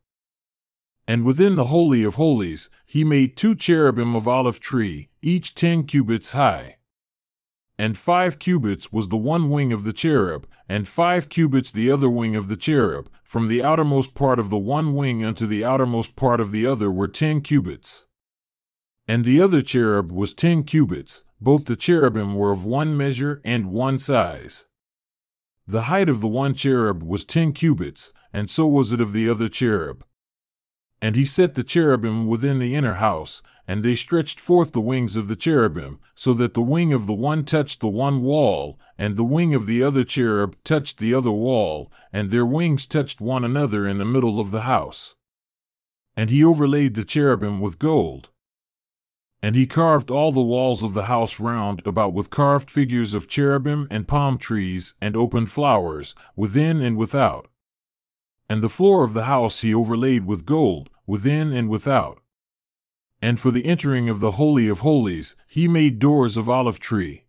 And 1.09 1.25
within 1.25 1.57
the 1.57 1.67
Holy 1.67 2.05
of 2.05 2.15
Holies 2.15 2.71
he 2.87 3.05
made 3.05 3.37
two 3.37 3.55
cherubim 3.55 4.15
of 4.15 4.27
olive 4.27 4.61
tree, 4.61 5.11
each 5.21 5.55
ten 5.55 5.83
cubits 5.83 6.33
high. 6.33 6.77
And 7.79 7.99
five 7.99 8.39
cubits 8.39 8.91
was 8.91 9.09
the 9.09 9.19
one 9.19 9.51
wing 9.51 9.73
of 9.73 9.85
the 9.85 9.93
cherub, 9.93 10.47
and 10.69 10.89
five 10.89 11.29
cubits 11.29 11.71
the 11.71 11.91
other 11.91 12.09
wing 12.09 12.35
of 12.35 12.49
the 12.49 12.57
cherub. 12.57 13.11
From 13.23 13.49
the 13.49 13.63
outermost 13.63 14.15
part 14.15 14.39
of 14.39 14.49
the 14.49 14.57
one 14.57 14.95
wing 14.95 15.25
unto 15.25 15.47
the 15.47 15.65
outermost 15.65 16.17
part 16.17 16.41
of 16.41 16.53
the 16.53 16.65
other 16.65 16.91
were 16.91 17.09
ten 17.09 17.41
cubits. 17.41 18.07
And 19.07 19.25
the 19.25 19.43
other 19.43 19.61
cherub 19.61 20.11
was 20.11 20.33
ten 20.33 20.63
cubits, 20.63 21.25
both 21.41 21.67
the 21.67 21.77
cherubim 21.77 22.35
were 22.35 22.53
of 22.53 22.65
one 22.65 22.97
measure 22.97 23.43
and 23.45 23.71
one 23.71 23.99
size. 23.99 24.67
The 25.67 25.83
height 25.83 26.09
of 26.09 26.21
the 26.21 26.29
one 26.29 26.55
cherub 26.55 27.03
was 27.03 27.25
ten 27.25 27.53
cubits, 27.53 28.13
and 28.33 28.49
so 28.49 28.67
was 28.67 28.93
it 28.93 29.01
of 29.01 29.13
the 29.13 29.29
other 29.29 29.49
cherub. 29.49 30.05
And 31.03 31.15
he 31.15 31.25
set 31.25 31.55
the 31.55 31.63
cherubim 31.63 32.27
within 32.27 32.59
the 32.59 32.75
inner 32.75 32.95
house, 32.95 33.43
and 33.69 33.83
they 33.83 33.97
stretched 33.97 34.41
forth 34.41 34.73
the 34.73 34.81
wings 34.81 35.17
of 35.17 35.29
the 35.29 35.37
cherubim, 35.37 35.99
so 36.15 36.33
that 36.35 36.55
the 36.55 36.63
wing 36.63 36.93
of 36.93 37.07
the 37.07 37.15
one 37.15 37.45
touched 37.45 37.81
the 37.81 37.89
one 37.89 38.23
wall, 38.23 38.79
and 38.97 39.17
the 39.17 39.25
wing 39.25 39.55
of 39.55 39.67
the 39.67 39.83
other 39.83 40.05
cherub 40.05 40.57
touched 40.65 40.99
the 40.99 41.13
other 41.13 41.31
wall, 41.31 41.91
and 42.13 42.31
their 42.31 42.47
wings 42.47 42.87
touched 42.87 43.21
one 43.21 43.45
another 43.45 43.87
in 43.87 43.99
the 43.99 44.05
middle 44.05 44.41
of 44.41 44.51
the 44.51 44.63
house. 44.63 45.17
And 46.17 46.31
he 46.31 46.43
overlaid 46.43 46.95
the 46.95 47.05
cherubim 47.05 47.61
with 47.61 47.79
gold. 47.79 48.31
And 49.43 49.55
he 49.55 49.67
carved 49.67 50.11
all 50.11 50.33
the 50.33 50.41
walls 50.41 50.83
of 50.83 50.95
the 50.95 51.05
house 51.05 51.39
round 51.39 51.87
about 51.87 52.15
with 52.15 52.31
carved 52.31 52.71
figures 52.71 53.13
of 53.13 53.29
cherubim 53.29 53.87
and 53.91 54.09
palm 54.09 54.39
trees 54.39 54.95
and 55.01 55.15
open 55.15 55.45
flowers, 55.45 56.15
within 56.35 56.81
and 56.81 56.97
without. 56.97 57.49
And 58.49 58.63
the 58.63 58.69
floor 58.69 59.03
of 59.05 59.13
the 59.13 59.25
house 59.25 59.61
he 59.61 59.75
overlaid 59.75 60.27
with 60.27 60.47
gold, 60.47 60.91
within 61.07 61.53
and 61.53 61.69
without. 61.69 62.21
And 63.21 63.41
for 63.41 63.51
the 63.51 63.67
entering 63.67 64.09
of 64.09 64.21
the 64.21 64.33
Holy 64.33 64.69
of 64.69 64.81
Holies, 64.81 65.37
he 65.49 65.67
made 65.69 65.99
doors 65.99 66.37
of 66.37 66.49
olive 66.49 66.79
tree. 66.79 67.25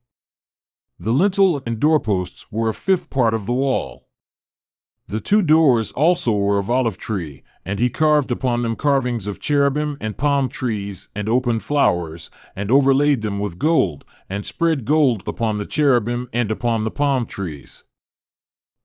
The 0.99 1.11
lintel 1.11 1.61
and 1.65 1.79
doorposts 1.79 2.45
were 2.51 2.69
a 2.69 2.73
fifth 2.73 3.09
part 3.09 3.33
of 3.33 3.45
the 3.45 3.53
wall. 3.53 4.07
The 5.07 5.21
two 5.21 5.41
doors 5.41 5.91
also 5.93 6.33
were 6.33 6.57
of 6.57 6.69
olive 6.69 6.97
tree, 6.97 7.43
and 7.63 7.79
he 7.79 7.89
carved 7.89 8.29
upon 8.29 8.61
them 8.61 8.75
carvings 8.75 9.25
of 9.25 9.39
cherubim 9.39 9.97
and 10.01 10.17
palm 10.17 10.49
trees 10.49 11.09
and 11.15 11.29
open 11.29 11.59
flowers, 11.59 12.29
and 12.55 12.69
overlaid 12.69 13.21
them 13.21 13.39
with 13.39 13.57
gold, 13.57 14.03
and 14.29 14.45
spread 14.45 14.83
gold 14.83 15.23
upon 15.25 15.57
the 15.57 15.65
cherubim 15.65 16.29
and 16.33 16.51
upon 16.51 16.83
the 16.83 16.91
palm 16.91 17.25
trees. 17.25 17.85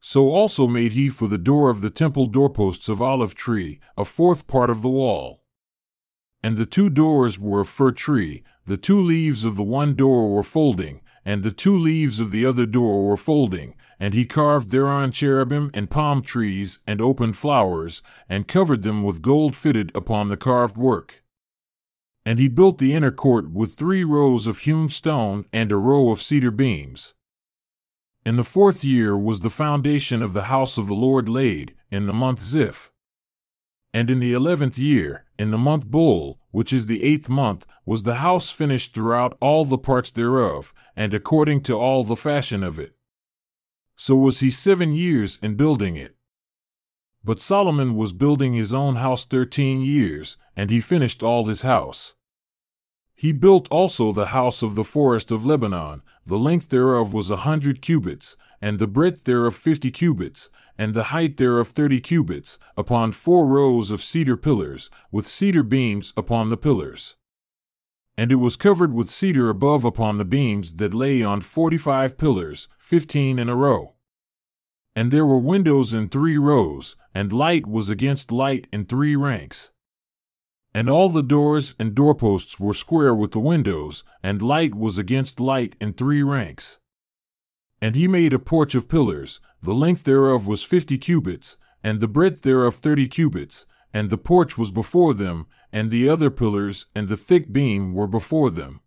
So 0.05 0.31
also 0.31 0.67
made 0.67 0.95
he 0.95 1.09
for 1.09 1.29
the 1.29 1.39
door 1.39 1.71
of 1.71 1.81
the 1.81 1.89
temple 1.89 2.27
doorposts 2.27 2.89
of 2.89 3.01
olive 3.01 3.37
tree, 3.37 3.79
a 3.97 4.05
fourth 4.05 4.49
part 4.49 4.69
of 4.69 4.83
the 4.83 4.89
wall. 4.89 5.45
And 6.43 6.57
the 6.57 6.67
two 6.67 6.91
doors 6.91 7.39
were 7.39 7.61
of 7.61 7.69
fir 7.69 7.93
tree, 7.93 8.43
the 8.67 8.77
two 8.77 9.01
leaves 9.01 9.45
of 9.45 9.55
the 9.55 9.63
one 9.63 9.95
door 9.95 10.29
were 10.29 10.43
folding, 10.43 11.03
and 11.25 11.45
the 11.45 11.53
two 11.53 11.79
leaves 11.79 12.19
of 12.19 12.33
the 12.33 12.45
other 12.45 12.67
door 12.67 13.09
were 13.09 13.17
folding, 13.17 13.77
and 14.01 14.13
he 14.13 14.25
carved 14.25 14.71
thereon 14.71 15.13
cherubim 15.13 15.71
and 15.73 15.89
palm 15.89 16.21
trees 16.21 16.81
and 16.85 17.01
open 17.01 17.33
flowers, 17.33 18.03
and 18.29 18.49
covered 18.49 18.83
them 18.83 19.05
with 19.05 19.23
gold 19.23 19.55
fitted 19.55 19.93
upon 19.95 20.29
the 20.29 20.37
carved 20.37 20.77
work. 20.77 21.23
And 22.27 22.41
he 22.41 22.49
built 22.49 22.79
the 22.79 22.93
inner 22.93 23.13
court 23.13 23.53
with 23.53 23.75
three 23.75 24.03
rows 24.03 24.49
of 24.49 24.61
hewn 24.61 24.89
stone 24.89 25.45
and 25.53 25.71
a 25.71 25.77
row 25.77 26.11
of 26.11 26.21
cedar 26.21 26.51
beams. 26.51 27.15
In 28.25 28.37
the 28.37 28.45
fourth 28.45 28.85
year 28.85 29.19
was 29.19 29.41
the 29.41 29.51
foundation 29.51 30.23
of 30.23 30.33
the 30.33 30.45
house 30.45 30.79
of 30.79 30.87
the 30.87 30.95
Lord 30.95 31.29
laid, 31.29 31.75
in 31.91 32.07
the 32.07 32.13
month 32.13 32.39
Ziph. 32.39 32.93
And 33.93 34.09
in 34.09 34.21
the 34.21 34.33
eleventh 34.33 34.79
year, 34.79 35.25
in 35.41 35.51
the 35.51 35.59
month 35.59 35.91
Bul, 35.91 36.39
which 36.53 36.73
is 36.73 36.87
the 36.87 37.03
eighth 37.03 37.29
month, 37.29 37.67
was 37.85 38.05
the 38.05 38.17
house 38.17 38.49
finished 38.49 38.95
throughout 38.95 39.37
all 39.41 39.65
the 39.65 39.77
parts 39.77 40.13
thereof, 40.13 40.73
and 40.95 41.13
according 41.13 41.63
to 41.63 41.75
all 41.75 42.05
the 42.05 42.15
fashion 42.15 42.63
of 42.63 42.79
it. 42.79 42.95
So 43.97 44.15
was 44.15 44.39
he 44.39 44.53
seven 44.53 44.93
years 44.93 45.39
in 45.43 45.57
building 45.57 45.97
it. 45.97 46.15
But 47.25 47.41
Solomon 47.41 47.97
was 47.97 48.13
building 48.13 48.53
his 48.53 48.73
own 48.73 48.97
house 48.97 49.25
thirteen 49.25 49.81
years, 49.81 50.37
and 50.57 50.71
he 50.71 50.81
finished 50.81 51.25
all 51.25 51.47
his 51.47 51.63
house. 51.63 52.15
He 53.23 53.33
built 53.33 53.69
also 53.71 54.11
the 54.11 54.35
house 54.35 54.65
of 54.65 54.75
the 54.75 54.83
forest 54.83 55.31
of 55.31 55.47
Lebanon. 55.47 56.03
The 56.27 56.37
length 56.37 56.71
thereof 56.71 57.15
was 57.15 57.31
a 57.31 57.45
hundred 57.47 57.81
cubits, 57.81 58.37
and 58.61 58.81
the 58.81 58.89
breadth 58.89 59.23
thereof 59.23 59.55
fifty 59.55 59.93
cubits, 59.93 60.51
and 60.77 60.93
the 60.93 61.05
height 61.15 61.37
thereof 61.37 61.69
thirty 61.69 62.01
cubits, 62.01 62.59
upon 62.77 63.13
four 63.13 63.47
rows 63.47 63.93
of 63.93 64.03
cedar 64.03 64.37
pillars, 64.37 64.91
with 65.13 65.25
cedar 65.25 65.63
beams 65.63 66.13
upon 66.17 66.51
the 66.51 66.57
pillars. 66.57 67.15
And 68.19 68.33
it 68.33 68.41
was 68.41 68.57
covered 68.57 68.93
with 68.93 69.09
cedar 69.09 69.49
above 69.49 69.85
upon 69.85 70.19
the 70.19 70.25
beams 70.25 70.75
that 70.79 70.93
lay 70.93 71.23
on 71.23 71.43
forty 71.43 71.79
five 71.79 72.19
pillars, 72.19 72.67
fifteen 72.77 73.39
in 73.39 73.49
a 73.49 73.55
row. 73.55 73.95
And 74.97 75.13
there 75.13 75.25
were 75.25 75.39
windows 75.39 75.93
in 75.93 76.09
three 76.09 76.39
rows, 76.39 76.97
and 77.15 77.31
light 77.31 77.69
was 77.69 77.89
against 77.89 78.33
light 78.33 78.67
in 78.73 78.85
three 78.85 79.15
ranks. 79.15 79.71
And 80.75 80.89
all 80.89 81.11
the 81.11 81.23
doors 81.23 81.75
and 81.79 81.95
doorposts 81.95 82.59
were 82.59 82.73
square 82.73 83.15
with 83.15 83.33
the 83.33 83.41
windows, 83.41 84.05
and 84.23 84.41
light 84.41 84.75
was 84.75 84.97
against 84.97 85.39
light 85.39 85.77
in 85.81 85.93
three 85.93 86.23
ranks. 86.23 86.79
And 87.81 87.95
he 87.95 88.09
made 88.09 88.33
a 88.33 88.39
porch 88.39 88.75
of 88.75 88.89
pillars, 88.89 89.41
the 89.61 89.75
length 89.75 90.05
thereof 90.05 90.47
was 90.47 90.65
fifty 90.65 90.97
cubits, 90.97 91.59
and 91.85 92.01
the 92.01 92.09
breadth 92.09 92.43
thereof 92.43 92.77
thirty 92.77 93.07
cubits, 93.07 93.67
and 93.93 94.09
the 94.09 94.17
porch 94.17 94.57
was 94.57 94.71
before 94.71 95.13
them, 95.13 95.47
and 95.73 95.91
the 95.91 96.09
other 96.09 96.31
pillars 96.31 96.87
and 96.95 97.09
the 97.09 97.17
thick 97.17 97.53
beam 97.53 97.93
were 97.93 98.07
before 98.07 98.51
them. 98.51 98.81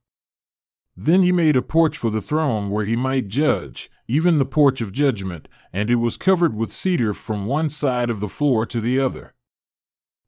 Then 0.97 1.21
he 1.21 1.31
made 1.31 1.55
a 1.55 1.61
porch 1.61 1.97
for 1.97 2.09
the 2.09 2.21
throne 2.21 2.71
where 2.71 2.85
he 2.85 2.95
might 2.95 3.27
judge, 3.27 3.91
even 4.07 4.39
the 4.39 4.45
porch 4.45 4.81
of 4.81 4.91
judgment, 4.91 5.47
and 5.71 5.91
it 5.91 5.95
was 5.95 6.17
covered 6.17 6.55
with 6.55 6.71
cedar 6.71 7.13
from 7.13 7.45
one 7.45 7.69
side 7.69 8.09
of 8.09 8.21
the 8.21 8.27
floor 8.27 8.65
to 8.65 8.81
the 8.81 8.99
other 8.99 9.34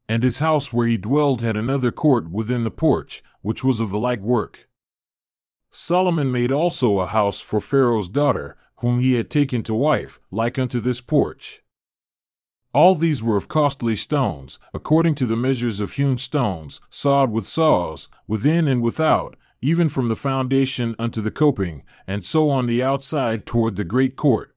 and 0.08 0.22
his 0.22 0.38
house 0.38 0.72
where 0.72 0.86
he 0.86 0.96
dwelled 0.96 1.42
had 1.42 1.56
another 1.56 1.90
court 1.90 2.30
within 2.30 2.64
the 2.64 2.70
porch, 2.70 3.22
which 3.42 3.62
was 3.62 3.80
of 3.80 3.90
the 3.90 3.98
like 3.98 4.20
work. 4.20 4.68
Solomon 5.70 6.32
made 6.32 6.50
also 6.50 6.98
a 6.98 7.06
house 7.06 7.40
for 7.40 7.60
Pharaoh's 7.60 8.08
daughter, 8.08 8.56
whom 8.76 9.00
he 9.00 9.14
had 9.14 9.28
taken 9.28 9.62
to 9.62 9.74
wife, 9.74 10.18
like 10.30 10.58
unto 10.58 10.80
this 10.80 11.00
porch. 11.00 11.62
All 12.72 12.94
these 12.94 13.22
were 13.22 13.36
of 13.36 13.48
costly 13.48 13.96
stones, 13.96 14.58
according 14.72 15.14
to 15.16 15.26
the 15.26 15.36
measures 15.36 15.80
of 15.80 15.92
hewn 15.92 16.18
stones, 16.18 16.80
sawed 16.90 17.30
with 17.30 17.46
saws, 17.46 18.08
within 18.26 18.68
and 18.68 18.82
without, 18.82 19.36
even 19.60 19.88
from 19.88 20.08
the 20.08 20.16
foundation 20.16 20.94
unto 20.98 21.20
the 21.20 21.30
coping, 21.30 21.82
and 22.06 22.24
so 22.24 22.50
on 22.50 22.66
the 22.66 22.82
outside 22.82 23.44
toward 23.46 23.76
the 23.76 23.84
great 23.84 24.16
court. 24.16 24.54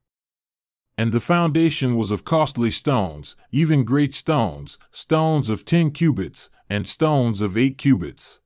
And 1.02 1.14
the 1.14 1.20
foundation 1.20 1.96
was 1.96 2.12
of 2.12 2.26
costly 2.26 2.70
stones, 2.70 3.36
even 3.52 3.84
great 3.84 4.14
stones, 4.14 4.78
stones 4.92 5.50
of 5.50 5.66
ten 5.66 5.90
cubits, 5.90 6.52
and 6.70 6.88
stones 6.88 7.42
of 7.42 7.58
eight 7.58 7.80
cubits. 7.80 8.40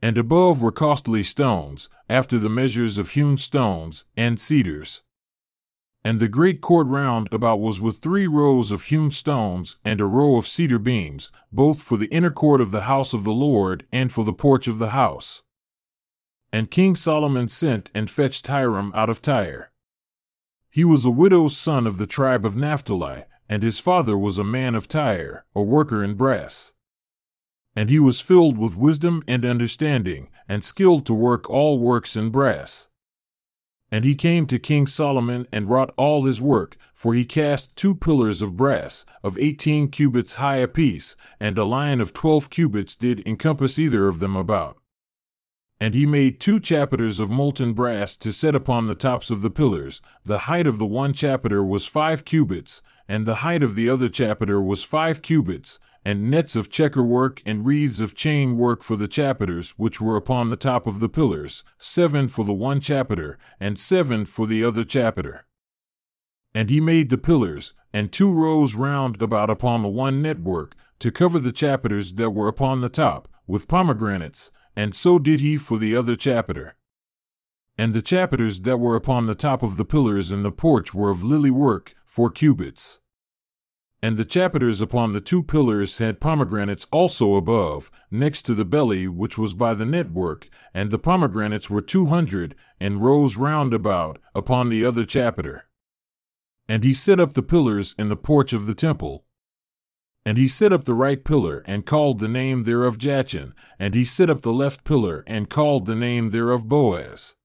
And 0.00 0.16
above 0.16 0.62
were 0.62 0.72
costly 0.72 1.22
stones, 1.22 1.90
after 2.08 2.38
the 2.38 2.48
measures 2.48 2.96
of 2.96 3.10
hewn 3.10 3.36
stones, 3.36 4.06
and 4.16 4.40
cedars. 4.40 5.02
And 6.02 6.18
the 6.18 6.28
great 6.28 6.62
court 6.62 6.86
round 6.86 7.28
about 7.30 7.60
was 7.60 7.78
with 7.78 7.98
three 7.98 8.26
rows 8.26 8.70
of 8.70 8.84
hewn 8.84 9.10
stones, 9.10 9.76
and 9.84 10.00
a 10.00 10.06
row 10.06 10.36
of 10.38 10.46
cedar 10.46 10.78
beams, 10.78 11.30
both 11.52 11.82
for 11.82 11.98
the 11.98 12.08
inner 12.08 12.30
court 12.30 12.62
of 12.62 12.70
the 12.70 12.84
house 12.84 13.12
of 13.12 13.24
the 13.24 13.34
Lord, 13.34 13.84
and 13.92 14.10
for 14.10 14.24
the 14.24 14.32
porch 14.32 14.66
of 14.66 14.78
the 14.78 14.92
house. 14.92 15.42
And 16.54 16.70
King 16.70 16.96
Solomon 16.96 17.48
sent 17.48 17.90
and 17.94 18.08
fetched 18.08 18.46
Hiram 18.46 18.92
out 18.94 19.10
of 19.10 19.20
Tyre. 19.20 19.69
He 20.70 20.84
was 20.84 21.04
a 21.04 21.10
widow's 21.10 21.56
son 21.56 21.86
of 21.86 21.98
the 21.98 22.06
tribe 22.06 22.44
of 22.44 22.56
Naphtali, 22.56 23.24
and 23.48 23.62
his 23.62 23.80
father 23.80 24.16
was 24.16 24.38
a 24.38 24.44
man 24.44 24.76
of 24.76 24.86
Tyre, 24.86 25.44
a 25.54 25.60
worker 25.60 26.04
in 26.04 26.14
brass. 26.14 26.72
And 27.74 27.90
he 27.90 27.98
was 27.98 28.20
filled 28.20 28.56
with 28.56 28.76
wisdom 28.76 29.24
and 29.26 29.44
understanding, 29.44 30.28
and 30.48 30.62
skilled 30.62 31.06
to 31.06 31.14
work 31.14 31.50
all 31.50 31.80
works 31.80 32.14
in 32.14 32.30
brass. 32.30 32.86
And 33.90 34.04
he 34.04 34.14
came 34.14 34.46
to 34.46 34.60
King 34.60 34.86
Solomon 34.86 35.48
and 35.50 35.68
wrought 35.68 35.92
all 35.96 36.24
his 36.24 36.40
work, 36.40 36.76
for 36.94 37.14
he 37.14 37.24
cast 37.24 37.76
two 37.76 37.96
pillars 37.96 38.40
of 38.40 38.56
brass, 38.56 39.04
of 39.24 39.36
eighteen 39.38 39.88
cubits 39.88 40.34
high 40.34 40.58
apiece, 40.58 41.16
and 41.40 41.58
a 41.58 41.64
line 41.64 42.00
of 42.00 42.12
twelve 42.12 42.50
cubits 42.50 42.94
did 42.94 43.26
encompass 43.26 43.76
either 43.76 44.06
of 44.06 44.20
them 44.20 44.36
about. 44.36 44.79
And 45.80 45.94
he 45.94 46.04
made 46.04 46.38
two 46.38 46.60
chapiters 46.60 47.18
of 47.18 47.30
molten 47.30 47.72
brass 47.72 48.14
to 48.18 48.32
set 48.32 48.54
upon 48.54 48.86
the 48.86 48.94
tops 48.94 49.30
of 49.30 49.40
the 49.40 49.50
pillars. 49.50 50.02
The 50.24 50.40
height 50.40 50.66
of 50.66 50.78
the 50.78 50.86
one 50.86 51.14
chapiter 51.14 51.64
was 51.64 51.86
five 51.86 52.26
cubits, 52.26 52.82
and 53.08 53.24
the 53.24 53.36
height 53.36 53.62
of 53.62 53.74
the 53.74 53.88
other 53.88 54.10
chapiter 54.10 54.60
was 54.60 54.84
five 54.84 55.22
cubits, 55.22 55.80
and 56.04 56.30
nets 56.30 56.54
of 56.54 56.70
checker 56.70 57.02
work 57.02 57.42
and 57.46 57.64
wreaths 57.64 57.98
of 57.98 58.14
chain 58.14 58.56
work 58.56 58.82
for 58.82 58.96
the 58.96 59.08
chapiters 59.08 59.70
which 59.76 60.00
were 60.00 60.16
upon 60.16 60.50
the 60.50 60.56
top 60.56 60.86
of 60.86 61.00
the 61.00 61.08
pillars, 61.08 61.64
seven 61.78 62.28
for 62.28 62.44
the 62.44 62.52
one 62.52 62.80
chapiter, 62.80 63.38
and 63.58 63.78
seven 63.78 64.26
for 64.26 64.46
the 64.46 64.62
other 64.62 64.84
chapiter. 64.84 65.46
And 66.54 66.68
he 66.68 66.80
made 66.80 67.10
the 67.10 67.18
pillars, 67.18 67.72
and 67.92 68.12
two 68.12 68.32
rows 68.32 68.74
round 68.74 69.20
about 69.22 69.50
upon 69.50 69.82
the 69.82 69.88
one 69.88 70.20
network, 70.20 70.74
to 70.98 71.10
cover 71.10 71.38
the 71.38 71.52
chapiters 71.52 72.16
that 72.16 72.30
were 72.30 72.48
upon 72.48 72.80
the 72.80 72.88
top, 72.88 73.28
with 73.46 73.68
pomegranates, 73.68 74.52
and 74.76 74.94
so 74.94 75.18
did 75.18 75.40
he 75.40 75.56
for 75.56 75.78
the 75.78 75.96
other 75.96 76.16
chapiter. 76.16 76.76
And 77.78 77.94
the 77.94 78.02
chapiters 78.02 78.62
that 78.64 78.78
were 78.78 78.96
upon 78.96 79.26
the 79.26 79.34
top 79.34 79.62
of 79.62 79.76
the 79.76 79.84
pillars 79.84 80.30
in 80.30 80.42
the 80.42 80.52
porch 80.52 80.92
were 80.92 81.10
of 81.10 81.22
lily 81.22 81.50
work, 81.50 81.94
four 82.04 82.30
cubits. 82.30 83.00
And 84.02 84.16
the 84.16 84.24
chapiters 84.24 84.80
upon 84.80 85.12
the 85.12 85.20
two 85.20 85.42
pillars 85.42 85.98
had 85.98 86.20
pomegranates 86.20 86.86
also 86.90 87.34
above, 87.34 87.90
next 88.10 88.42
to 88.42 88.54
the 88.54 88.64
belly 88.64 89.06
which 89.08 89.36
was 89.36 89.52
by 89.52 89.74
the 89.74 89.84
network, 89.84 90.48
and 90.72 90.90
the 90.90 90.98
pomegranates 90.98 91.68
were 91.68 91.82
two 91.82 92.06
hundred, 92.06 92.54
and 92.78 93.02
rows 93.02 93.36
round 93.36 93.74
about, 93.74 94.18
upon 94.34 94.70
the 94.70 94.84
other 94.84 95.04
chapiter. 95.04 95.64
And 96.66 96.82
he 96.82 96.94
set 96.94 97.20
up 97.20 97.34
the 97.34 97.42
pillars 97.42 97.94
in 97.98 98.08
the 98.08 98.16
porch 98.16 98.52
of 98.52 98.66
the 98.66 98.74
temple. 98.74 99.26
And 100.24 100.36
he 100.36 100.48
set 100.48 100.72
up 100.72 100.84
the 100.84 100.94
right 100.94 101.24
pillar, 101.24 101.64
and 101.66 101.86
called 101.86 102.18
the 102.18 102.28
name 102.28 102.64
thereof 102.64 102.98
Jachin, 102.98 103.54
and 103.78 103.94
he 103.94 104.04
set 104.04 104.28
up 104.28 104.42
the 104.42 104.52
left 104.52 104.84
pillar, 104.84 105.24
and 105.26 105.48
called 105.48 105.86
the 105.86 105.96
name 105.96 106.30
thereof 106.30 106.68
Boaz. 106.68 107.36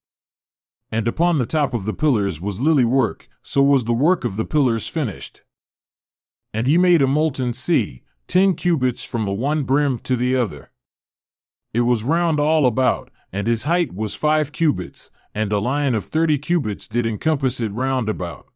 And 0.92 1.08
upon 1.08 1.38
the 1.38 1.46
top 1.46 1.74
of 1.74 1.86
the 1.86 1.94
pillars 1.94 2.42
was 2.42 2.60
lily 2.60 2.86
work, 2.86 3.28
so 3.42 3.62
was 3.62 3.86
the 3.86 3.94
work 3.94 4.24
of 4.26 4.36
the 4.36 4.46
pillars 4.46 4.88
finished. 4.88 5.42
And 6.54 6.68
he 6.68 6.78
made 6.78 7.02
a 7.02 7.08
molten 7.08 7.54
sea, 7.54 8.04
ten 8.28 8.54
cubits 8.54 9.04
from 9.04 9.26
the 9.26 9.34
one 9.34 9.64
brim 9.64 10.00
to 10.00 10.16
the 10.16 10.36
other. 10.36 10.72
It 11.74 11.82
was 11.82 12.04
round 12.04 12.40
all 12.40 12.66
about, 12.66 13.10
and 13.32 13.48
his 13.48 13.64
height 13.64 13.94
was 13.94 14.16
five 14.16 14.52
cubits, 14.52 15.12
and 15.34 15.52
a 15.52 15.60
line 15.60 15.96
of 15.96 16.06
thirty 16.06 16.38
cubits 16.38 16.88
did 16.88 17.06
encompass 17.06 17.60
it 17.60 17.72
round 17.74 18.08
about. 18.08 18.48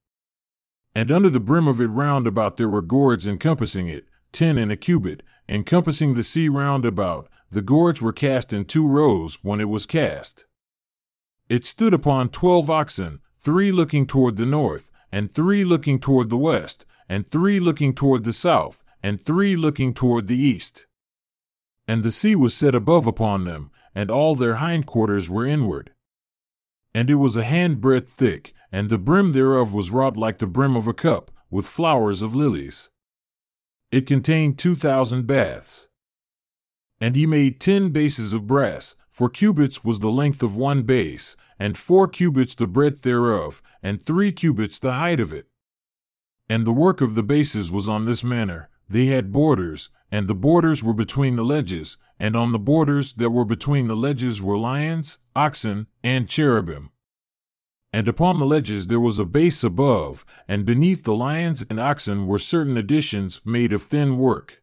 And 0.95 1.12
under 1.12 1.29
the 1.29 1.39
brim 1.39 1.67
of 1.67 1.82
it 1.82 1.88
round 1.88 2.25
about 2.25 2.58
there 2.58 2.69
were 2.69 2.82
gourds 2.82 3.27
encompassing 3.27 3.88
it, 3.88 4.05
ten 4.32 4.58
in 4.58 4.72
a 4.72 4.76
cubit, 4.76 5.24
encompassing 5.48 6.13
the 6.13 6.24
sea 6.24 6.50
round 6.50 6.86
about. 6.86 7.30
The 7.52 7.62
gourds 7.62 8.02
were 8.02 8.13
cast 8.13 8.54
in 8.54 8.65
two 8.65 8.88
rows 8.88 9.39
when 9.42 9.60
it 9.60 9.70
was 9.70 9.86
cast. 9.86 10.46
It 11.50 11.65
stood 11.65 11.94
upon 11.94 12.30
twelve 12.30 12.70
oxen, 12.70 13.22
three 13.39 13.72
looking 13.72 14.06
toward 14.06 14.38
the 14.38 14.46
north, 14.46 14.92
and 15.12 15.32
three 15.32 15.63
looking 15.63 16.00
toward 16.00 16.30
the 16.30 16.38
west, 16.38 16.86
and 17.08 17.28
three 17.28 17.60
looking 17.60 17.96
toward 17.96 18.24
the 18.24 18.34
south, 18.34 18.84
and 19.02 19.20
three 19.20 19.56
looking 19.56 19.94
toward 19.94 20.28
the 20.28 20.38
east. 20.38 20.86
And 21.88 22.04
the 22.04 22.12
sea 22.12 22.36
was 22.36 22.54
set 22.54 22.76
above 22.76 23.08
upon 23.08 23.46
them, 23.46 23.72
and 23.96 24.12
all 24.12 24.36
their 24.36 24.58
hindquarters 24.58 25.28
were 25.28 25.46
inward. 25.46 25.92
And 26.94 27.10
it 27.10 27.15
was 27.15 27.36
a 27.36 27.44
handbreadth 27.44 28.10
thick, 28.10 28.54
and 28.72 28.89
the 28.89 29.00
brim 29.00 29.32
thereof 29.32 29.74
was 29.74 29.89
wrought 29.89 30.15
like 30.15 30.38
the 30.38 30.46
brim 30.46 30.76
of 30.76 30.86
a 30.86 30.94
cup, 30.94 31.32
with 31.50 31.65
flowers 31.65 32.22
of 32.22 32.36
lilies. 32.36 32.89
It 33.91 34.06
contained 34.06 34.60
two 34.60 34.75
thousand 34.75 35.25
baths. 35.25 35.88
And 37.02 37.15
he 37.15 37.25
made 37.25 37.60
ten 37.60 37.89
bases 37.89 38.34
of 38.34 38.45
brass, 38.45 38.95
four 39.10 39.30
cubits 39.30 39.84
was 39.84 39.99
the 39.99 40.12
length 40.12 40.43
of 40.43 40.56
one 40.56 40.84
base, 40.84 41.36
and 41.58 41.78
four 41.78 42.08
cubits 42.08 42.54
the 42.56 42.67
breadth 42.67 43.02
thereof, 43.02 43.62
and 43.82 44.02
three 44.02 44.32
cubits 44.32 44.80
the 44.80 44.93
height 44.93 45.19
of 45.19 45.34
it. 45.34 45.47
And 46.47 46.67
the 46.67 46.71
work 46.71 47.02
of 47.02 47.15
the 47.15 47.23
bases 47.23 47.71
was 47.71 47.89
on 47.89 48.06
this 48.06 48.23
manner 48.23 48.69
they 48.88 49.06
had 49.06 49.32
borders, 49.32 49.89
and 50.12 50.28
the 50.28 50.36
borders 50.36 50.84
were 50.84 50.93
between 50.93 51.36
the 51.36 51.45
ledges, 51.45 51.97
and 52.19 52.36
on 52.36 52.52
the 52.52 52.60
borders 52.60 53.13
that 53.13 53.30
were 53.30 53.45
between 53.45 53.88
the 53.88 53.95
ledges 53.95 54.41
were 54.41 54.58
lions, 54.58 55.19
oxen, 55.36 55.88
and 56.04 56.28
cherubim. 56.28 56.91
And 57.91 58.08
upon 58.08 58.38
the 58.38 58.45
ledges 58.45 58.88
there 58.88 58.99
was 58.99 59.17
a 59.17 59.25
base 59.25 59.63
above, 59.63 60.25
and 60.47 60.65
beneath 60.65 61.04
the 61.04 61.15
lions 61.15 61.65
and 61.69 61.80
oxen 61.80 62.28
were 62.28 62.39
certain 62.39 62.78
additions 62.78 63.41
made 63.43 63.73
of 63.73 63.82
thin 63.82 64.17
work. 64.17 64.62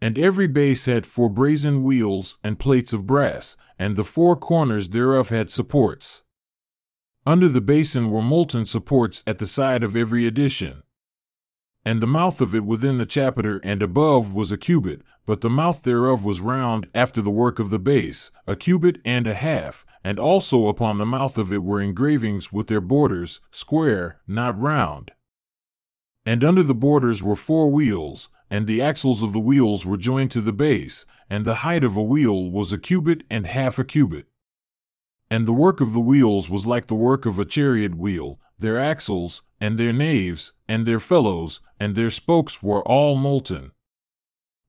And 0.00 0.18
every 0.18 0.48
base 0.48 0.86
had 0.86 1.06
four 1.06 1.30
brazen 1.30 1.82
wheels 1.82 2.38
and 2.42 2.58
plates 2.58 2.92
of 2.92 3.06
brass, 3.06 3.56
and 3.78 3.96
the 3.96 4.04
four 4.04 4.36
corners 4.36 4.88
thereof 4.88 5.28
had 5.28 5.50
supports. 5.50 6.22
Under 7.24 7.48
the 7.48 7.60
basin 7.60 8.10
were 8.10 8.22
molten 8.22 8.66
supports 8.66 9.22
at 9.26 9.38
the 9.38 9.46
side 9.46 9.82
of 9.82 9.96
every 9.96 10.26
addition. 10.26 10.82
And 11.84 12.00
the 12.00 12.06
mouth 12.06 12.40
of 12.40 12.54
it 12.54 12.64
within 12.64 12.98
the 12.98 13.06
chapiter 13.06 13.60
and 13.62 13.82
above 13.82 14.34
was 14.34 14.50
a 14.50 14.58
cubit, 14.58 15.02
but 15.26 15.40
the 15.40 15.50
mouth 15.50 15.82
thereof 15.82 16.24
was 16.24 16.40
round 16.40 16.88
after 16.94 17.20
the 17.20 17.30
work 17.30 17.58
of 17.58 17.70
the 17.70 17.78
base, 17.78 18.30
a 18.46 18.54
cubit 18.54 19.00
and 19.04 19.26
a 19.26 19.34
half, 19.34 19.84
and 20.04 20.20
also 20.20 20.68
upon 20.68 20.98
the 20.98 21.04
mouth 21.04 21.36
of 21.36 21.52
it 21.52 21.64
were 21.64 21.80
engravings 21.80 22.52
with 22.52 22.68
their 22.68 22.80
borders, 22.80 23.40
square, 23.50 24.20
not 24.28 24.58
round. 24.58 25.10
And 26.24 26.44
under 26.44 26.62
the 26.62 26.74
borders 26.74 27.22
were 27.22 27.36
four 27.36 27.70
wheels, 27.70 28.28
and 28.48 28.66
the 28.66 28.80
axles 28.80 29.22
of 29.22 29.32
the 29.32 29.40
wheels 29.40 29.84
were 29.84 29.96
joined 29.96 30.30
to 30.30 30.40
the 30.40 30.52
base, 30.52 31.04
and 31.28 31.44
the 31.44 31.56
height 31.56 31.82
of 31.82 31.96
a 31.96 32.02
wheel 32.02 32.48
was 32.50 32.72
a 32.72 32.78
cubit 32.78 33.24
and 33.28 33.46
half 33.46 33.78
a 33.78 33.84
cubit. 33.84 34.26
And 35.28 35.46
the 35.46 35.52
work 35.52 35.80
of 35.80 35.92
the 35.92 36.00
wheels 36.00 36.48
was 36.48 36.66
like 36.66 36.86
the 36.86 36.94
work 36.94 37.26
of 37.26 37.38
a 37.40 37.44
chariot 37.44 37.96
wheel, 37.96 38.38
their 38.58 38.78
axles, 38.78 39.42
and 39.60 39.76
their 39.76 39.92
naves, 39.92 40.52
and 40.68 40.86
their 40.86 41.00
felloes, 41.00 41.60
and 41.80 41.96
their 41.96 42.10
spokes 42.10 42.62
were 42.62 42.82
all 42.82 43.16
molten. 43.16 43.72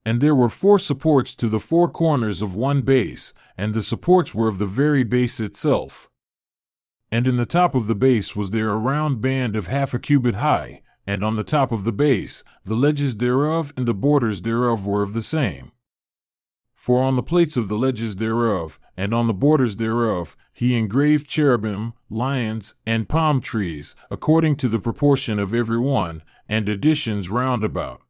And 0.07 0.21
there 0.21 0.33
were 0.33 0.47
four 0.47 0.79
supports 0.79 1.35
to 1.35 1.49
the 1.49 1.59
four 1.59 1.89
corners 1.89 2.41
of 2.41 2.55
one 2.55 2.81
base, 2.81 3.33
and 3.57 3.73
the 3.73 3.81
supports 3.81 4.33
were 4.33 4.47
of 4.47 4.57
the 4.57 4.65
very 4.65 5.03
base 5.03 5.41
itself. 5.41 6.09
And 7.11 7.27
in 7.27 7.35
the 7.35 7.45
top 7.45 7.75
of 7.75 7.87
the 7.87 7.93
base 7.93 8.33
was 8.33 8.51
there 8.51 8.69
a 8.69 8.77
round 8.77 9.19
band 9.19 9.57
of 9.57 9.67
half 9.67 9.93
a 9.93 9.99
cubit 9.99 10.35
high, 10.35 10.81
and 11.05 11.25
on 11.25 11.35
the 11.35 11.43
top 11.43 11.73
of 11.73 11.83
the 11.83 11.91
base, 11.91 12.45
the 12.63 12.73
ledges 12.73 13.17
thereof 13.17 13.73
and 13.75 13.85
the 13.85 13.93
borders 13.93 14.43
thereof 14.43 14.87
were 14.87 15.01
of 15.01 15.11
the 15.11 15.21
same. 15.21 15.73
For 16.73 17.03
on 17.03 17.17
the 17.17 17.21
plates 17.21 17.57
of 17.57 17.67
the 17.67 17.77
ledges 17.77 18.15
thereof, 18.15 18.79
and 18.95 19.13
on 19.13 19.27
the 19.27 19.33
borders 19.33 19.75
thereof, 19.75 20.37
he 20.53 20.77
engraved 20.77 21.27
cherubim, 21.27 21.91
lions, 22.09 22.75
and 22.85 23.09
palm 23.09 23.41
trees, 23.41 23.93
according 24.09 24.55
to 24.55 24.69
the 24.69 24.79
proportion 24.79 25.37
of 25.37 25.53
every 25.53 25.79
one, 25.79 26.23
and 26.47 26.69
additions 26.69 27.29
round 27.29 27.65
about. 27.65 28.03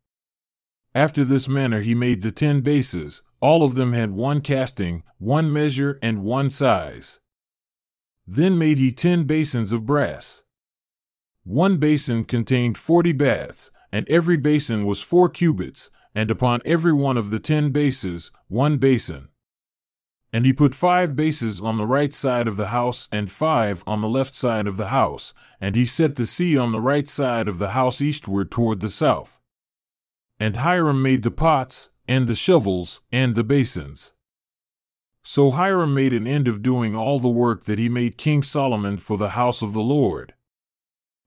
After 0.98 1.24
this 1.24 1.48
manner 1.48 1.82
he 1.82 1.94
made 1.94 2.24
the 2.24 2.32
ten 2.32 2.62
bases, 2.62 3.22
all 3.40 3.62
of 3.62 3.76
them 3.76 3.94
had 3.94 4.14
one 4.14 4.42
casting, 4.42 5.04
one 5.20 5.54
measure, 5.54 6.00
and 6.02 6.24
one 6.24 6.50
size. 6.50 7.20
Then 8.26 8.58
made 8.58 8.80
he 8.80 8.92
ten 8.92 9.26
basins 9.26 9.72
of 9.72 9.86
brass. 9.86 10.42
One 11.44 11.78
basin 11.78 12.24
contained 12.24 12.80
forty 12.80 13.12
baths, 13.12 13.70
and 13.92 14.10
every 14.10 14.38
basin 14.38 14.88
was 14.88 15.04
four 15.04 15.30
cubits, 15.30 15.92
and 16.16 16.32
upon 16.32 16.62
every 16.66 16.94
one 16.94 17.16
of 17.16 17.30
the 17.30 17.40
ten 17.40 17.70
bases, 17.70 18.32
one 18.48 18.80
basin. 18.80 19.28
And 20.34 20.48
he 20.48 20.52
put 20.52 20.74
five 20.74 21.16
bases 21.16 21.62
on 21.62 21.78
the 21.78 21.86
right 21.86 22.12
side 22.12 22.48
of 22.48 22.58
the 22.58 22.70
house 22.70 23.08
and 23.12 23.32
five 23.32 23.84
on 23.86 24.02
the 24.02 24.10
left 24.10 24.36
side 24.36 24.66
of 24.66 24.78
the 24.78 24.88
house, 24.88 25.36
and 25.62 25.76
he 25.76 25.86
set 25.86 26.16
the 26.16 26.26
sea 26.26 26.58
on 26.58 26.72
the 26.72 26.82
right 26.82 27.08
side 27.08 27.48
of 27.48 27.60
the 27.60 27.74
house 27.78 28.02
eastward 28.02 28.50
toward 28.50 28.80
the 28.80 28.90
south. 28.90 29.40
And 30.40 30.58
Hiram 30.58 31.02
made 31.02 31.24
the 31.24 31.32
pots, 31.32 31.90
and 32.08 32.28
the 32.28 32.36
shovels, 32.36 33.02
and 33.12 33.36
the 33.36 33.44
basins. 33.44 34.14
So 35.24 35.52
Hiram 35.52 35.94
made 35.94 36.14
an 36.14 36.26
end 36.26 36.48
of 36.48 36.62
doing 36.62 36.96
all 36.96 37.20
the 37.20 37.28
work 37.28 37.66
that 37.66 37.80
he 37.80 37.90
made 37.90 38.18
King 38.18 38.44
Solomon 38.44 38.98
for 38.98 39.18
the 39.18 39.32
house 39.32 39.62
of 39.62 39.74
the 39.74 39.82
Lord. 39.82 40.36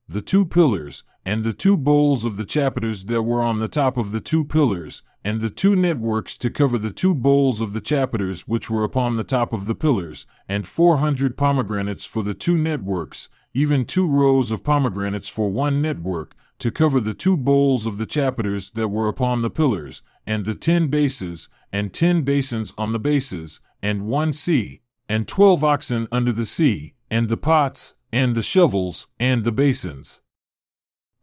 The 0.09 0.23
two 0.23 0.46
pillars, 0.46 1.05
and 1.25 1.44
the 1.44 1.53
two 1.53 1.77
bowls 1.77 2.25
of 2.25 2.37
the 2.37 2.46
chapiters 2.46 3.07
that 3.09 3.23
were 3.23 3.42
on 3.42 3.59
the 3.59 3.68
top 3.68 3.96
of 3.96 4.12
the 4.12 4.20
two 4.20 4.44
pillars, 4.44 5.03
and 5.23 5.40
the 5.40 5.51
two 5.51 5.77
networks 5.77 6.38
to 6.38 6.49
cover 6.49 6.79
the 6.79 6.92
two 6.92 7.14
bowls 7.14 7.61
of 7.61 7.75
the 7.75 7.81
chapiters 7.81 8.42
which 8.42 8.70
were 8.70 8.85
upon 8.85 9.16
the 9.16 9.25
top 9.25 9.53
of 9.53 9.66
the 9.66 9.75
pillars, 9.75 10.25
and 10.49 10.66
four 10.66 10.96
hundred 10.96 11.37
pomegranates 11.37 12.07
for 12.07 12.23
the 12.23 12.33
two 12.33 12.57
networks, 12.57 13.29
even 13.53 13.85
two 13.85 14.09
rows 14.09 14.51
of 14.51 14.64
pomegranates 14.64 15.29
for 15.29 15.51
one 15.51 15.83
network, 15.83 16.35
to 16.61 16.70
cover 16.70 17.01
the 17.01 17.14
two 17.14 17.37
bowls 17.37 17.87
of 17.87 17.99
the 17.99 18.07
chapiters 18.07 18.73
that 18.75 18.88
were 18.88 19.09
upon 19.09 19.42
the 19.42 19.51
pillars, 19.51 20.03
and 20.27 20.44
the 20.44 20.55
ten 20.55 20.88
bases, 20.88 21.49
and 21.73 21.93
ten 21.93 22.22
basins 22.22 22.72
on 22.78 22.93
the 22.93 22.99
bases, 22.99 23.61
and 23.82 24.07
one 24.07 24.32
sea, 24.32 24.82
and 25.09 25.26
twelve 25.26 25.64
oxen 25.64 26.07
under 26.12 26.32
the 26.32 26.45
sea, 26.45 26.95
and 27.11 27.28
the 27.28 27.37
pots, 27.37 27.97
and 28.12 28.34
the 28.34 28.43
shovels, 28.43 29.09
and 29.18 29.43
the 29.43 29.53
basins. 29.53 30.20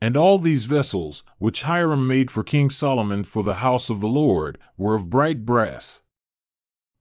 And 0.02 0.18
all 0.18 0.38
these 0.38 0.66
vessels, 0.66 1.24
which 1.38 1.64
Hiram 1.64 2.08
made 2.08 2.30
for 2.30 2.44
King 2.44 2.70
Solomon 2.70 3.24
for 3.24 3.44
the 3.44 3.56
house 3.56 3.90
of 3.90 4.02
the 4.02 4.08
Lord, 4.08 4.58
were 4.78 4.96
of 4.96 5.10
bright 5.10 5.46
brass. 5.46 6.02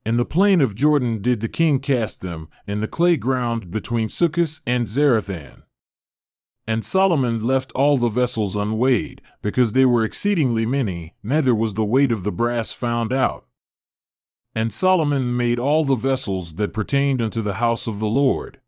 In 0.04 0.16
the 0.18 0.24
plain 0.24 0.60
of 0.60 0.74
Jordan 0.74 1.20
did 1.20 1.40
the 1.40 1.48
king 1.48 1.80
cast 1.80 2.20
them, 2.20 2.48
in 2.66 2.80
the 2.80 2.88
clay 2.88 3.16
ground 3.16 3.70
between 3.70 4.08
Succoth 4.08 4.60
and 4.66 4.86
Zarethan. 4.86 5.62
And 6.66 6.84
Solomon 6.84 7.44
left 7.44 7.70
all 7.72 7.96
the 7.96 8.08
vessels 8.08 8.56
unweighed, 8.56 9.22
because 9.40 9.72
they 9.72 9.84
were 9.84 10.04
exceedingly 10.04 10.66
many, 10.66 11.14
neither 11.22 11.54
was 11.54 11.74
the 11.74 11.84
weight 11.84 12.10
of 12.10 12.24
the 12.24 12.32
brass 12.32 12.72
found 12.72 13.12
out. 13.12 13.46
And 14.54 14.72
Solomon 14.72 15.36
made 15.36 15.58
all 15.58 15.84
the 15.84 15.94
vessels 15.94 16.54
that 16.54 16.72
pertained 16.72 17.22
unto 17.22 17.40
the 17.40 17.54
house 17.54 17.86
of 17.86 18.00
the 18.00 18.08
Lord. 18.08 18.60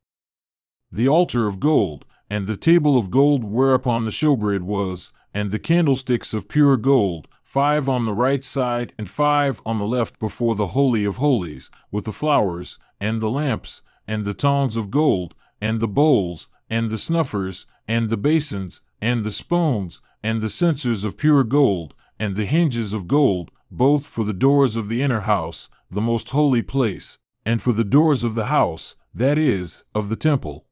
The 0.93 1.09
altar 1.09 1.47
of 1.49 1.59
gold, 1.59 2.07
and 2.31 2.47
the 2.47 2.57
table 2.57 2.97
of 2.97 3.11
gold 3.11 3.43
whereupon 3.43 4.05
the 4.05 4.11
showbread 4.11 4.63
was, 4.63 5.11
and 5.35 5.51
the 5.51 5.59
candlesticks 5.59 6.33
of 6.33 6.49
pure 6.49 6.77
gold, 6.77 7.27
five 7.43 7.89
on 7.89 8.05
the 8.05 8.15
right 8.15 8.45
side 8.45 8.93
and 8.99 9.09
five 9.09 9.61
on 9.67 9.79
the 9.79 9.87
left 9.87 10.19
before 10.19 10.55
the 10.55 10.69
Holy 10.69 11.05
of 11.05 11.17
Holies, 11.17 11.71
with 11.91 12.05
the 12.05 12.13
flowers, 12.13 12.79
and 13.01 13.21
the 13.21 13.31
lamps, 13.31 13.83
and 14.07 14.25
the 14.25 14.35
tongs 14.35 14.77
of 14.77 14.91
gold, 14.91 15.35
and 15.61 15.81
the 15.81 15.89
bowls, 15.89 16.49
and 16.71 16.91
the 16.91 16.99
snuffers, 16.99 17.67
and 17.89 18.11
the 18.11 18.17
basins, 18.17 18.83
and 19.01 19.25
the 19.25 19.31
spoons, 19.31 20.01
and 20.23 20.41
the 20.41 20.49
censers 20.49 21.03
of 21.03 21.17
pure 21.17 21.43
gold, 21.43 21.95
and 22.19 22.37
the 22.37 22.45
hinges 22.45 22.93
of 22.93 23.09
gold, 23.09 23.51
both 23.71 24.07
for 24.07 24.25
the 24.25 24.33
doors 24.33 24.77
of 24.77 24.89
the 24.89 25.03
inner 25.03 25.21
house, 25.21 25.71
the 25.91 26.01
most 26.01 26.31
holy 26.31 26.63
place, 26.63 27.19
and 27.45 27.63
for 27.63 27.73
the 27.73 27.85
doors 27.85 28.23
of 28.23 28.35
the 28.35 28.47
house, 28.47 28.95
that 29.15 29.39
is, 29.39 29.85
of 29.95 30.09
the 30.09 30.17
temple. 30.17 30.67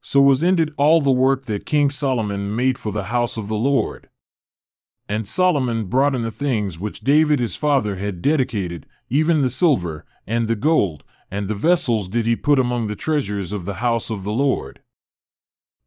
So 0.00 0.20
was 0.20 0.42
ended 0.42 0.72
all 0.76 1.00
the 1.00 1.10
work 1.10 1.46
that 1.46 1.66
King 1.66 1.90
Solomon 1.90 2.54
made 2.54 2.78
for 2.78 2.92
the 2.92 3.04
house 3.04 3.36
of 3.36 3.48
the 3.48 3.56
Lord. 3.56 4.08
And 5.08 5.26
Solomon 5.26 5.86
brought 5.86 6.14
in 6.14 6.22
the 6.22 6.30
things 6.30 6.78
which 6.78 7.00
David 7.00 7.40
his 7.40 7.56
father 7.56 7.96
had 7.96 8.22
dedicated, 8.22 8.86
even 9.08 9.42
the 9.42 9.50
silver, 9.50 10.04
and 10.26 10.46
the 10.46 10.56
gold, 10.56 11.04
and 11.30 11.48
the 11.48 11.54
vessels 11.54 12.08
did 12.08 12.26
he 12.26 12.36
put 12.36 12.58
among 12.58 12.86
the 12.86 12.96
treasures 12.96 13.52
of 13.52 13.64
the 13.64 13.74
house 13.74 14.10
of 14.10 14.24
the 14.24 14.32
Lord. 14.32 14.80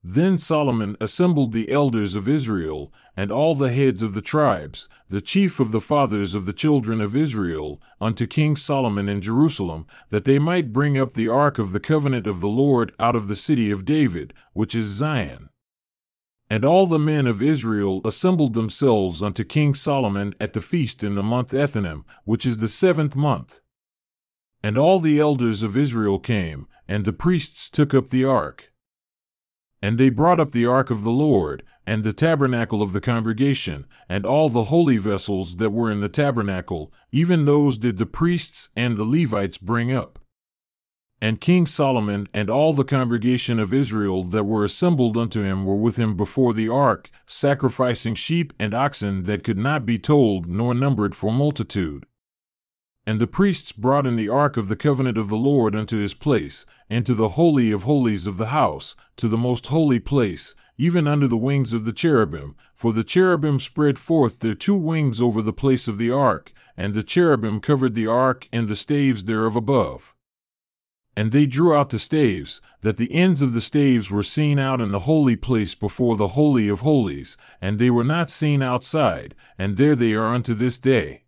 Then 0.09 0.37
Solomon 0.37 0.95
assembled 1.01 1.51
the 1.51 1.69
elders 1.69 2.15
of 2.15 2.29
Israel, 2.29 2.93
and 3.17 3.29
all 3.29 3.55
the 3.55 3.73
heads 3.73 4.01
of 4.01 4.13
the 4.13 4.21
tribes, 4.21 4.87
the 5.09 5.19
chief 5.19 5.59
of 5.59 5.73
the 5.73 5.81
fathers 5.81 6.33
of 6.33 6.45
the 6.45 6.53
children 6.53 7.01
of 7.01 7.13
Israel, 7.13 7.81
unto 7.99 8.25
King 8.25 8.55
Solomon 8.55 9.09
in 9.09 9.19
Jerusalem, 9.19 9.85
that 10.09 10.23
they 10.23 10.39
might 10.39 10.71
bring 10.71 10.97
up 10.97 11.11
the 11.11 11.27
ark 11.27 11.59
of 11.59 11.73
the 11.73 11.81
covenant 11.81 12.25
of 12.25 12.39
the 12.39 12.47
Lord 12.47 12.93
out 12.97 13.17
of 13.17 13.27
the 13.27 13.35
city 13.35 13.69
of 13.69 13.83
David, 13.83 14.33
which 14.53 14.73
is 14.73 14.85
Zion. 14.85 15.49
And 16.49 16.63
all 16.63 16.87
the 16.87 16.97
men 16.97 17.27
of 17.27 17.41
Israel 17.41 17.99
assembled 18.05 18.53
themselves 18.53 19.21
unto 19.21 19.43
King 19.43 19.73
Solomon 19.73 20.33
at 20.39 20.53
the 20.53 20.61
feast 20.61 21.03
in 21.03 21.15
the 21.15 21.23
month 21.23 21.51
Ethanim, 21.51 22.05
which 22.23 22.45
is 22.45 22.59
the 22.59 22.69
seventh 22.69 23.17
month. 23.17 23.59
And 24.63 24.77
all 24.77 25.01
the 25.01 25.19
elders 25.19 25.63
of 25.63 25.75
Israel 25.75 26.17
came, 26.17 26.65
and 26.87 27.03
the 27.03 27.11
priests 27.11 27.69
took 27.69 27.93
up 27.93 28.07
the 28.07 28.23
ark. 28.23 28.71
And 29.81 29.97
they 29.97 30.09
brought 30.09 30.39
up 30.39 30.51
the 30.51 30.65
ark 30.65 30.89
of 30.89 31.03
the 31.03 31.11
Lord, 31.11 31.63
and 31.85 32.03
the 32.03 32.13
tabernacle 32.13 32.81
of 32.81 32.93
the 32.93 33.01
congregation, 33.01 33.85
and 34.09 34.25
all 34.25 34.49
the 34.49 34.65
holy 34.65 34.97
vessels 34.97 35.57
that 35.57 35.69
were 35.69 35.89
in 35.89 36.01
the 36.01 36.09
tabernacle, 36.09 36.91
even 37.11 37.45
those 37.45 37.77
did 37.77 37.97
the 37.97 38.05
priests 38.05 38.69
and 38.75 38.97
the 38.97 39.05
Levites 39.05 39.57
bring 39.57 39.91
up. 39.91 40.19
And 41.19 41.41
King 41.41 41.65
Solomon 41.65 42.27
and 42.33 42.49
all 42.49 42.73
the 42.73 42.83
congregation 42.83 43.57
of 43.57 43.73
Israel 43.73 44.21
that 44.23 44.43
were 44.43 44.63
assembled 44.63 45.17
unto 45.17 45.41
him 45.41 45.65
were 45.65 45.75
with 45.75 45.97
him 45.97 46.15
before 46.15 46.53
the 46.53 46.69
ark, 46.69 47.09
sacrificing 47.25 48.13
sheep 48.13 48.53
and 48.59 48.73
oxen 48.73 49.23
that 49.23 49.43
could 49.43 49.57
not 49.57 49.85
be 49.85 49.97
told 49.97 50.45
nor 50.45 50.75
numbered 50.75 51.15
for 51.15 51.31
multitude. 51.31 52.05
And 53.07 53.21
the 53.21 53.25
priests 53.25 53.71
brought 53.71 54.05
in 54.05 54.17
the 54.17 54.27
ark 54.27 54.57
of 54.57 54.67
the 54.67 54.75
covenant 54.75 55.17
of 55.17 55.29
the 55.29 55.37
Lord 55.37 55.77
unto 55.77 55.95
his 55.95 56.13
place, 56.13 56.65
and 56.89 57.05
to 57.05 57.13
the 57.13 57.29
holy 57.29 57.71
of 57.71 57.83
holies 57.83 58.27
of 58.27 58.35
the 58.35 58.47
house, 58.47 58.97
to 59.15 59.29
the 59.29 59.37
most 59.37 59.67
holy 59.67 59.97
place, 59.97 60.55
even 60.77 61.07
under 61.07 61.25
the 61.25 61.37
wings 61.37 61.71
of 61.71 61.85
the 61.85 61.93
cherubim. 61.93 62.57
For 62.75 62.91
the 62.91 63.05
cherubim 63.05 63.61
spread 63.61 63.97
forth 63.97 64.41
their 64.41 64.55
two 64.55 64.75
wings 64.75 65.21
over 65.21 65.41
the 65.41 65.53
place 65.53 65.87
of 65.87 65.97
the 65.97 66.11
ark, 66.11 66.51
and 66.75 66.93
the 66.93 67.01
cherubim 67.01 67.61
covered 67.61 67.93
the 67.93 68.07
ark 68.07 68.49
and 68.51 68.67
the 68.67 68.75
staves 68.75 69.23
thereof 69.23 69.55
above. 69.55 70.13
And 71.15 71.31
they 71.31 71.45
drew 71.45 71.73
out 71.73 71.91
the 71.91 71.99
staves, 71.99 72.59
that 72.81 72.97
the 72.97 73.13
ends 73.13 73.41
of 73.41 73.53
the 73.53 73.61
staves 73.61 74.11
were 74.11 74.21
seen 74.21 74.59
out 74.59 74.81
in 74.81 74.91
the 74.91 75.07
holy 75.07 75.37
place 75.37 75.75
before 75.75 76.17
the 76.17 76.35
holy 76.35 76.67
of 76.67 76.81
holies, 76.81 77.37
and 77.61 77.79
they 77.79 77.89
were 77.89 78.03
not 78.03 78.29
seen 78.29 78.61
outside, 78.61 79.33
and 79.57 79.77
there 79.77 79.95
they 79.95 80.13
are 80.13 80.27
unto 80.27 80.53
this 80.53 80.77
day. 80.77 81.23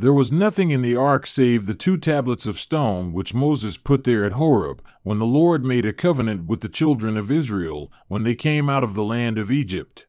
There 0.00 0.14
was 0.14 0.32
nothing 0.32 0.70
in 0.70 0.80
the 0.80 0.96
ark 0.96 1.26
save 1.26 1.66
the 1.66 1.74
two 1.74 1.98
tablets 1.98 2.46
of 2.46 2.58
stone 2.58 3.12
which 3.12 3.34
Moses 3.34 3.76
put 3.76 4.04
there 4.04 4.24
at 4.24 4.32
Horeb, 4.32 4.82
when 5.02 5.18
the 5.18 5.26
Lord 5.26 5.62
made 5.62 5.84
a 5.84 5.92
covenant 5.92 6.46
with 6.46 6.62
the 6.62 6.70
children 6.70 7.18
of 7.18 7.30
Israel, 7.30 7.92
when 8.08 8.22
they 8.22 8.34
came 8.34 8.70
out 8.70 8.82
of 8.82 8.94
the 8.94 9.04
land 9.04 9.36
of 9.36 9.50
Egypt. 9.50 10.06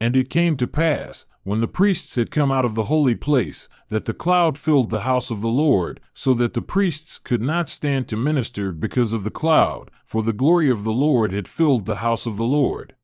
And 0.00 0.16
it 0.16 0.28
came 0.28 0.56
to 0.56 0.66
pass, 0.66 1.26
when 1.44 1.60
the 1.60 1.68
priests 1.68 2.16
had 2.16 2.32
come 2.32 2.50
out 2.50 2.64
of 2.64 2.74
the 2.74 2.86
holy 2.86 3.14
place, 3.14 3.68
that 3.88 4.06
the 4.06 4.12
cloud 4.12 4.58
filled 4.58 4.90
the 4.90 5.02
house 5.02 5.30
of 5.30 5.42
the 5.42 5.48
Lord, 5.48 6.00
so 6.12 6.34
that 6.34 6.54
the 6.54 6.60
priests 6.60 7.18
could 7.18 7.40
not 7.40 7.70
stand 7.70 8.08
to 8.08 8.16
minister 8.16 8.72
because 8.72 9.12
of 9.12 9.22
the 9.22 9.30
cloud, 9.30 9.92
for 10.04 10.24
the 10.24 10.32
glory 10.32 10.68
of 10.68 10.82
the 10.82 10.90
Lord 10.90 11.30
had 11.30 11.46
filled 11.46 11.86
the 11.86 12.02
house 12.02 12.26
of 12.26 12.36
the 12.36 12.42
Lord. 12.42 12.96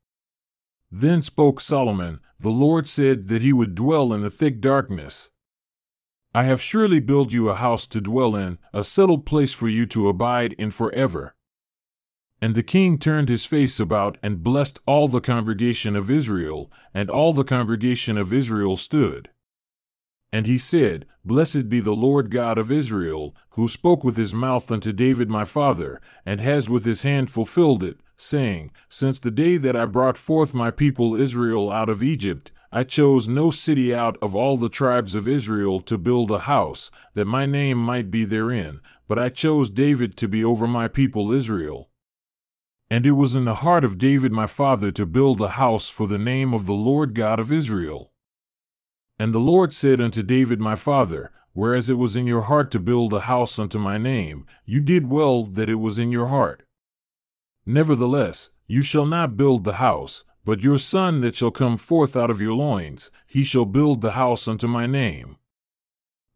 Then 0.91 1.21
spoke 1.21 1.61
Solomon, 1.61 2.19
The 2.37 2.49
Lord 2.49 2.89
said 2.89 3.29
that 3.29 3.41
he 3.41 3.53
would 3.53 3.75
dwell 3.75 4.11
in 4.11 4.23
the 4.23 4.29
thick 4.29 4.59
darkness. 4.59 5.29
I 6.33 6.43
have 6.43 6.61
surely 6.61 6.99
built 6.99 7.31
you 7.31 7.49
a 7.49 7.55
house 7.55 7.87
to 7.87 7.99
dwell 7.99 8.35
in, 8.35 8.59
a 8.71 8.83
settled 8.83 9.25
place 9.25 9.53
for 9.53 9.67
you 9.67 9.85
to 9.87 10.09
abide 10.09 10.53
in 10.53 10.69
forever. 10.69 11.35
And 12.41 12.55
the 12.55 12.63
king 12.63 12.97
turned 12.97 13.29
his 13.29 13.45
face 13.45 13.79
about 13.79 14.17
and 14.21 14.43
blessed 14.43 14.79
all 14.85 15.07
the 15.07 15.21
congregation 15.21 15.95
of 15.95 16.09
Israel, 16.09 16.71
and 16.93 17.09
all 17.09 17.33
the 17.33 17.43
congregation 17.43 18.17
of 18.17 18.31
Israel 18.31 18.77
stood. 18.77 19.29
And 20.31 20.45
he 20.45 20.59
said, 20.59 21.07
Blessed 21.25 21.67
be 21.67 21.79
the 21.79 21.95
Lord 21.95 22.29
God 22.29 22.57
of 22.57 22.71
Israel, 22.71 23.35
who 23.51 23.67
spoke 23.67 24.03
with 24.03 24.15
his 24.15 24.33
mouth 24.33 24.71
unto 24.71 24.93
David 24.93 25.29
my 25.29 25.43
father, 25.43 25.99
and 26.25 26.39
has 26.39 26.69
with 26.69 26.85
his 26.85 27.01
hand 27.01 27.31
fulfilled 27.31 27.83
it, 27.83 27.99
saying, 28.15 28.71
Since 28.87 29.19
the 29.19 29.31
day 29.31 29.57
that 29.57 29.75
I 29.75 29.85
brought 29.85 30.17
forth 30.17 30.53
my 30.53 30.69
people 30.69 31.15
Israel 31.15 31.71
out 31.71 31.89
of 31.89 32.03
Egypt, 32.03 32.51
I 32.71 32.83
chose 32.83 33.27
no 33.27 33.49
city 33.49 33.95
out 33.95 34.17
of 34.21 34.35
all 34.35 34.55
the 34.55 34.69
tribes 34.69 35.15
of 35.15 35.27
Israel 35.27 35.79
to 35.81 35.97
build 35.97 36.29
a 36.29 36.39
house, 36.39 36.91
that 37.15 37.25
my 37.25 37.47
name 37.47 37.79
might 37.79 38.11
be 38.11 38.25
therein, 38.25 38.79
but 39.07 39.17
I 39.17 39.29
chose 39.29 39.71
David 39.71 40.15
to 40.17 40.27
be 40.27 40.43
over 40.43 40.67
my 40.67 40.87
people 40.87 41.31
Israel. 41.31 41.89
And 42.91 43.05
it 43.05 43.13
was 43.13 43.33
in 43.33 43.45
the 43.45 43.55
heart 43.55 43.83
of 43.83 43.97
David 43.97 44.31
my 44.31 44.45
father 44.45 44.91
to 44.91 45.05
build 45.05 45.41
a 45.41 45.49
house 45.49 45.89
for 45.89 46.07
the 46.07 46.19
name 46.19 46.53
of 46.53 46.67
the 46.67 46.73
Lord 46.73 47.15
God 47.15 47.39
of 47.39 47.51
Israel. 47.51 48.11
And 49.17 49.33
the 49.33 49.39
Lord 49.39 49.73
said 49.73 49.99
unto 49.99 50.21
David 50.21 50.59
my 50.59 50.75
father, 50.75 51.31
Whereas 51.53 51.89
it 51.89 51.95
was 51.95 52.15
in 52.15 52.27
your 52.27 52.43
heart 52.43 52.69
to 52.71 52.79
build 52.79 53.13
a 53.13 53.21
house 53.21 53.57
unto 53.57 53.79
my 53.79 53.97
name, 53.97 54.45
you 54.65 54.79
did 54.79 55.09
well 55.09 55.43
that 55.43 55.69
it 55.69 55.75
was 55.75 55.97
in 55.97 56.11
your 56.11 56.27
heart. 56.27 56.63
Nevertheless, 57.65 58.51
you 58.67 58.83
shall 58.83 59.05
not 59.05 59.35
build 59.35 59.63
the 59.63 59.73
house, 59.73 60.23
but 60.45 60.63
your 60.63 60.77
son 60.77 61.21
that 61.21 61.35
shall 61.35 61.51
come 61.51 61.77
forth 61.77 62.15
out 62.15 62.29
of 62.29 62.41
your 62.41 62.53
loins, 62.53 63.11
he 63.27 63.43
shall 63.43 63.65
build 63.65 64.01
the 64.01 64.11
house 64.11 64.47
unto 64.47 64.67
my 64.67 64.87
name. 64.87 65.37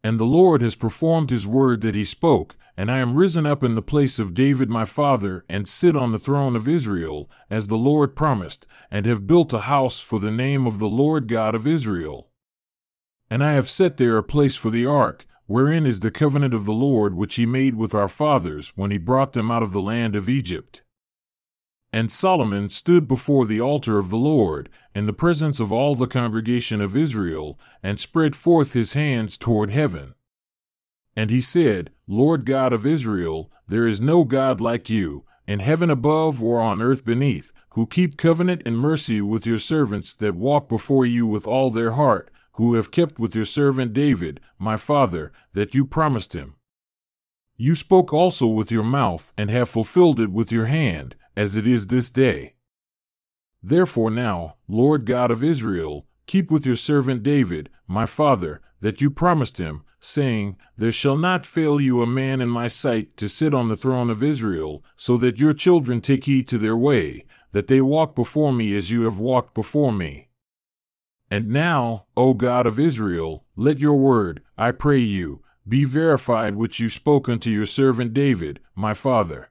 And 0.02 0.20
the 0.20 0.24
Lord 0.24 0.60
has 0.60 0.76
performed 0.76 1.30
his 1.30 1.46
word 1.46 1.80
that 1.80 1.94
he 1.94 2.04
spoke, 2.04 2.56
and 2.76 2.90
I 2.90 2.98
am 2.98 3.14
risen 3.14 3.46
up 3.46 3.62
in 3.62 3.74
the 3.74 3.82
place 3.82 4.18
of 4.18 4.34
David 4.34 4.68
my 4.68 4.84
father, 4.84 5.44
and 5.48 5.66
sit 5.66 5.96
on 5.96 6.12
the 6.12 6.18
throne 6.18 6.56
of 6.56 6.68
Israel, 6.68 7.30
as 7.48 7.68
the 7.68 7.76
Lord 7.78 8.14
promised, 8.14 8.66
and 8.90 9.06
have 9.06 9.26
built 9.26 9.52
a 9.52 9.60
house 9.60 10.00
for 10.00 10.20
the 10.20 10.30
name 10.30 10.66
of 10.66 10.78
the 10.78 10.88
Lord 10.88 11.26
God 11.26 11.54
of 11.54 11.66
Israel. 11.66 12.28
And 13.30 13.42
I 13.42 13.54
have 13.54 13.70
set 13.70 13.96
there 13.96 14.18
a 14.18 14.22
place 14.22 14.56
for 14.56 14.70
the 14.70 14.84
ark, 14.84 15.24
wherein 15.46 15.86
is 15.86 16.00
the 16.00 16.10
covenant 16.10 16.54
of 16.54 16.66
the 16.66 16.72
Lord 16.72 17.14
which 17.14 17.36
he 17.36 17.46
made 17.46 17.74
with 17.74 17.94
our 17.94 18.08
fathers 18.08 18.72
when 18.76 18.90
he 18.90 18.98
brought 18.98 19.32
them 19.32 19.50
out 19.50 19.62
of 19.62 19.72
the 19.72 19.82
land 19.82 20.14
of 20.14 20.28
Egypt. 20.28 20.82
And 21.94 22.10
Solomon 22.10 22.70
stood 22.70 23.06
before 23.06 23.46
the 23.46 23.60
altar 23.60 23.98
of 23.98 24.10
the 24.10 24.16
Lord, 24.16 24.68
in 24.96 25.06
the 25.06 25.12
presence 25.12 25.60
of 25.60 25.70
all 25.70 25.94
the 25.94 26.08
congregation 26.08 26.80
of 26.80 26.96
Israel, 26.96 27.56
and 27.84 28.00
spread 28.00 28.34
forth 28.34 28.72
his 28.72 28.94
hands 28.94 29.38
toward 29.38 29.70
heaven. 29.70 30.16
And 31.14 31.30
he 31.30 31.40
said, 31.40 31.92
Lord 32.08 32.46
God 32.46 32.72
of 32.72 32.84
Israel, 32.84 33.48
there 33.68 33.86
is 33.86 34.00
no 34.00 34.24
God 34.24 34.60
like 34.60 34.90
you, 34.90 35.24
in 35.46 35.60
heaven 35.60 35.88
above 35.88 36.42
or 36.42 36.60
on 36.60 36.82
earth 36.82 37.04
beneath, 37.04 37.52
who 37.74 37.86
keep 37.86 38.16
covenant 38.16 38.62
and 38.66 38.76
mercy 38.76 39.20
with 39.20 39.46
your 39.46 39.60
servants 39.60 40.12
that 40.14 40.34
walk 40.34 40.68
before 40.68 41.06
you 41.06 41.28
with 41.28 41.46
all 41.46 41.70
their 41.70 41.92
heart, 41.92 42.28
who 42.54 42.74
have 42.74 42.90
kept 42.90 43.20
with 43.20 43.36
your 43.36 43.44
servant 43.44 43.92
David, 43.92 44.40
my 44.58 44.76
father, 44.76 45.30
that 45.52 45.76
you 45.76 45.86
promised 45.86 46.32
him. 46.32 46.56
You 47.56 47.76
spoke 47.76 48.12
also 48.12 48.48
with 48.48 48.72
your 48.72 48.82
mouth, 48.82 49.32
and 49.38 49.48
have 49.48 49.68
fulfilled 49.68 50.18
it 50.18 50.32
with 50.32 50.50
your 50.50 50.66
hand 50.66 51.14
as 51.36 51.56
it 51.56 51.66
is 51.66 51.88
this 51.88 52.10
day. 52.10 52.54
Therefore 53.62 54.10
now, 54.10 54.56
Lord 54.68 55.06
God 55.06 55.30
of 55.30 55.42
Israel, 55.42 56.06
keep 56.26 56.50
with 56.50 56.66
your 56.66 56.76
servant 56.76 57.22
David, 57.22 57.70
my 57.86 58.06
father, 58.06 58.60
that 58.80 59.00
you 59.00 59.10
promised 59.10 59.58
him, 59.58 59.82
saying, 60.00 60.56
There 60.76 60.92
shall 60.92 61.16
not 61.16 61.46
fail 61.46 61.80
you 61.80 62.02
a 62.02 62.06
man 62.06 62.42
in 62.42 62.48
my 62.50 62.68
sight 62.68 63.16
to 63.16 63.28
sit 63.28 63.54
on 63.54 63.68
the 63.68 63.76
throne 63.76 64.10
of 64.10 64.22
Israel, 64.22 64.84
so 64.96 65.16
that 65.16 65.38
your 65.38 65.54
children 65.54 66.00
take 66.02 66.24
heed 66.24 66.46
to 66.48 66.58
their 66.58 66.76
way, 66.76 67.24
that 67.52 67.68
they 67.68 67.80
walk 67.80 68.14
before 68.14 68.52
me 68.52 68.76
as 68.76 68.90
you 68.90 69.02
have 69.04 69.18
walked 69.18 69.54
before 69.54 69.92
me. 69.92 70.28
And 71.30 71.48
now, 71.48 72.04
O 72.16 72.34
God 72.34 72.66
of 72.66 72.78
Israel, 72.78 73.44
let 73.56 73.78
your 73.78 73.96
word, 73.96 74.42
I 74.58 74.72
pray 74.72 74.98
you, 74.98 75.42
be 75.66 75.84
verified 75.84 76.54
which 76.54 76.78
you 76.78 76.90
spoke 76.90 77.28
unto 77.28 77.48
your 77.48 77.66
servant 77.66 78.12
David, 78.12 78.60
my 78.74 78.92
father. 78.92 79.50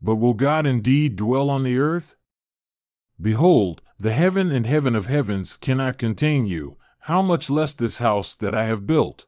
But 0.00 0.16
will 0.16 0.34
God 0.34 0.66
indeed 0.66 1.16
dwell 1.16 1.50
on 1.50 1.62
the 1.62 1.78
earth? 1.78 2.16
Behold, 3.20 3.82
the 3.98 4.12
heaven 4.12 4.50
and 4.50 4.66
heaven 4.66 4.94
of 4.94 5.06
heavens 5.06 5.56
cannot 5.56 5.98
contain 5.98 6.46
you, 6.46 6.76
how 7.00 7.22
much 7.22 7.48
less 7.48 7.72
this 7.72 7.98
house 7.98 8.34
that 8.34 8.54
I 8.54 8.64
have 8.64 8.86
built? 8.86 9.26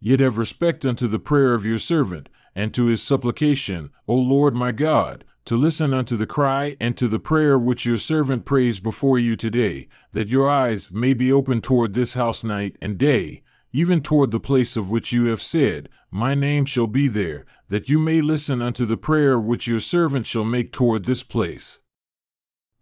Yet 0.00 0.20
have 0.20 0.38
respect 0.38 0.86
unto 0.86 1.06
the 1.06 1.18
prayer 1.18 1.54
of 1.54 1.66
your 1.66 1.78
servant, 1.78 2.28
and 2.54 2.72
to 2.74 2.86
his 2.86 3.02
supplication, 3.02 3.90
O 4.06 4.14
Lord 4.14 4.54
my 4.54 4.72
God, 4.72 5.24
to 5.44 5.56
listen 5.56 5.92
unto 5.92 6.16
the 6.16 6.26
cry 6.26 6.76
and 6.80 6.96
to 6.96 7.08
the 7.08 7.18
prayer 7.18 7.58
which 7.58 7.86
your 7.86 7.96
servant 7.96 8.44
prays 8.44 8.80
before 8.80 9.18
you 9.18 9.36
today, 9.36 9.88
that 10.12 10.28
your 10.28 10.48
eyes 10.48 10.90
may 10.90 11.14
be 11.14 11.32
open 11.32 11.60
toward 11.60 11.94
this 11.94 12.14
house 12.14 12.44
night 12.44 12.76
and 12.80 12.98
day, 12.98 13.42
even 13.72 14.00
toward 14.00 14.30
the 14.30 14.40
place 14.40 14.76
of 14.76 14.90
which 14.90 15.12
you 15.12 15.26
have 15.26 15.42
said, 15.42 15.88
My 16.10 16.34
name 16.34 16.64
shall 16.64 16.86
be 16.86 17.08
there, 17.08 17.44
that 17.68 17.88
you 17.88 17.98
may 17.98 18.20
listen 18.20 18.62
unto 18.62 18.84
the 18.84 18.96
prayer 18.96 19.38
which 19.38 19.66
your 19.66 19.80
servant 19.80 20.26
shall 20.26 20.44
make 20.44 20.72
toward 20.72 21.04
this 21.04 21.22
place. 21.22 21.80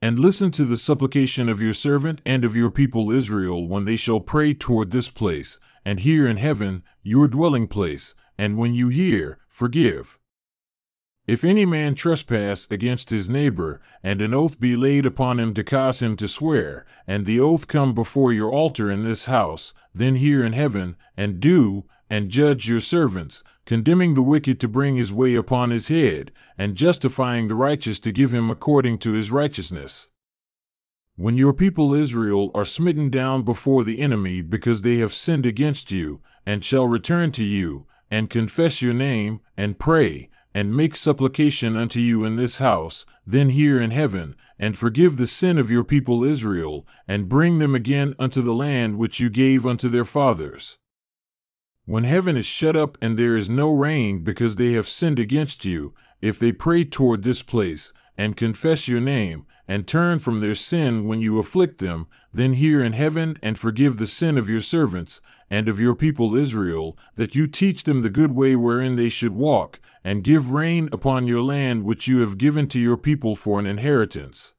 And 0.01 0.18
listen 0.18 0.51
to 0.53 0.64
the 0.64 0.76
supplication 0.76 1.49
of 1.49 1.62
your 1.62 1.72
servant 1.72 2.20
and 2.24 2.45
of 2.45 2.55
your 2.55 2.70
people 2.70 3.11
Israel 3.11 3.66
when 3.66 3.84
they 3.84 3.97
shall 3.97 4.20
pray 4.20 4.55
toward 4.55 4.91
this 4.91 5.09
place, 5.09 5.59
and 5.84 6.01
hear 6.01 6.26
in 6.26 6.37
heaven, 6.37 6.82
your 7.03 7.28
dwelling 7.28 7.66
place, 7.66 8.14
and 8.39 8.59
when 8.59 8.74
you 8.74 8.89
hear, 8.89 9.39
forgive. 9.49 10.18
If 11.27 11.43
any 11.43 11.66
man 11.66 11.97
trespass 11.97 12.68
against 12.70 13.11
his 13.11 13.29
neighbor, 13.29 13.81
and 14.01 14.22
an 14.22 14.33
oath 14.33 14.61
be 14.61 14.77
laid 14.77 15.05
upon 15.05 15.41
him 15.41 15.55
to 15.55 15.64
cause 15.64 16.01
him 16.01 16.14
to 16.16 16.29
swear, 16.29 16.87
and 17.05 17.27
the 17.27 17.41
oath 17.41 17.66
come 17.66 17.95
before 17.95 18.33
your 18.33 18.53
altar 18.53 18.89
in 18.89 19.03
this 19.03 19.24
house, 19.24 19.74
then 19.93 20.14
hear 20.16 20.45
in 20.45 20.53
heaven, 20.53 20.97
and 21.16 21.41
do, 21.41 21.85
and 22.09 22.29
judge 22.29 22.68
your 22.68 22.79
servants, 22.79 23.43
condemning 23.64 24.14
the 24.14 24.22
wicked 24.22 24.61
to 24.61 24.68
bring 24.68 24.95
his 24.95 25.12
way 25.12 25.35
upon 25.35 25.70
his 25.70 25.89
head, 25.89 26.31
and 26.57 26.77
justifying 26.77 27.49
the 27.49 27.57
righteous 27.57 27.99
to 27.99 28.12
give 28.12 28.33
him 28.33 28.49
according 28.49 28.97
to 28.99 29.11
his 29.11 29.33
righteousness. 29.33 30.07
When 31.16 31.37
your 31.37 31.53
people 31.53 31.93
Israel 31.93 32.53
are 32.55 32.64
smitten 32.64 33.11
down 33.11 33.43
before 33.43 33.83
the 33.83 34.01
enemy 34.01 34.43
because 34.43 34.83
they 34.83 34.99
have 34.99 35.12
sinned 35.12 35.47
against 35.47 35.91
you, 35.91 36.20
and 36.45 36.64
shall 36.64 36.87
return 36.87 37.33
to 37.33 37.43
you, 37.43 37.89
and 38.12 38.31
confess 38.31 38.81
your 38.81 38.95
name, 38.95 39.41
and 39.57 39.81
pray, 39.81 40.31
and 40.57 40.74
make 40.74 40.96
supplication 40.96 41.76
unto 41.76 42.00
you 42.00 42.24
in 42.24 42.36
this 42.36 42.57
house, 42.57 43.04
then 43.26 43.50
hear 43.50 43.78
in 43.78 43.90
heaven, 43.90 44.34
and 44.59 44.74
forgive 44.74 45.18
the 45.18 45.26
sin 45.26 45.59
of 45.59 45.70
your 45.70 45.84
people 45.84 46.24
Israel, 46.24 46.86
and 47.07 47.28
bring 47.28 47.59
them 47.59 47.74
again 47.74 48.14
unto 48.18 48.40
the 48.40 48.54
land 48.54 48.96
which 48.96 49.20
you 49.20 49.28
gave 49.28 49.66
unto 49.66 49.86
their 49.86 50.02
fathers. 50.02 50.78
When 51.84 52.04
heaven 52.04 52.38
is 52.38 52.46
shut 52.46 52.74
up 52.74 52.96
and 53.02 53.18
there 53.18 53.36
is 53.36 53.50
no 53.50 53.70
rain 53.70 54.24
because 54.24 54.57
they 54.57 54.72
have 54.72 54.88
sinned 54.88 55.18
against 55.18 55.66
you, 55.66 55.92
if 56.22 56.38
they 56.38 56.52
pray 56.52 56.84
toward 56.84 57.22
this 57.22 57.42
place, 57.42 57.92
and 58.16 58.34
confess 58.34 58.88
your 58.88 59.02
name, 59.02 59.44
and 59.68 59.86
turn 59.86 60.18
from 60.18 60.40
their 60.40 60.54
sin 60.54 61.04
when 61.04 61.20
you 61.20 61.38
afflict 61.38 61.80
them, 61.80 62.07
then 62.32 62.54
hear 62.54 62.82
in 62.82 62.94
heaven 62.94 63.36
and 63.42 63.59
forgive 63.59 63.98
the 63.98 64.07
sin 64.07 64.38
of 64.38 64.48
your 64.48 64.62
servants, 64.62 65.20
and 65.50 65.68
of 65.68 65.78
your 65.78 65.94
people 65.94 66.34
Israel, 66.34 66.96
that 67.16 67.34
you 67.34 67.46
teach 67.46 67.84
them 67.84 68.00
the 68.00 68.09
good 68.09 68.32
way 68.32 68.57
wherein 68.57 68.96
they 68.96 69.11
should 69.11 69.32
walk, 69.32 69.80
and 70.07 70.22
give 70.22 70.52
rain 70.52 70.88
upon 70.92 71.26
your 71.26 71.42
land 71.42 71.82
which 71.82 72.07
you 72.07 72.20
have 72.20 72.38
given 72.38 72.68
to 72.68 72.78
your 72.78 72.96
people 72.96 73.34
for 73.34 73.59
an 73.59 73.66
inheritance. 73.66 74.54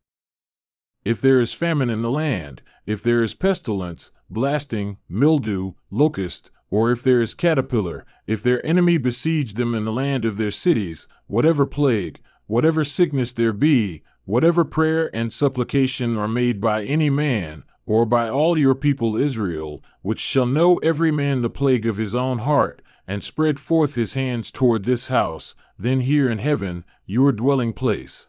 If 1.06 1.22
there 1.22 1.40
is 1.40 1.54
famine 1.54 1.90
in 1.90 2.02
the 2.02 2.12
land, 2.12 2.62
if 2.86 3.02
there 3.02 3.24
is 3.24 3.34
pestilence, 3.34 4.12
blasting, 4.30 4.98
mildew, 5.08 5.72
locust, 5.90 6.52
or 6.70 6.92
if 6.92 7.02
there 7.02 7.22
is 7.22 7.34
caterpillar, 7.34 8.06
if 8.26 8.44
their 8.44 8.64
enemy 8.66 8.98
besiege 8.98 9.54
them 9.54 9.74
in 9.74 9.86
the 9.86 9.92
land 9.94 10.26
of 10.26 10.36
their 10.36 10.52
cities, 10.52 11.08
whatever 11.28 11.66
plague, 11.66 12.20
whatever 12.48 12.84
sickness 12.84 13.32
there 13.32 13.54
be, 13.54 14.04
whatever 14.26 14.66
prayer 14.66 15.10
and 15.16 15.32
supplication 15.32 16.18
are 16.18 16.28
made 16.28 16.60
by 16.60 16.84
any 16.84 17.10
man, 17.10 17.64
or 17.86 18.06
by 18.06 18.30
all 18.30 18.58
your 18.58 18.76
people 18.76 19.16
Israel, 19.16 19.82
which 20.02 20.20
shall 20.20 20.46
know 20.46 20.76
every 20.80 21.10
man 21.10 21.42
the 21.42 21.50
plague 21.50 21.86
of 21.86 21.96
his 21.96 22.14
own 22.14 22.40
heart, 22.40 22.82
and 23.08 23.24
spread 23.24 23.60
forth 23.60 23.96
his 23.96 24.14
hands 24.14 24.52
toward 24.52 24.84
this 24.84 25.08
house, 25.08 25.56
then 25.78 26.02
hear 26.02 26.30
in 26.30 26.40
heaven, 26.40 26.84
your 27.06 27.32
dwelling 27.32 27.74
place. 27.74 28.28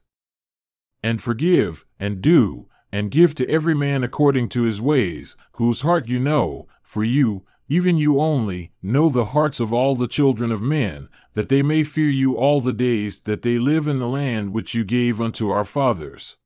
And 1.02 1.20
forgive, 1.20 1.84
and 1.98 2.22
do, 2.22 2.68
and 2.90 3.10
give 3.10 3.34
to 3.36 3.48
every 3.48 3.74
man 3.74 4.02
according 4.02 4.48
to 4.50 4.62
his 4.62 4.80
ways, 4.80 5.36
whose 5.52 5.82
heart 5.82 6.08
you 6.08 6.18
know, 6.18 6.66
for 6.82 7.04
you, 7.04 7.44
even 7.68 7.98
you 7.98 8.18
only, 8.18 8.72
know 8.82 9.10
the 9.10 9.26
hearts 9.26 9.60
of 9.60 9.74
all 9.74 9.94
the 9.94 10.08
children 10.08 10.50
of 10.50 10.62
men, 10.62 11.08
that 11.34 11.50
they 11.50 11.62
may 11.62 11.84
fear 11.84 12.08
you 12.08 12.34
all 12.34 12.60
the 12.60 12.72
days 12.72 13.20
that 13.22 13.42
they 13.42 13.58
live 13.58 13.86
in 13.86 13.98
the 13.98 14.08
land 14.08 14.54
which 14.54 14.74
you 14.74 14.84
gave 14.84 15.20
unto 15.20 15.50
our 15.50 15.64
fathers. 15.64 16.37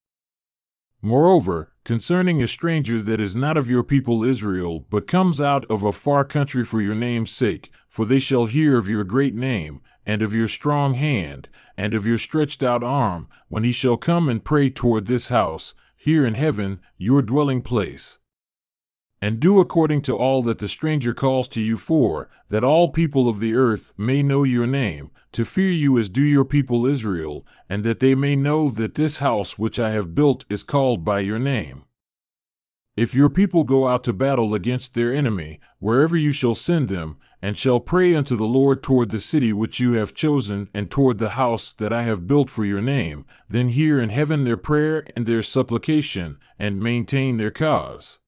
Moreover, 1.05 1.73
concerning 1.85 2.41
a 2.41 2.47
stranger 2.47 3.03
that 3.03 3.21
is 3.21 3.35
not 3.35 3.57
of 3.57 3.69
your 3.69 3.83
people 3.83 4.23
Israel, 4.23 4.87
but 4.89 5.09
comes 5.09 5.41
out 5.41 5.67
of 5.69 5.83
a 5.83 5.91
far 5.91 6.25
country 6.25 6.65
for 6.65 6.81
your 6.81 6.95
name's 6.95 7.33
sake, 7.33 7.71
for 7.89 8.07
they 8.07 8.21
shall 8.21 8.47
hear 8.47 8.79
of 8.79 8.89
your 8.89 9.03
great 9.03 9.35
name, 9.35 9.81
and 10.07 10.23
of 10.23 10.33
your 10.33 10.47
strong 10.47 10.95
hand, 10.95 11.49
and 11.77 11.93
of 11.93 12.07
your 12.07 12.19
stretched 12.19 12.63
out 12.63 12.85
arm, 12.85 13.27
when 13.49 13.65
he 13.65 13.73
shall 13.73 13.97
come 13.97 14.29
and 14.29 14.45
pray 14.45 14.71
toward 14.71 15.07
this 15.07 15.27
house, 15.27 15.75
hear 15.97 16.25
in 16.25 16.35
heaven, 16.35 16.79
your 16.97 17.21
dwelling 17.21 17.63
place 17.63 18.19
and 19.23 19.39
do 19.39 19.61
according 19.61 20.03
to 20.03 20.17
all 20.17 20.43
that 20.43 20.59
the 20.59 20.67
stranger 20.67 21.15
calls 21.15 21.47
to 21.47 21.61
you 21.61 21.77
for, 21.77 22.29
that 22.49 22.65
all 22.65 22.89
people 22.89 23.29
of 23.29 23.39
the 23.39 23.55
earth 23.55 23.93
may 23.97 24.21
know 24.21 24.43
your 24.43 24.67
name, 24.67 25.13
to 25.31 25.45
fear 25.45 25.71
you 25.71 25.97
as 25.97 26.09
do 26.09 26.21
your 26.21 26.45
people 26.45 26.85
Israel, 26.85 27.47
and 27.71 27.85
that 27.85 28.01
they 28.01 28.17
may 28.17 28.35
know 28.35 28.69
that 28.69 28.97
this 28.97 29.19
house 29.19 29.57
which 29.57 29.79
I 29.79 29.91
have 29.91 30.17
built 30.17 30.45
is 30.51 30.65
called 30.65 31.05
by 31.05 31.21
your 31.21 31.39
name. 31.39 31.85
If 32.97 33.15
your 33.15 33.31
people 33.31 33.63
go 33.63 33.87
out 33.87 34.03
to 34.05 34.13
battle 34.13 34.55
against 34.55 34.95
their 34.95 35.15
enemy, 35.15 35.61
wherever 35.79 36.17
you 36.17 36.33
shall 36.33 36.57
send 36.57 36.89
them, 36.89 37.17
and 37.41 37.57
shall 37.57 37.79
pray 37.79 38.17
unto 38.17 38.37
the 38.37 38.45
Lord 38.45 38.83
toward 38.83 39.11
the 39.11 39.21
city 39.21 39.53
which 39.53 39.79
you 39.79 39.93
have 39.93 40.15
chosen, 40.15 40.69
and 40.75 40.91
toward 40.91 41.19
the 41.19 41.31
house 41.31 41.73
that 41.75 41.93
I 41.93 42.03
have 42.03 42.27
built 42.27 42.51
for 42.51 42.65
your 42.65 42.83
name, 42.83 43.25
then 43.49 43.69
hear 43.69 44.01
in 44.01 44.11
heaven 44.11 44.43
their 44.43 44.57
prayer 44.57 45.07
and 45.15 45.27
their 45.27 45.43
supplication, 45.43 46.39
and 46.59 46.83
maintain 46.83 47.37
their 47.37 47.53
cause 47.53 48.19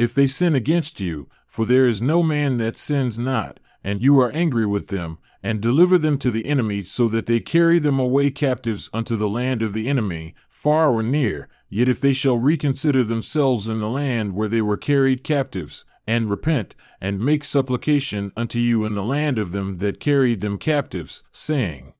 if 0.00 0.14
they 0.14 0.26
sin 0.26 0.54
against 0.54 0.98
you, 0.98 1.28
for 1.46 1.66
there 1.66 1.86
is 1.86 2.00
no 2.00 2.22
man 2.22 2.56
that 2.56 2.78
sins 2.78 3.18
not, 3.18 3.60
and 3.84 4.00
you 4.00 4.18
are 4.18 4.30
angry 4.30 4.64
with 4.64 4.88
them, 4.88 5.18
and 5.42 5.60
deliver 5.60 5.98
them 5.98 6.16
to 6.16 6.30
the 6.30 6.46
enemy, 6.46 6.82
so 6.82 7.06
that 7.06 7.26
they 7.26 7.38
carry 7.38 7.78
them 7.78 7.98
away 7.98 8.30
captives 8.30 8.88
unto 8.94 9.14
the 9.14 9.28
land 9.28 9.60
of 9.60 9.74
the 9.74 9.90
enemy, 9.90 10.34
far 10.48 10.90
or 10.90 11.02
near, 11.02 11.50
yet 11.68 11.86
if 11.86 12.00
they 12.00 12.14
shall 12.14 12.38
reconsider 12.38 13.04
themselves 13.04 13.68
in 13.68 13.78
the 13.78 13.90
land 13.90 14.34
where 14.34 14.48
they 14.48 14.62
were 14.62 14.78
carried 14.78 15.22
captives, 15.22 15.84
and 16.06 16.30
repent, 16.30 16.74
and 16.98 17.20
make 17.20 17.44
supplication 17.44 18.32
unto 18.34 18.58
you 18.58 18.86
in 18.86 18.94
the 18.94 19.04
land 19.04 19.38
of 19.38 19.52
them 19.52 19.76
that 19.76 20.00
carried 20.00 20.40
them 20.40 20.56
captives, 20.56 21.22
saying, 21.30 21.92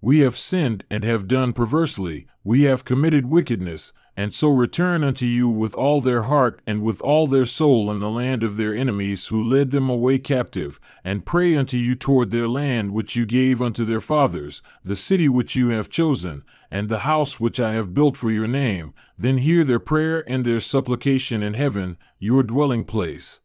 We 0.00 0.20
have 0.20 0.36
sinned 0.36 0.84
and 0.90 1.04
have 1.04 1.28
done 1.28 1.52
perversely, 1.52 2.26
we 2.42 2.64
have 2.64 2.84
committed 2.84 3.26
wickedness, 3.26 3.92
and 4.16 4.32
so 4.32 4.48
return 4.48 5.04
unto 5.04 5.26
you 5.26 5.46
with 5.48 5.74
all 5.74 6.00
their 6.00 6.22
heart 6.22 6.60
and 6.66 6.80
with 6.82 7.02
all 7.02 7.26
their 7.26 7.44
soul 7.44 7.90
in 7.90 8.00
the 8.00 8.08
land 8.08 8.42
of 8.42 8.56
their 8.56 8.74
enemies 8.74 9.26
who 9.26 9.44
led 9.44 9.70
them 9.70 9.90
away 9.90 10.18
captive, 10.18 10.80
and 11.04 11.26
pray 11.26 11.54
unto 11.54 11.76
you 11.76 11.94
toward 11.94 12.30
their 12.30 12.48
land 12.48 12.92
which 12.92 13.14
you 13.14 13.26
gave 13.26 13.60
unto 13.60 13.84
their 13.84 14.00
fathers, 14.00 14.62
the 14.82 14.96
city 14.96 15.28
which 15.28 15.54
you 15.54 15.68
have 15.68 15.90
chosen, 15.90 16.42
and 16.70 16.88
the 16.88 17.00
house 17.00 17.38
which 17.38 17.60
I 17.60 17.72
have 17.74 17.92
built 17.92 18.16
for 18.16 18.30
your 18.30 18.48
name, 18.48 18.94
then 19.18 19.38
hear 19.38 19.64
their 19.64 19.78
prayer 19.78 20.24
and 20.26 20.44
their 20.44 20.60
supplication 20.60 21.42
in 21.42 21.52
heaven, 21.52 21.98
your 22.18 22.42
dwelling 22.42 22.84
place. 22.84 23.40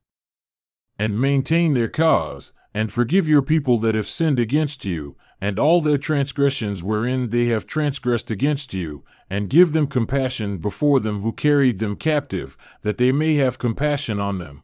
And 0.97 1.19
maintain 1.19 1.73
their 1.73 1.89
cause, 1.89 2.53
and 2.73 2.91
forgive 2.91 3.27
your 3.27 3.41
people 3.41 3.77
that 3.79 3.95
have 3.95 4.07
sinned 4.07 4.39
against 4.39 4.85
you, 4.85 5.17
and 5.41 5.57
all 5.57 5.81
their 5.81 5.97
transgressions 5.97 6.83
wherein 6.83 7.29
they 7.29 7.45
have 7.45 7.65
transgressed 7.65 8.29
against 8.29 8.73
you, 8.73 9.03
and 9.31 9.49
give 9.49 9.71
them 9.71 9.87
compassion 9.87 10.57
before 10.57 10.99
them 10.99 11.21
who 11.21 11.31
carried 11.31 11.79
them 11.79 11.95
captive, 11.95 12.57
that 12.81 12.97
they 12.97 13.13
may 13.13 13.35
have 13.35 13.57
compassion 13.57 14.19
on 14.19 14.39
them. 14.39 14.61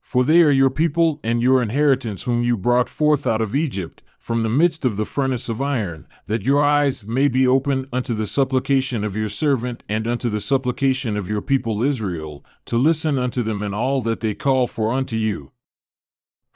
For 0.00 0.24
they 0.24 0.40
are 0.40 0.50
your 0.50 0.70
people 0.70 1.20
and 1.22 1.42
your 1.42 1.60
inheritance 1.60 2.22
whom 2.22 2.42
you 2.42 2.56
brought 2.56 2.88
forth 2.88 3.26
out 3.26 3.42
of 3.42 3.54
Egypt, 3.54 4.02
from 4.18 4.42
the 4.42 4.48
midst 4.48 4.86
of 4.86 4.96
the 4.96 5.04
furnace 5.04 5.50
of 5.50 5.60
iron, 5.60 6.08
that 6.26 6.42
your 6.42 6.64
eyes 6.64 7.04
may 7.04 7.28
be 7.28 7.46
open 7.46 7.84
unto 7.92 8.14
the 8.14 8.26
supplication 8.26 9.04
of 9.04 9.14
your 9.14 9.28
servant 9.28 9.82
and 9.90 10.06
unto 10.06 10.30
the 10.30 10.40
supplication 10.40 11.14
of 11.14 11.28
your 11.28 11.42
people 11.42 11.82
Israel, 11.82 12.42
to 12.64 12.78
listen 12.78 13.18
unto 13.18 13.42
them 13.42 13.62
in 13.62 13.74
all 13.74 14.00
that 14.00 14.20
they 14.20 14.34
call 14.34 14.66
for 14.66 14.90
unto 14.90 15.16
you. 15.16 15.52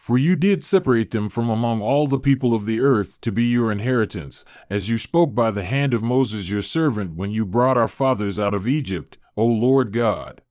For 0.04 0.18
you 0.18 0.36
did 0.36 0.62
separate 0.62 1.12
them 1.12 1.30
from 1.30 1.48
among 1.48 1.80
all 1.80 2.06
the 2.06 2.18
people 2.18 2.52
of 2.52 2.66
the 2.66 2.78
earth 2.78 3.22
to 3.22 3.32
be 3.32 3.44
your 3.44 3.72
inheritance, 3.72 4.44
as 4.68 4.86
you 4.90 4.98
spoke 4.98 5.34
by 5.34 5.50
the 5.50 5.64
hand 5.64 5.94
of 5.94 6.02
Moses 6.02 6.50
your 6.50 6.60
servant 6.60 7.16
when 7.16 7.30
you 7.30 7.46
brought 7.46 7.78
our 7.78 7.88
fathers 7.88 8.38
out 8.38 8.52
of 8.52 8.68
Egypt, 8.68 9.16
O 9.34 9.46
Lord 9.46 9.94
God. 9.94 10.42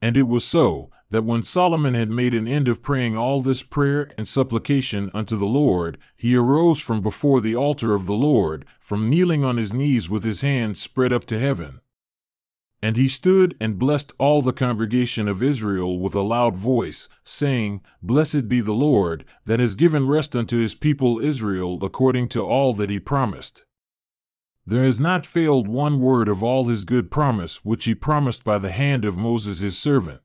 And 0.00 0.16
it 0.16 0.28
was 0.28 0.44
so, 0.44 0.88
that 1.10 1.24
when 1.24 1.42
Solomon 1.42 1.94
had 1.94 2.10
made 2.10 2.32
an 2.32 2.46
end 2.46 2.68
of 2.68 2.80
praying 2.80 3.16
all 3.16 3.42
this 3.42 3.64
prayer 3.64 4.12
and 4.16 4.28
supplication 4.28 5.10
unto 5.12 5.36
the 5.36 5.46
Lord, 5.46 5.98
he 6.16 6.36
arose 6.36 6.80
from 6.80 7.00
before 7.00 7.40
the 7.40 7.56
altar 7.56 7.92
of 7.92 8.06
the 8.06 8.14
Lord, 8.14 8.64
from 8.78 9.10
kneeling 9.10 9.44
on 9.44 9.56
his 9.56 9.72
knees 9.72 10.08
with 10.08 10.22
his 10.22 10.42
hands 10.42 10.80
spread 10.80 11.12
up 11.12 11.24
to 11.24 11.40
heaven. 11.40 11.80
And 12.84 12.96
he 12.96 13.08
stood 13.08 13.56
and 13.62 13.78
blessed 13.78 14.12
all 14.18 14.42
the 14.42 14.52
congregation 14.52 15.26
of 15.26 15.42
Israel 15.42 15.98
with 15.98 16.14
a 16.14 16.20
loud 16.20 16.54
voice, 16.54 17.08
saying, 17.24 17.80
Blessed 18.02 18.46
be 18.46 18.60
the 18.60 18.74
Lord, 18.74 19.24
that 19.46 19.58
has 19.58 19.74
given 19.74 20.06
rest 20.06 20.36
unto 20.36 20.58
his 20.58 20.74
people 20.74 21.18
Israel 21.18 21.82
according 21.82 22.28
to 22.28 22.42
all 22.42 22.74
that 22.74 22.90
he 22.90 23.00
promised. 23.00 23.64
There 24.66 24.84
has 24.84 25.00
not 25.00 25.24
failed 25.24 25.66
one 25.66 25.98
word 25.98 26.28
of 26.28 26.42
all 26.42 26.66
his 26.66 26.84
good 26.84 27.10
promise 27.10 27.64
which 27.64 27.86
he 27.86 27.94
promised 27.94 28.44
by 28.44 28.58
the 28.58 28.70
hand 28.70 29.06
of 29.06 29.16
Moses 29.16 29.60
his 29.60 29.78
servant. 29.78 30.20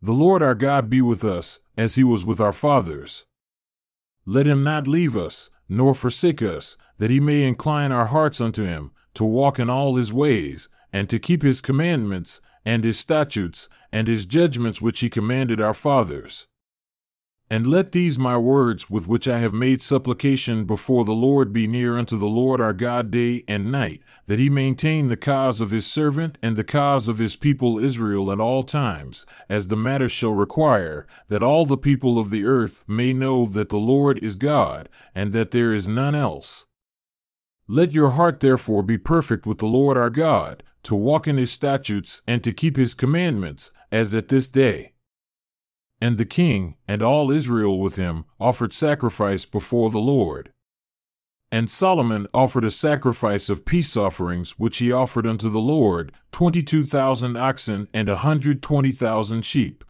The 0.00 0.10
Lord 0.10 0.42
our 0.42 0.56
God 0.56 0.90
be 0.90 1.00
with 1.00 1.22
us, 1.22 1.60
as 1.76 1.94
he 1.94 2.02
was 2.02 2.26
with 2.26 2.40
our 2.40 2.52
fathers. 2.52 3.24
Let 4.26 4.48
him 4.48 4.64
not 4.64 4.88
leave 4.88 5.16
us, 5.16 5.48
nor 5.68 5.94
forsake 5.94 6.42
us, 6.42 6.76
that 6.98 7.10
he 7.10 7.20
may 7.20 7.46
incline 7.46 7.92
our 7.92 8.06
hearts 8.06 8.40
unto 8.40 8.64
him, 8.64 8.90
to 9.14 9.22
walk 9.22 9.60
in 9.60 9.70
all 9.70 9.94
his 9.94 10.12
ways, 10.12 10.68
and 10.92 11.08
to 11.08 11.18
keep 11.18 11.42
his 11.42 11.60
commandments, 11.60 12.40
and 12.64 12.84
his 12.84 12.98
statutes, 12.98 13.68
and 13.90 14.08
his 14.08 14.26
judgments 14.26 14.80
which 14.80 15.00
he 15.00 15.10
commanded 15.10 15.60
our 15.60 15.74
fathers. 15.74 16.46
And 17.50 17.66
let 17.66 17.92
these 17.92 18.18
my 18.18 18.38
words 18.38 18.88
with 18.88 19.06
which 19.06 19.28
I 19.28 19.38
have 19.40 19.52
made 19.52 19.82
supplication 19.82 20.64
before 20.64 21.04
the 21.04 21.12
Lord 21.12 21.52
be 21.52 21.66
near 21.66 21.98
unto 21.98 22.16
the 22.16 22.24
Lord 22.24 22.62
our 22.62 22.72
God 22.72 23.10
day 23.10 23.44
and 23.46 23.70
night, 23.70 24.00
that 24.24 24.38
he 24.38 24.48
maintain 24.48 25.08
the 25.08 25.18
cause 25.18 25.60
of 25.60 25.70
his 25.70 25.86
servant 25.86 26.38
and 26.42 26.56
the 26.56 26.64
cause 26.64 27.08
of 27.08 27.18
his 27.18 27.36
people 27.36 27.78
Israel 27.78 28.32
at 28.32 28.40
all 28.40 28.62
times, 28.62 29.26
as 29.50 29.68
the 29.68 29.76
matter 29.76 30.08
shall 30.08 30.32
require, 30.32 31.06
that 31.28 31.42
all 31.42 31.66
the 31.66 31.76
people 31.76 32.18
of 32.18 32.30
the 32.30 32.46
earth 32.46 32.86
may 32.88 33.12
know 33.12 33.44
that 33.44 33.68
the 33.68 33.76
Lord 33.76 34.18
is 34.22 34.36
God, 34.36 34.88
and 35.14 35.34
that 35.34 35.50
there 35.50 35.74
is 35.74 35.86
none 35.86 36.14
else. 36.14 36.64
Let 37.68 37.92
your 37.92 38.10
heart 38.10 38.40
therefore 38.40 38.82
be 38.82 38.96
perfect 38.96 39.46
with 39.46 39.58
the 39.58 39.66
Lord 39.66 39.98
our 39.98 40.08
God, 40.08 40.62
to 40.84 40.94
walk 40.94 41.28
in 41.28 41.36
his 41.36 41.52
statutes 41.52 42.22
and 42.26 42.42
to 42.42 42.52
keep 42.52 42.76
his 42.76 42.94
commandments, 42.94 43.72
as 43.90 44.14
at 44.14 44.28
this 44.28 44.48
day. 44.48 44.94
And 46.00 46.18
the 46.18 46.24
king, 46.24 46.76
and 46.88 47.00
all 47.00 47.30
Israel 47.30 47.78
with 47.78 47.94
him, 47.94 48.24
offered 48.40 48.72
sacrifice 48.72 49.46
before 49.46 49.90
the 49.90 50.00
Lord. 50.00 50.50
And 51.52 51.70
Solomon 51.70 52.26
offered 52.34 52.64
a 52.64 52.70
sacrifice 52.70 53.48
of 53.48 53.64
peace 53.64 53.96
offerings, 53.96 54.58
which 54.58 54.78
he 54.78 54.90
offered 54.90 55.26
unto 55.26 55.48
the 55.48 55.60
Lord, 55.60 56.10
twenty 56.32 56.62
two 56.62 56.82
thousand 56.82 57.36
oxen 57.36 57.86
and 57.94 58.08
a 58.08 58.16
hundred 58.16 58.62
twenty 58.62 58.90
thousand 58.90 59.44
sheep. 59.44 59.84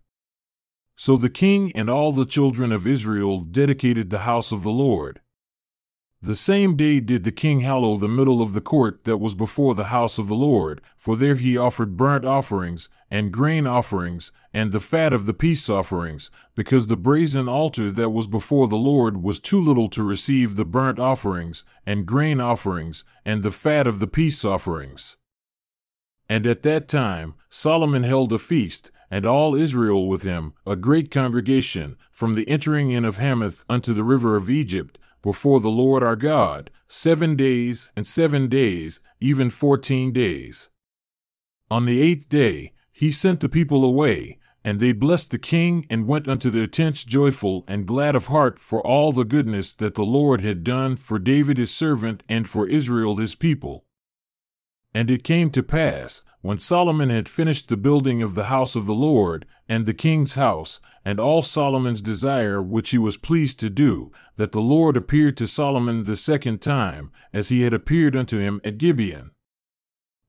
So 0.94 1.16
the 1.16 1.30
king 1.30 1.72
and 1.74 1.88
all 1.88 2.12
the 2.12 2.26
children 2.26 2.72
of 2.72 2.86
Israel 2.86 3.40
dedicated 3.40 4.10
the 4.10 4.26
house 4.26 4.52
of 4.52 4.62
the 4.62 4.70
Lord. 4.70 5.21
The 6.24 6.36
same 6.36 6.76
day 6.76 7.00
did 7.00 7.24
the 7.24 7.32
king 7.32 7.60
hallow 7.60 7.96
the 7.96 8.06
middle 8.06 8.40
of 8.40 8.52
the 8.52 8.60
court 8.60 9.02
that 9.06 9.16
was 9.16 9.34
before 9.34 9.74
the 9.74 9.86
house 9.86 10.18
of 10.18 10.28
the 10.28 10.36
Lord, 10.36 10.80
for 10.96 11.16
there 11.16 11.34
he 11.34 11.58
offered 11.58 11.96
burnt 11.96 12.24
offerings, 12.24 12.88
and 13.10 13.32
grain 13.32 13.66
offerings, 13.66 14.30
and 14.54 14.70
the 14.70 14.78
fat 14.78 15.12
of 15.12 15.26
the 15.26 15.34
peace 15.34 15.68
offerings, 15.68 16.30
because 16.54 16.86
the 16.86 16.96
brazen 16.96 17.48
altar 17.48 17.90
that 17.90 18.10
was 18.10 18.28
before 18.28 18.68
the 18.68 18.76
Lord 18.76 19.20
was 19.20 19.40
too 19.40 19.60
little 19.60 19.88
to 19.88 20.04
receive 20.04 20.54
the 20.54 20.64
burnt 20.64 21.00
offerings, 21.00 21.64
and 21.84 22.06
grain 22.06 22.40
offerings, 22.40 23.04
and 23.24 23.42
the 23.42 23.50
fat 23.50 23.88
of 23.88 23.98
the 23.98 24.06
peace 24.06 24.44
offerings. 24.44 25.16
And 26.28 26.46
at 26.46 26.62
that 26.62 26.86
time 26.86 27.34
Solomon 27.50 28.04
held 28.04 28.32
a 28.32 28.38
feast, 28.38 28.92
and 29.10 29.26
all 29.26 29.56
Israel 29.56 30.06
with 30.06 30.22
him, 30.22 30.54
a 30.64 30.76
great 30.76 31.10
congregation, 31.10 31.96
from 32.12 32.36
the 32.36 32.48
entering 32.48 32.92
in 32.92 33.04
of 33.04 33.18
Hamath 33.18 33.64
unto 33.68 33.92
the 33.92 34.04
river 34.04 34.36
of 34.36 34.48
Egypt, 34.48 35.00
before 35.22 35.60
the 35.60 35.70
Lord 35.70 36.02
our 36.02 36.16
God, 36.16 36.70
seven 36.88 37.36
days 37.36 37.90
and 37.96 38.06
seven 38.06 38.48
days, 38.48 39.00
even 39.20 39.48
fourteen 39.50 40.12
days. 40.12 40.68
On 41.70 41.86
the 41.86 42.02
eighth 42.02 42.28
day, 42.28 42.72
he 42.92 43.10
sent 43.10 43.40
the 43.40 43.48
people 43.48 43.84
away, 43.84 44.38
and 44.64 44.78
they 44.78 44.92
blessed 44.92 45.30
the 45.30 45.38
king 45.38 45.86
and 45.88 46.06
went 46.06 46.28
unto 46.28 46.50
their 46.50 46.66
tents 46.66 47.04
joyful 47.04 47.64
and 47.66 47.86
glad 47.86 48.14
of 48.14 48.26
heart 48.26 48.58
for 48.58 48.86
all 48.86 49.10
the 49.10 49.24
goodness 49.24 49.74
that 49.74 49.94
the 49.94 50.04
Lord 50.04 50.40
had 50.40 50.62
done 50.62 50.96
for 50.96 51.18
David 51.18 51.56
his 51.56 51.72
servant 51.72 52.22
and 52.28 52.48
for 52.48 52.68
Israel 52.68 53.16
his 53.16 53.34
people. 53.34 53.84
And 54.94 55.10
it 55.10 55.24
came 55.24 55.50
to 55.50 55.62
pass, 55.62 56.22
when 56.42 56.58
Solomon 56.58 57.08
had 57.08 57.28
finished 57.28 57.68
the 57.68 57.76
building 57.76 58.22
of 58.22 58.34
the 58.34 58.44
house 58.44 58.76
of 58.76 58.86
the 58.86 58.94
Lord, 58.94 59.46
and 59.72 59.86
the 59.86 59.94
king's 59.94 60.34
house, 60.34 60.80
and 61.02 61.18
all 61.18 61.40
Solomon's 61.40 62.02
desire 62.02 62.60
which 62.60 62.90
he 62.90 62.98
was 62.98 63.16
pleased 63.16 63.58
to 63.58 63.70
do, 63.70 64.12
that 64.36 64.52
the 64.52 64.60
Lord 64.60 64.98
appeared 64.98 65.34
to 65.38 65.46
Solomon 65.46 66.04
the 66.04 66.14
second 66.14 66.60
time, 66.60 67.10
as 67.32 67.48
he 67.48 67.62
had 67.62 67.72
appeared 67.72 68.14
unto 68.14 68.38
him 68.38 68.60
at 68.64 68.76
Gibeon. 68.76 69.30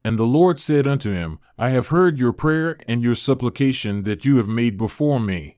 And 0.01 0.17
the 0.17 0.23
Lord 0.23 0.61
said 0.61 0.87
unto 0.87 1.11
him, 1.11 1.39
I 1.57 1.71
have 1.71 1.89
heard 1.89 2.17
your 2.17 2.31
prayer 2.31 2.77
and 2.87 3.03
your 3.03 3.15
supplication 3.15 4.03
that 4.03 4.23
you 4.23 4.37
have 4.37 4.47
made 4.47 4.77
before 4.77 5.19
me. 5.19 5.57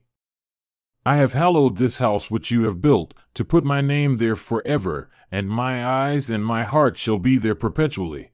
I 1.04 1.18
have 1.18 1.34
hallowed 1.34 1.76
this 1.76 1.98
house 1.98 2.28
which 2.28 2.50
you 2.50 2.64
have 2.64 2.82
built, 2.82 3.14
to 3.34 3.44
put 3.44 3.64
my 3.64 3.82
name 3.82 4.16
there 4.16 4.34
forever, 4.34 5.08
and 5.30 5.48
my 5.48 5.86
eyes 5.86 6.28
and 6.28 6.44
my 6.44 6.64
heart 6.64 6.96
shall 6.96 7.20
be 7.20 7.38
there 7.38 7.54
perpetually. 7.54 8.32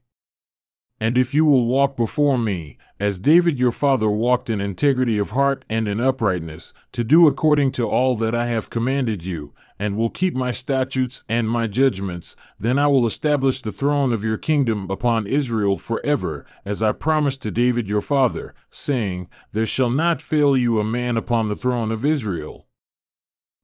And 1.03 1.17
if 1.17 1.33
you 1.33 1.43
will 1.43 1.65
walk 1.65 1.97
before 1.97 2.37
me, 2.37 2.77
as 2.97 3.19
David 3.19 3.59
your 3.59 3.73
father 3.73 4.09
walked 4.09 4.49
in 4.49 4.61
integrity 4.61 5.17
of 5.17 5.31
heart 5.31 5.65
and 5.69 5.85
in 5.85 5.99
uprightness, 5.99 6.73
to 6.93 7.03
do 7.03 7.27
according 7.27 7.73
to 7.73 7.89
all 7.89 8.15
that 8.15 8.33
I 8.33 8.45
have 8.45 8.69
commanded 8.69 9.25
you, 9.25 9.53
and 9.77 9.97
will 9.97 10.09
keep 10.09 10.33
my 10.33 10.53
statutes 10.53 11.25
and 11.27 11.49
my 11.49 11.67
judgments, 11.67 12.37
then 12.57 12.79
I 12.79 12.87
will 12.87 13.05
establish 13.05 13.61
the 13.61 13.73
throne 13.73 14.13
of 14.13 14.23
your 14.23 14.37
kingdom 14.37 14.89
upon 14.89 15.27
Israel 15.27 15.77
forever, 15.77 16.45
as 16.63 16.81
I 16.81 16.93
promised 16.93 17.41
to 17.41 17.51
David 17.51 17.89
your 17.89 17.99
father, 17.99 18.55
saying, 18.69 19.27
There 19.51 19.65
shall 19.65 19.89
not 19.89 20.21
fail 20.21 20.55
you 20.55 20.79
a 20.79 20.85
man 20.85 21.17
upon 21.17 21.49
the 21.49 21.55
throne 21.55 21.91
of 21.91 22.05
Israel. 22.05 22.65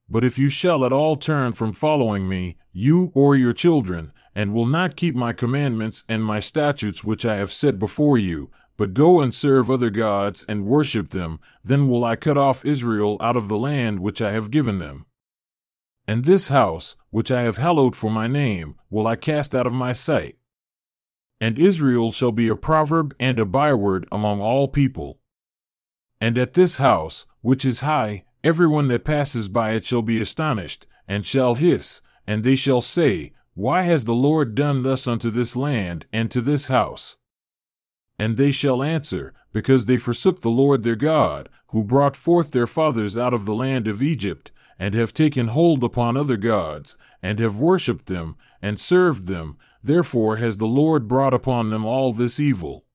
But 0.09 0.25
if 0.25 0.37
you 0.37 0.49
shall 0.49 0.83
at 0.83 0.91
all 0.91 1.15
turn 1.15 1.53
from 1.53 1.71
following 1.71 2.27
me, 2.27 2.57
you 2.73 3.13
or 3.13 3.37
your 3.37 3.53
children, 3.53 4.11
and 4.35 4.53
will 4.53 4.65
not 4.65 4.95
keep 4.95 5.15
my 5.15 5.33
commandments 5.33 6.03
and 6.07 6.23
my 6.23 6.39
statutes 6.39 7.03
which 7.03 7.25
I 7.25 7.35
have 7.35 7.51
set 7.51 7.79
before 7.79 8.17
you, 8.17 8.49
but 8.77 8.93
go 8.93 9.19
and 9.19 9.35
serve 9.35 9.69
other 9.69 9.89
gods 9.89 10.45
and 10.47 10.65
worship 10.65 11.09
them, 11.09 11.39
then 11.63 11.89
will 11.89 12.05
I 12.05 12.15
cut 12.15 12.37
off 12.37 12.65
Israel 12.65 13.17
out 13.19 13.35
of 13.35 13.47
the 13.47 13.57
land 13.57 13.99
which 13.99 14.21
I 14.21 14.31
have 14.31 14.51
given 14.51 14.79
them. 14.79 15.05
And 16.07 16.25
this 16.25 16.47
house, 16.47 16.95
which 17.09 17.29
I 17.29 17.41
have 17.41 17.57
hallowed 17.57 17.95
for 17.95 18.09
my 18.09 18.27
name, 18.27 18.75
will 18.89 19.05
I 19.05 19.15
cast 19.15 19.53
out 19.53 19.67
of 19.67 19.73
my 19.73 19.93
sight. 19.93 20.37
And 21.41 21.59
Israel 21.59 22.11
shall 22.11 22.31
be 22.31 22.47
a 22.47 22.55
proverb 22.55 23.13
and 23.19 23.39
a 23.39 23.45
byword 23.45 24.07
among 24.11 24.41
all 24.41 24.67
people. 24.67 25.19
And 26.21 26.37
at 26.37 26.53
this 26.53 26.77
house, 26.77 27.25
which 27.41 27.63
is 27.63 27.81
high, 27.81 28.23
everyone 28.43 28.87
that 28.87 29.05
passes 29.05 29.49
by 29.49 29.71
it 29.71 29.85
shall 29.85 30.01
be 30.01 30.21
astonished, 30.21 30.87
and 31.07 31.25
shall 31.25 31.55
hiss, 31.55 32.01
and 32.25 32.43
they 32.43 32.55
shall 32.55 32.81
say, 32.81 33.33
why 33.53 33.81
has 33.81 34.05
the 34.05 34.13
Lord 34.13 34.55
done 34.55 34.83
thus 34.83 35.07
unto 35.07 35.29
this 35.29 35.55
land 35.55 36.05
and 36.13 36.31
to 36.31 36.41
this 36.41 36.67
house? 36.67 37.17
And 38.17 38.37
they 38.37 38.51
shall 38.51 38.83
answer, 38.83 39.33
Because 39.53 39.85
they 39.85 39.97
forsook 39.97 40.41
the 40.41 40.49
Lord 40.49 40.83
their 40.83 40.95
God, 40.95 41.49
who 41.67 41.83
brought 41.83 42.15
forth 42.15 42.51
their 42.51 42.67
fathers 42.67 43.17
out 43.17 43.33
of 43.33 43.45
the 43.45 43.55
land 43.55 43.87
of 43.87 44.01
Egypt, 44.01 44.51
and 44.77 44.93
have 44.93 45.13
taken 45.13 45.49
hold 45.49 45.83
upon 45.83 46.15
other 46.15 46.37
gods, 46.37 46.97
and 47.21 47.39
have 47.39 47.57
worshipped 47.57 48.07
them, 48.07 48.35
and 48.61 48.79
served 48.79 49.27
them, 49.27 49.57
therefore 49.83 50.37
has 50.37 50.57
the 50.57 50.67
Lord 50.67 51.07
brought 51.07 51.33
upon 51.33 51.69
them 51.69 51.85
all 51.85 52.13
this 52.13 52.39
evil. 52.39 52.85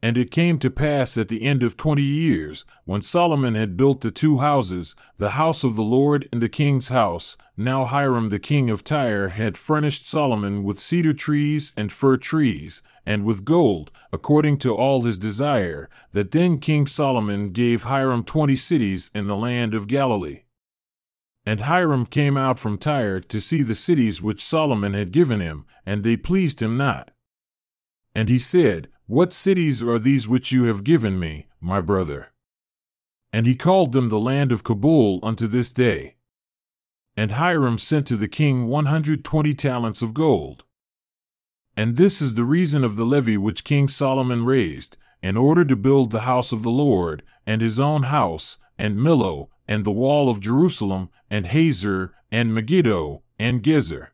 And 0.00 0.16
it 0.16 0.30
came 0.30 0.60
to 0.60 0.70
pass 0.70 1.18
at 1.18 1.28
the 1.28 1.42
end 1.42 1.64
of 1.64 1.76
twenty 1.76 2.02
years, 2.02 2.64
when 2.84 3.02
Solomon 3.02 3.56
had 3.56 3.76
built 3.76 4.00
the 4.00 4.12
two 4.12 4.38
houses, 4.38 4.94
the 5.16 5.30
house 5.30 5.64
of 5.64 5.74
the 5.74 5.82
Lord 5.82 6.28
and 6.32 6.40
the 6.40 6.48
king's 6.48 6.88
house, 6.88 7.36
now 7.56 7.84
Hiram 7.84 8.28
the 8.28 8.38
king 8.38 8.70
of 8.70 8.84
Tyre 8.84 9.30
had 9.30 9.58
furnished 9.58 10.06
Solomon 10.06 10.62
with 10.62 10.78
cedar 10.78 11.12
trees 11.12 11.72
and 11.76 11.90
fir 11.90 12.16
trees, 12.16 12.80
and 13.04 13.24
with 13.24 13.44
gold, 13.44 13.90
according 14.12 14.58
to 14.58 14.72
all 14.72 15.02
his 15.02 15.18
desire, 15.18 15.90
that 16.12 16.30
then 16.30 16.58
King 16.58 16.86
Solomon 16.86 17.48
gave 17.48 17.82
Hiram 17.82 18.22
twenty 18.22 18.54
cities 18.54 19.10
in 19.16 19.26
the 19.26 19.36
land 19.36 19.74
of 19.74 19.88
Galilee. 19.88 20.42
And 21.44 21.62
Hiram 21.62 22.06
came 22.06 22.36
out 22.36 22.60
from 22.60 22.78
Tyre 22.78 23.18
to 23.18 23.40
see 23.40 23.62
the 23.62 23.74
cities 23.74 24.22
which 24.22 24.44
Solomon 24.44 24.92
had 24.92 25.10
given 25.10 25.40
him, 25.40 25.64
and 25.84 26.04
they 26.04 26.16
pleased 26.16 26.62
him 26.62 26.76
not. 26.76 27.10
And 28.14 28.28
he 28.28 28.38
said, 28.38 28.88
what 29.08 29.32
cities 29.32 29.82
are 29.82 29.98
these 29.98 30.28
which 30.28 30.52
you 30.52 30.64
have 30.64 30.84
given 30.84 31.18
me, 31.18 31.46
my 31.62 31.80
brother? 31.80 32.28
And 33.32 33.46
he 33.46 33.54
called 33.54 33.92
them 33.92 34.10
the 34.10 34.20
land 34.20 34.52
of 34.52 34.64
Cabul 34.64 35.18
unto 35.22 35.46
this 35.46 35.72
day. 35.72 36.16
And 37.16 37.32
Hiram 37.32 37.78
sent 37.78 38.06
to 38.08 38.16
the 38.16 38.28
king 38.28 38.66
one 38.66 38.84
hundred 38.84 39.24
twenty 39.24 39.54
talents 39.54 40.02
of 40.02 40.12
gold. 40.12 40.64
And 41.74 41.96
this 41.96 42.20
is 42.20 42.34
the 42.34 42.44
reason 42.44 42.84
of 42.84 42.96
the 42.96 43.06
levy 43.06 43.38
which 43.38 43.64
King 43.64 43.88
Solomon 43.88 44.44
raised, 44.44 44.98
in 45.22 45.38
order 45.38 45.64
to 45.64 45.74
build 45.74 46.10
the 46.10 46.20
house 46.20 46.52
of 46.52 46.62
the 46.62 46.70
Lord, 46.70 47.22
and 47.46 47.62
his 47.62 47.80
own 47.80 48.04
house, 48.04 48.58
and 48.78 48.98
Millo, 48.98 49.48
and 49.66 49.86
the 49.86 49.90
wall 49.90 50.28
of 50.28 50.38
Jerusalem, 50.38 51.08
and 51.30 51.46
Hazor, 51.46 52.12
and 52.30 52.54
Megiddo, 52.54 53.22
and 53.38 53.62
Gezer. 53.62 54.08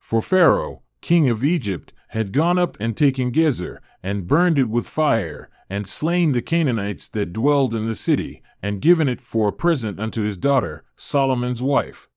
For 0.00 0.22
Pharaoh, 0.22 0.82
king 1.02 1.28
of 1.28 1.44
Egypt, 1.44 1.92
had 2.12 2.30
gone 2.30 2.58
up 2.58 2.76
and 2.78 2.94
taken 2.94 3.32
Gezer, 3.32 3.78
and 4.02 4.26
burned 4.26 4.58
it 4.58 4.68
with 4.68 4.86
fire, 4.86 5.48
and 5.70 5.88
slain 5.88 6.32
the 6.32 6.42
Canaanites 6.42 7.08
that 7.08 7.32
dwelled 7.32 7.74
in 7.74 7.86
the 7.86 7.94
city, 7.94 8.42
and 8.62 8.82
given 8.82 9.08
it 9.08 9.22
for 9.22 9.48
a 9.48 9.52
present 9.52 9.98
unto 9.98 10.20
his 10.20 10.36
daughter, 10.36 10.84
Solomon's 10.94 11.62
wife. 11.62 12.10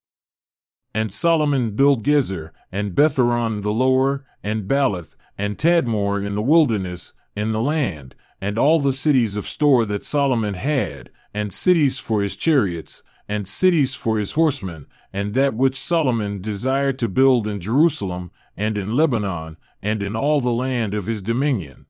And 0.94 1.14
Solomon 1.14 1.78
built 1.78 2.04
Gezer, 2.04 2.52
and 2.74 2.94
Bethhoron 2.94 3.62
the 3.62 3.72
lower, 3.72 4.26
and 4.44 4.68
Baalath, 4.68 5.16
and 5.38 5.58
Tadmor 5.58 6.26
in 6.26 6.36
the 6.36 6.42
wilderness, 6.42 7.14
in 7.34 7.54
the 7.54 7.62
land, 7.62 8.16
and 8.42 8.60
all 8.60 8.82
the 8.82 8.92
cities 8.92 9.38
of 9.38 9.48
store 9.48 9.86
that 9.86 10.04
Solomon 10.04 10.56
had, 10.56 11.10
and 11.34 11.54
cities 11.54 12.00
for 12.00 12.22
his 12.22 12.36
chariots, 12.36 13.02
and 13.30 13.48
cities 13.48 13.96
for 13.96 14.20
his 14.20 14.34
horsemen, 14.34 14.88
and 15.14 15.34
that 15.36 15.54
which 15.54 15.80
Solomon 15.80 16.42
desired 16.42 17.00
to 17.00 17.08
build 17.08 17.48
in 17.48 17.62
Jerusalem, 17.62 18.32
and 18.58 18.78
in 18.78 18.94
Lebanon, 18.94 19.56
and 19.86 20.02
in 20.02 20.16
all 20.16 20.42
the 20.42 20.50
land 20.50 20.96
of 20.96 21.06
his 21.06 21.22
dominion. 21.22 21.86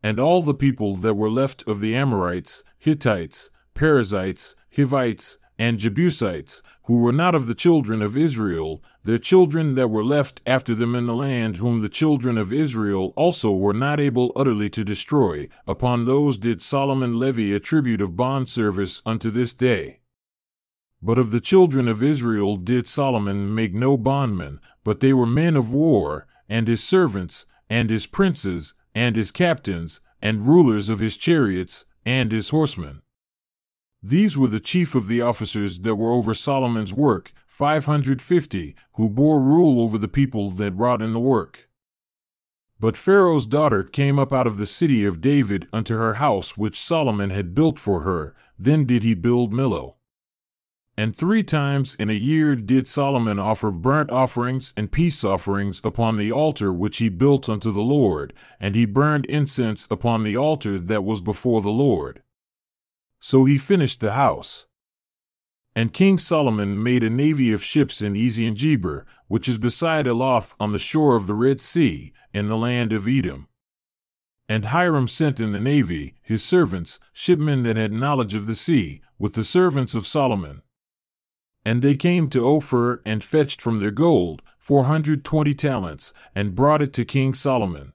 And 0.00 0.20
all 0.20 0.42
the 0.42 0.54
people 0.54 0.94
that 0.94 1.14
were 1.14 1.28
left 1.28 1.66
of 1.66 1.80
the 1.80 1.92
Amorites, 1.92 2.62
Hittites, 2.78 3.50
Perizzites, 3.74 4.54
Hivites, 4.76 5.38
and 5.58 5.80
Jebusites, 5.80 6.62
who 6.84 6.98
were 6.98 7.12
not 7.12 7.34
of 7.34 7.46
the 7.46 7.54
children 7.56 8.00
of 8.00 8.16
Israel, 8.16 8.80
their 9.02 9.18
children 9.18 9.74
that 9.74 9.88
were 9.88 10.04
left 10.04 10.40
after 10.46 10.72
them 10.72 10.94
in 10.94 11.06
the 11.06 11.16
land, 11.16 11.56
whom 11.56 11.82
the 11.82 11.88
children 11.88 12.38
of 12.38 12.52
Israel 12.52 13.12
also 13.16 13.50
were 13.50 13.74
not 13.74 13.98
able 13.98 14.30
utterly 14.36 14.70
to 14.70 14.84
destroy, 14.84 15.48
upon 15.66 16.04
those 16.04 16.38
did 16.38 16.62
Solomon 16.62 17.18
levy 17.18 17.52
a 17.52 17.58
tribute 17.58 18.00
of 18.00 18.16
bond 18.16 18.48
service 18.48 19.02
unto 19.04 19.30
this 19.30 19.52
day. 19.52 19.98
But 21.02 21.18
of 21.18 21.32
the 21.32 21.40
children 21.40 21.88
of 21.88 22.04
Israel 22.04 22.54
did 22.54 22.86
Solomon 22.86 23.52
make 23.52 23.74
no 23.74 23.96
bondmen, 23.96 24.60
but 24.84 25.00
they 25.00 25.12
were 25.12 25.26
men 25.26 25.56
of 25.56 25.72
war, 25.72 26.28
and 26.48 26.68
his 26.68 26.82
servants, 26.82 27.46
and 27.70 27.90
his 27.90 28.06
princes, 28.06 28.74
and 28.94 29.16
his 29.16 29.32
captains, 29.32 30.00
and 30.22 30.46
rulers 30.46 30.88
of 30.88 31.00
his 31.00 31.16
chariots, 31.16 31.86
and 32.04 32.32
his 32.32 32.50
horsemen. 32.50 33.02
These 34.02 34.36
were 34.36 34.48
the 34.48 34.60
chief 34.60 34.94
of 34.94 35.08
the 35.08 35.22
officers 35.22 35.80
that 35.80 35.94
were 35.94 36.12
over 36.12 36.34
Solomon's 36.34 36.92
work, 36.92 37.32
five 37.46 37.86
hundred 37.86 38.20
fifty, 38.20 38.74
who 38.94 39.08
bore 39.08 39.40
rule 39.40 39.80
over 39.80 39.96
the 39.96 40.08
people 40.08 40.50
that 40.50 40.74
wrought 40.74 41.00
in 41.00 41.14
the 41.14 41.20
work. 41.20 41.68
But 42.78 42.98
Pharaoh's 42.98 43.46
daughter 43.46 43.82
came 43.82 44.18
up 44.18 44.32
out 44.32 44.46
of 44.46 44.58
the 44.58 44.66
city 44.66 45.06
of 45.06 45.22
David 45.22 45.68
unto 45.72 45.96
her 45.96 46.14
house 46.14 46.56
which 46.56 46.78
Solomon 46.78 47.30
had 47.30 47.54
built 47.54 47.78
for 47.78 48.02
her, 48.02 48.34
then 48.58 48.84
did 48.84 49.02
he 49.02 49.14
build 49.14 49.54
Millo. 49.54 49.94
And 50.96 51.14
three 51.14 51.42
times 51.42 51.96
in 51.96 52.08
a 52.08 52.14
year 52.14 52.54
did 52.54 52.86
Solomon 52.86 53.40
offer 53.40 53.72
burnt 53.72 54.12
offerings 54.12 54.72
and 54.76 54.92
peace 54.92 55.24
offerings 55.24 55.80
upon 55.82 56.16
the 56.16 56.30
altar 56.30 56.72
which 56.72 56.98
he 56.98 57.08
built 57.08 57.48
unto 57.48 57.72
the 57.72 57.82
Lord, 57.82 58.32
and 58.60 58.76
he 58.76 58.86
burned 58.86 59.26
incense 59.26 59.88
upon 59.90 60.22
the 60.22 60.36
altar 60.36 60.78
that 60.78 61.02
was 61.02 61.20
before 61.20 61.60
the 61.62 61.70
Lord. 61.70 62.22
So 63.18 63.44
he 63.44 63.58
finished 63.58 64.00
the 64.00 64.12
house. 64.12 64.66
And 65.74 65.92
King 65.92 66.18
Solomon 66.18 66.80
made 66.80 67.02
a 67.02 67.10
navy 67.10 67.52
of 67.52 67.64
ships 67.64 68.00
in 68.00 68.14
Ezion-Geber, 68.14 69.04
which 69.26 69.48
is 69.48 69.58
beside 69.58 70.06
Elath 70.06 70.54
on 70.60 70.70
the 70.70 70.78
shore 70.78 71.16
of 71.16 71.26
the 71.26 71.34
Red 71.34 71.60
Sea, 71.60 72.12
in 72.32 72.46
the 72.46 72.56
land 72.56 72.92
of 72.92 73.08
Edom. 73.08 73.48
And 74.48 74.66
Hiram 74.66 75.08
sent 75.08 75.40
in 75.40 75.50
the 75.50 75.60
navy 75.60 76.14
his 76.22 76.44
servants, 76.44 77.00
shipmen 77.12 77.64
that 77.64 77.76
had 77.76 77.92
knowledge 77.92 78.34
of 78.34 78.46
the 78.46 78.54
sea, 78.54 79.00
with 79.18 79.34
the 79.34 79.42
servants 79.42 79.96
of 79.96 80.06
Solomon. 80.06 80.62
And 81.64 81.80
they 81.80 81.96
came 81.96 82.28
to 82.28 82.46
Ophir 82.46 83.00
and 83.06 83.24
fetched 83.24 83.62
from 83.62 83.80
their 83.80 83.90
gold 83.90 84.42
four 84.58 84.84
hundred 84.84 85.24
twenty 85.24 85.54
talents, 85.54 86.14
and 86.34 86.54
brought 86.54 86.80
it 86.80 86.92
to 86.94 87.04
King 87.04 87.34
Solomon. 87.34 87.92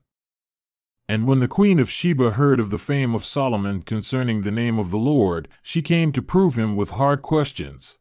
And 1.07 1.26
when 1.26 1.39
the 1.39 1.47
queen 1.47 1.80
of 1.80 1.89
Sheba 1.89 2.32
heard 2.32 2.59
of 2.59 2.70
the 2.70 2.78
fame 2.78 3.15
of 3.15 3.26
Solomon 3.26 3.82
concerning 3.82 4.41
the 4.41 4.51
name 4.51 4.78
of 4.78 4.91
the 4.91 4.97
Lord, 4.97 5.47
she 5.63 5.82
came 5.82 6.11
to 6.11 6.22
prove 6.22 6.55
him 6.55 6.76
with 6.76 6.91
hard 6.91 7.24
questions. 7.24 7.97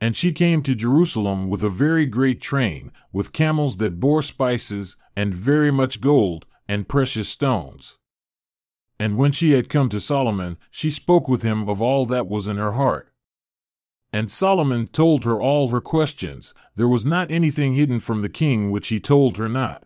And 0.00 0.16
she 0.16 0.32
came 0.32 0.62
to 0.62 0.74
Jerusalem 0.74 1.50
with 1.50 1.62
a 1.62 1.68
very 1.68 2.06
great 2.06 2.40
train, 2.40 2.92
with 3.12 3.34
camels 3.34 3.76
that 3.78 4.00
bore 4.00 4.22
spices, 4.22 4.96
and 5.14 5.34
very 5.34 5.70
much 5.70 6.00
gold, 6.00 6.46
and 6.66 6.88
precious 6.88 7.28
stones. 7.28 7.96
And 8.98 9.18
when 9.18 9.32
she 9.32 9.52
had 9.52 9.68
come 9.68 9.88
to 9.90 10.00
Solomon, 10.00 10.56
she 10.70 10.90
spoke 10.90 11.28
with 11.28 11.42
him 11.42 11.68
of 11.68 11.82
all 11.82 12.06
that 12.06 12.28
was 12.28 12.46
in 12.46 12.56
her 12.56 12.72
heart. 12.72 13.12
And 14.12 14.30
Solomon 14.30 14.86
told 14.86 15.24
her 15.24 15.40
all 15.40 15.68
her 15.68 15.80
questions. 15.80 16.54
There 16.76 16.88
was 16.88 17.04
not 17.04 17.30
anything 17.30 17.74
hidden 17.74 18.00
from 18.00 18.22
the 18.22 18.28
king 18.28 18.70
which 18.70 18.88
he 18.88 19.00
told 19.00 19.36
her 19.36 19.48
not. 19.48 19.84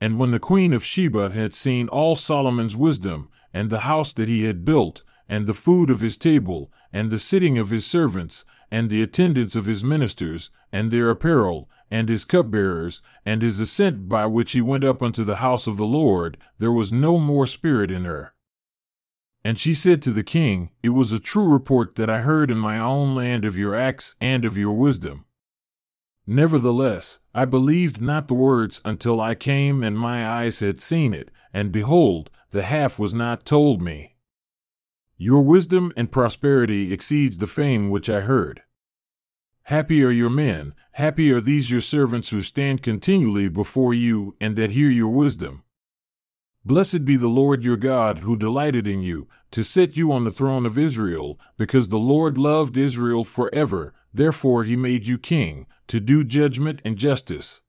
And 0.00 0.18
when 0.18 0.30
the 0.30 0.38
queen 0.38 0.72
of 0.72 0.84
Sheba 0.84 1.30
had 1.30 1.52
seen 1.52 1.88
all 1.88 2.16
Solomon's 2.16 2.76
wisdom, 2.76 3.28
and 3.52 3.68
the 3.68 3.80
house 3.80 4.12
that 4.14 4.28
he 4.28 4.44
had 4.44 4.64
built, 4.64 5.02
and 5.28 5.46
the 5.46 5.52
food 5.52 5.90
of 5.90 6.00
his 6.00 6.16
table, 6.16 6.72
and 6.92 7.10
the 7.10 7.18
sitting 7.18 7.58
of 7.58 7.70
his 7.70 7.84
servants, 7.84 8.44
and 8.70 8.88
the 8.88 9.02
attendance 9.02 9.54
of 9.54 9.66
his 9.66 9.84
ministers, 9.84 10.50
and 10.72 10.90
their 10.90 11.10
apparel, 11.10 11.68
and 11.90 12.08
his 12.08 12.24
cupbearers, 12.24 13.02
and 13.26 13.42
his 13.42 13.60
ascent 13.60 14.08
by 14.08 14.24
which 14.24 14.52
he 14.52 14.60
went 14.60 14.84
up 14.84 15.02
unto 15.02 15.24
the 15.24 15.36
house 15.36 15.66
of 15.66 15.76
the 15.76 15.86
Lord, 15.86 16.38
there 16.58 16.72
was 16.72 16.92
no 16.92 17.18
more 17.18 17.46
spirit 17.46 17.90
in 17.90 18.04
her. 18.04 18.32
And 19.44 19.58
she 19.58 19.74
said 19.74 20.02
to 20.02 20.10
the 20.10 20.22
king, 20.22 20.70
It 20.82 20.90
was 20.90 21.12
a 21.12 21.18
true 21.18 21.48
report 21.48 21.96
that 21.96 22.10
I 22.10 22.20
heard 22.20 22.50
in 22.50 22.58
my 22.58 22.78
own 22.78 23.14
land 23.14 23.44
of 23.44 23.56
your 23.56 23.74
acts 23.74 24.16
and 24.20 24.44
of 24.44 24.58
your 24.58 24.74
wisdom. 24.74 25.24
Nevertheless, 26.26 27.20
I 27.34 27.46
believed 27.46 28.00
not 28.00 28.28
the 28.28 28.34
words 28.34 28.80
until 28.84 29.20
I 29.20 29.34
came 29.34 29.82
and 29.82 29.98
my 29.98 30.28
eyes 30.28 30.60
had 30.60 30.80
seen 30.80 31.14
it, 31.14 31.30
and 31.52 31.72
behold, 31.72 32.30
the 32.50 32.62
half 32.62 32.98
was 32.98 33.14
not 33.14 33.44
told 33.44 33.80
me. 33.80 34.16
Your 35.16 35.42
wisdom 35.42 35.92
and 35.96 36.12
prosperity 36.12 36.92
exceeds 36.92 37.38
the 37.38 37.46
fame 37.46 37.90
which 37.90 38.08
I 38.08 38.20
heard. 38.20 38.62
Happy 39.64 40.02
are 40.04 40.10
your 40.10 40.30
men, 40.30 40.74
happy 40.92 41.32
are 41.32 41.40
these 41.40 41.70
your 41.70 41.80
servants 41.80 42.30
who 42.30 42.42
stand 42.42 42.82
continually 42.82 43.48
before 43.48 43.94
you 43.94 44.36
and 44.40 44.56
that 44.56 44.70
hear 44.70 44.90
your 44.90 45.10
wisdom. 45.10 45.62
Blessed 46.62 47.06
be 47.06 47.16
the 47.16 47.28
Lord 47.28 47.64
your 47.64 47.78
God 47.78 48.18
who 48.18 48.36
delighted 48.36 48.86
in 48.86 49.00
you, 49.00 49.28
to 49.50 49.64
set 49.64 49.96
you 49.96 50.12
on 50.12 50.24
the 50.24 50.30
throne 50.30 50.66
of 50.66 50.76
Israel, 50.76 51.40
because 51.56 51.88
the 51.88 51.98
Lord 51.98 52.36
loved 52.36 52.76
Israel 52.76 53.24
forever, 53.24 53.94
therefore 54.12 54.64
he 54.64 54.76
made 54.76 55.06
you 55.06 55.16
king, 55.16 55.66
to 55.86 56.00
do 56.00 56.22
judgment 56.22 56.82
and 56.84 56.98
justice. 56.98 57.62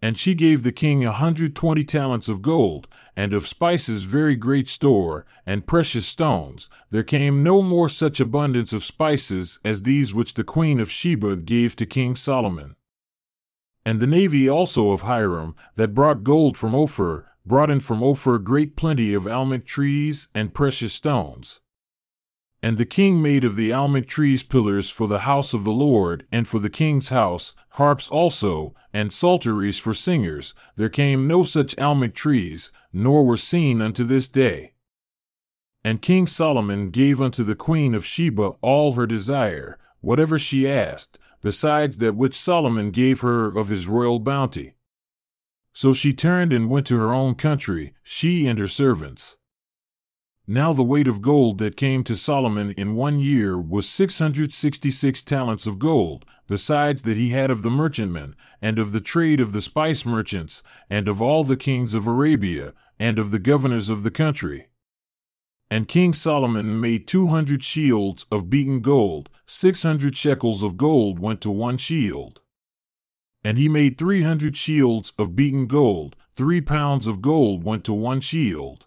And 0.00 0.16
she 0.16 0.36
gave 0.36 0.62
the 0.62 0.70
king 0.70 1.04
a 1.04 1.10
hundred 1.10 1.56
twenty 1.56 1.82
talents 1.82 2.28
of 2.28 2.40
gold, 2.40 2.86
and 3.16 3.32
of 3.32 3.48
spices 3.48 4.04
very 4.04 4.36
great 4.36 4.68
store, 4.68 5.26
and 5.44 5.66
precious 5.66 6.06
stones. 6.06 6.70
There 6.90 7.02
came 7.02 7.42
no 7.42 7.62
more 7.62 7.88
such 7.88 8.20
abundance 8.20 8.72
of 8.72 8.84
spices 8.84 9.58
as 9.64 9.82
these 9.82 10.14
which 10.14 10.34
the 10.34 10.44
queen 10.44 10.78
of 10.78 10.88
Sheba 10.88 11.34
gave 11.34 11.74
to 11.74 11.84
King 11.84 12.14
Solomon. 12.14 12.76
And 13.84 13.98
the 13.98 14.06
navy 14.06 14.48
also 14.48 14.92
of 14.92 15.00
Hiram, 15.00 15.56
that 15.74 15.94
brought 15.94 16.22
gold 16.22 16.56
from 16.56 16.76
Ophir, 16.76 17.26
brought 17.48 17.70
in 17.70 17.80
from 17.80 18.02
Ophir 18.02 18.38
great 18.38 18.76
plenty 18.76 19.14
of 19.14 19.24
almug 19.24 19.64
trees 19.64 20.28
and 20.34 20.54
precious 20.54 20.92
stones. 20.92 21.60
And 22.62 22.76
the 22.76 22.86
king 22.86 23.22
made 23.22 23.44
of 23.44 23.56
the 23.56 23.70
almug 23.70 24.06
trees 24.06 24.42
pillars 24.42 24.90
for 24.90 25.08
the 25.08 25.20
house 25.20 25.54
of 25.54 25.64
the 25.64 25.72
Lord, 25.72 26.26
and 26.30 26.46
for 26.46 26.58
the 26.58 26.70
king's 26.70 27.08
house, 27.08 27.54
harps 27.70 28.10
also, 28.10 28.74
and 28.92 29.12
psalteries 29.12 29.78
for 29.78 29.94
singers. 29.94 30.54
There 30.76 30.88
came 30.88 31.26
no 31.26 31.42
such 31.42 31.76
almug 31.76 32.14
trees, 32.14 32.70
nor 32.92 33.24
were 33.24 33.36
seen 33.36 33.80
unto 33.80 34.04
this 34.04 34.28
day. 34.28 34.74
And 35.84 36.02
King 36.02 36.26
Solomon 36.26 36.90
gave 36.90 37.20
unto 37.22 37.44
the 37.44 37.54
queen 37.54 37.94
of 37.94 38.04
Sheba 38.04 38.54
all 38.60 38.92
her 38.92 39.06
desire, 39.06 39.78
whatever 40.00 40.38
she 40.38 40.68
asked, 40.68 41.18
besides 41.40 41.98
that 41.98 42.16
which 42.16 42.34
Solomon 42.34 42.90
gave 42.90 43.20
her 43.20 43.46
of 43.46 43.68
his 43.68 43.86
royal 43.86 44.18
bounty. 44.18 44.74
So 45.72 45.92
she 45.92 46.12
turned 46.12 46.52
and 46.52 46.68
went 46.68 46.86
to 46.88 46.96
her 46.96 47.12
own 47.12 47.34
country, 47.34 47.94
she 48.02 48.46
and 48.46 48.58
her 48.58 48.66
servants. 48.66 49.36
Now 50.50 50.72
the 50.72 50.82
weight 50.82 51.06
of 51.06 51.20
gold 51.20 51.58
that 51.58 51.76
came 51.76 52.02
to 52.04 52.16
Solomon 52.16 52.70
in 52.72 52.94
one 52.96 53.20
year 53.20 53.58
was 53.60 53.86
six 53.86 54.18
hundred 54.18 54.52
sixty 54.52 54.90
six 54.90 55.22
talents 55.22 55.66
of 55.66 55.78
gold, 55.78 56.24
besides 56.46 57.02
that 57.02 57.18
he 57.18 57.30
had 57.30 57.50
of 57.50 57.62
the 57.62 57.70
merchantmen, 57.70 58.34
and 58.62 58.78
of 58.78 58.92
the 58.92 59.00
trade 59.00 59.40
of 59.40 59.52
the 59.52 59.60
spice 59.60 60.06
merchants, 60.06 60.62
and 60.88 61.06
of 61.06 61.20
all 61.20 61.44
the 61.44 61.56
kings 61.56 61.92
of 61.92 62.06
Arabia, 62.06 62.72
and 62.98 63.18
of 63.18 63.30
the 63.30 63.38
governors 63.38 63.90
of 63.90 64.02
the 64.02 64.10
country. 64.10 64.68
And 65.70 65.86
King 65.86 66.14
Solomon 66.14 66.80
made 66.80 67.06
two 67.06 67.26
hundred 67.26 67.62
shields 67.62 68.24
of 68.32 68.48
beaten 68.48 68.80
gold, 68.80 69.28
six 69.46 69.82
hundred 69.82 70.16
shekels 70.16 70.62
of 70.62 70.78
gold 70.78 71.18
went 71.18 71.42
to 71.42 71.50
one 71.50 71.76
shield. 71.76 72.40
And 73.48 73.56
he 73.56 73.66
made 73.66 73.96
three 73.96 74.24
hundred 74.24 74.58
shields 74.58 75.14
of 75.16 75.34
beaten 75.34 75.64
gold, 75.64 76.16
three 76.36 76.60
pounds 76.60 77.06
of 77.06 77.22
gold 77.22 77.64
went 77.64 77.82
to 77.84 77.94
one 77.94 78.20
shield. 78.20 78.84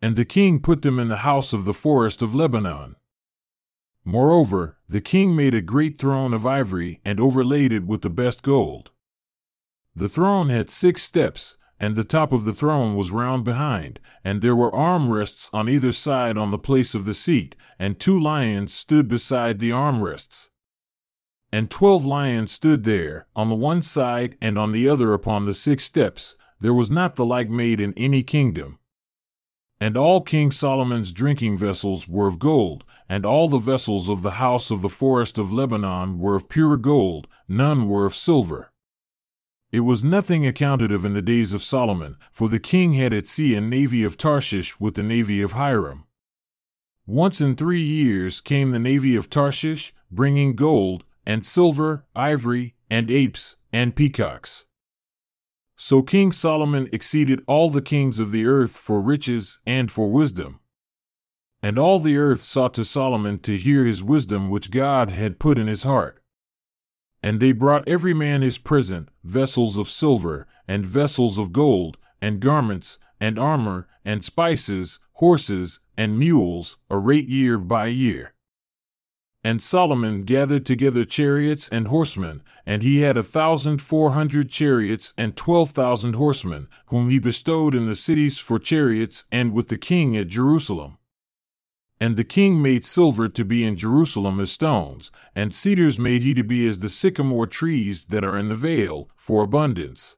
And 0.00 0.16
the 0.16 0.24
king 0.24 0.60
put 0.60 0.80
them 0.80 0.98
in 0.98 1.08
the 1.08 1.28
house 1.28 1.52
of 1.52 1.66
the 1.66 1.74
forest 1.74 2.22
of 2.22 2.34
Lebanon. 2.34 2.96
Moreover, 4.02 4.78
the 4.88 5.02
king 5.02 5.36
made 5.36 5.52
a 5.52 5.60
great 5.60 5.98
throne 5.98 6.32
of 6.32 6.46
ivory 6.46 7.02
and 7.04 7.20
overlaid 7.20 7.70
it 7.70 7.84
with 7.84 8.00
the 8.00 8.08
best 8.08 8.42
gold. 8.42 8.92
The 9.94 10.08
throne 10.08 10.48
had 10.48 10.70
six 10.70 11.02
steps, 11.02 11.58
and 11.78 11.96
the 11.96 12.02
top 12.02 12.32
of 12.32 12.46
the 12.46 12.54
throne 12.54 12.96
was 12.96 13.10
round 13.10 13.44
behind, 13.44 14.00
and 14.24 14.40
there 14.40 14.56
were 14.56 14.72
armrests 14.72 15.50
on 15.52 15.68
either 15.68 15.92
side 15.92 16.38
on 16.38 16.50
the 16.50 16.58
place 16.58 16.94
of 16.94 17.04
the 17.04 17.12
seat, 17.12 17.56
and 17.78 18.00
two 18.00 18.18
lions 18.18 18.72
stood 18.72 19.06
beside 19.06 19.58
the 19.58 19.68
armrests. 19.70 20.49
And 21.52 21.70
twelve 21.70 22.04
lions 22.04 22.52
stood 22.52 22.84
there, 22.84 23.26
on 23.34 23.48
the 23.48 23.56
one 23.56 23.82
side 23.82 24.36
and 24.40 24.56
on 24.56 24.72
the 24.72 24.88
other 24.88 25.12
upon 25.12 25.46
the 25.46 25.54
six 25.54 25.84
steps. 25.84 26.36
There 26.60 26.74
was 26.74 26.90
not 26.90 27.16
the 27.16 27.24
like 27.24 27.48
made 27.48 27.80
in 27.80 27.94
any 27.96 28.22
kingdom. 28.22 28.78
And 29.80 29.96
all 29.96 30.20
King 30.20 30.50
Solomon's 30.50 31.10
drinking 31.10 31.56
vessels 31.56 32.06
were 32.06 32.26
of 32.26 32.38
gold, 32.38 32.84
and 33.08 33.24
all 33.24 33.48
the 33.48 33.58
vessels 33.58 34.08
of 34.10 34.22
the 34.22 34.32
house 34.32 34.70
of 34.70 34.82
the 34.82 34.90
forest 34.90 35.38
of 35.38 35.52
Lebanon 35.52 36.18
were 36.18 36.34
of 36.34 36.50
pure 36.50 36.76
gold, 36.76 37.26
none 37.48 37.88
were 37.88 38.04
of 38.04 38.14
silver. 38.14 38.72
It 39.72 39.80
was 39.80 40.04
nothing 40.04 40.46
accounted 40.46 40.92
of 40.92 41.04
in 41.04 41.14
the 41.14 41.22
days 41.22 41.54
of 41.54 41.62
Solomon, 41.62 42.16
for 42.30 42.48
the 42.48 42.60
king 42.60 42.92
had 42.92 43.12
at 43.14 43.26
sea 43.26 43.54
a 43.54 43.60
navy 43.60 44.04
of 44.04 44.16
Tarshish 44.18 44.78
with 44.78 44.96
the 44.96 45.02
navy 45.02 45.40
of 45.40 45.52
Hiram. 45.52 46.04
Once 47.06 47.40
in 47.40 47.56
three 47.56 47.80
years 47.80 48.40
came 48.40 48.72
the 48.72 48.78
navy 48.78 49.16
of 49.16 49.30
Tarshish, 49.30 49.94
bringing 50.10 50.54
gold, 50.54 51.04
and 51.30 51.46
silver, 51.46 52.04
ivory, 52.16 52.74
and 52.90 53.08
apes, 53.08 53.54
and 53.72 53.94
peacocks. 53.94 54.64
So 55.76 56.02
King 56.02 56.32
Solomon 56.32 56.88
exceeded 56.92 57.40
all 57.46 57.70
the 57.70 57.80
kings 57.80 58.18
of 58.18 58.32
the 58.32 58.46
earth 58.46 58.76
for 58.76 59.00
riches 59.00 59.60
and 59.64 59.92
for 59.92 60.10
wisdom. 60.10 60.58
And 61.62 61.78
all 61.78 62.00
the 62.00 62.16
earth 62.16 62.40
sought 62.40 62.74
to 62.74 62.84
Solomon 62.84 63.38
to 63.40 63.56
hear 63.56 63.84
his 63.84 64.02
wisdom 64.02 64.50
which 64.50 64.72
God 64.72 65.12
had 65.12 65.38
put 65.38 65.56
in 65.56 65.68
his 65.68 65.84
heart. 65.84 66.20
And 67.22 67.38
they 67.38 67.52
brought 67.52 67.88
every 67.88 68.12
man 68.12 68.42
his 68.42 68.58
present, 68.58 69.08
vessels 69.22 69.78
of 69.78 69.88
silver, 69.88 70.48
and 70.66 70.84
vessels 70.84 71.38
of 71.38 71.52
gold, 71.52 71.96
and 72.20 72.40
garments, 72.40 72.98
and 73.20 73.38
armor, 73.38 73.86
and 74.04 74.24
spices, 74.24 74.98
horses, 75.12 75.78
and 75.96 76.18
mules, 76.18 76.76
a 76.90 76.98
rate 76.98 77.28
year 77.28 77.56
by 77.56 77.86
year. 77.86 78.34
And 79.42 79.62
Solomon 79.62 80.20
gathered 80.20 80.66
together 80.66 81.04
chariots 81.06 81.68
and 81.70 81.88
horsemen, 81.88 82.42
and 82.66 82.82
he 82.82 83.00
had 83.00 83.16
a 83.16 83.22
thousand 83.22 83.80
four 83.80 84.10
hundred 84.10 84.50
chariots 84.50 85.14
and 85.16 85.34
twelve 85.34 85.70
thousand 85.70 86.16
horsemen, 86.16 86.68
whom 86.86 87.08
he 87.08 87.18
bestowed 87.18 87.74
in 87.74 87.86
the 87.86 87.96
cities 87.96 88.38
for 88.38 88.58
chariots 88.58 89.24
and 89.32 89.54
with 89.54 89.68
the 89.68 89.78
king 89.78 90.14
at 90.14 90.28
Jerusalem. 90.28 90.98
And 91.98 92.16
the 92.16 92.24
king 92.24 92.60
made 92.60 92.84
silver 92.84 93.28
to 93.28 93.44
be 93.44 93.64
in 93.64 93.76
Jerusalem 93.76 94.40
as 94.40 94.52
stones, 94.52 95.10
and 95.34 95.54
cedars 95.54 95.98
made 95.98 96.22
he 96.22 96.34
to 96.34 96.44
be 96.44 96.66
as 96.68 96.80
the 96.80 96.88
sycamore 96.88 97.46
trees 97.46 98.06
that 98.06 98.24
are 98.24 98.36
in 98.36 98.48
the 98.48 98.54
vale, 98.54 99.08
for 99.16 99.42
abundance. 99.42 100.16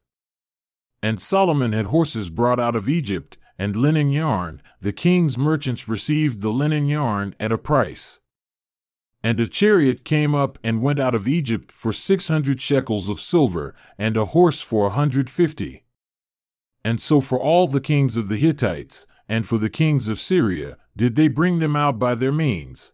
And 1.00 1.22
Solomon 1.22 1.72
had 1.72 1.86
horses 1.86 2.30
brought 2.30 2.60
out 2.60 2.76
of 2.76 2.88
Egypt, 2.88 3.36
and 3.58 3.76
linen 3.76 4.10
yarn. 4.10 4.62
The 4.80 4.92
king's 4.92 5.38
merchants 5.38 5.88
received 5.88 6.40
the 6.40 6.50
linen 6.50 6.86
yarn 6.86 7.34
at 7.38 7.52
a 7.52 7.58
price. 7.58 8.20
And 9.22 9.38
a 9.38 9.46
chariot 9.46 10.04
came 10.04 10.34
up 10.34 10.58
and 10.64 10.82
went 10.82 10.98
out 10.98 11.14
of 11.14 11.28
Egypt 11.28 11.70
for 11.70 11.92
six 11.92 12.28
hundred 12.28 12.60
shekels 12.60 13.08
of 13.08 13.20
silver, 13.20 13.74
and 13.96 14.16
a 14.16 14.26
horse 14.26 14.60
for 14.60 14.86
a 14.86 14.90
hundred 14.90 15.30
fifty. 15.30 15.84
And 16.84 17.00
so 17.00 17.20
for 17.20 17.40
all 17.40 17.68
the 17.68 17.80
kings 17.80 18.16
of 18.16 18.28
the 18.28 18.36
Hittites, 18.36 19.06
and 19.28 19.46
for 19.46 19.58
the 19.58 19.70
kings 19.70 20.08
of 20.08 20.18
Syria, 20.18 20.76
did 20.96 21.14
they 21.14 21.28
bring 21.28 21.60
them 21.60 21.76
out 21.76 21.98
by 21.98 22.16
their 22.16 22.32
means. 22.32 22.92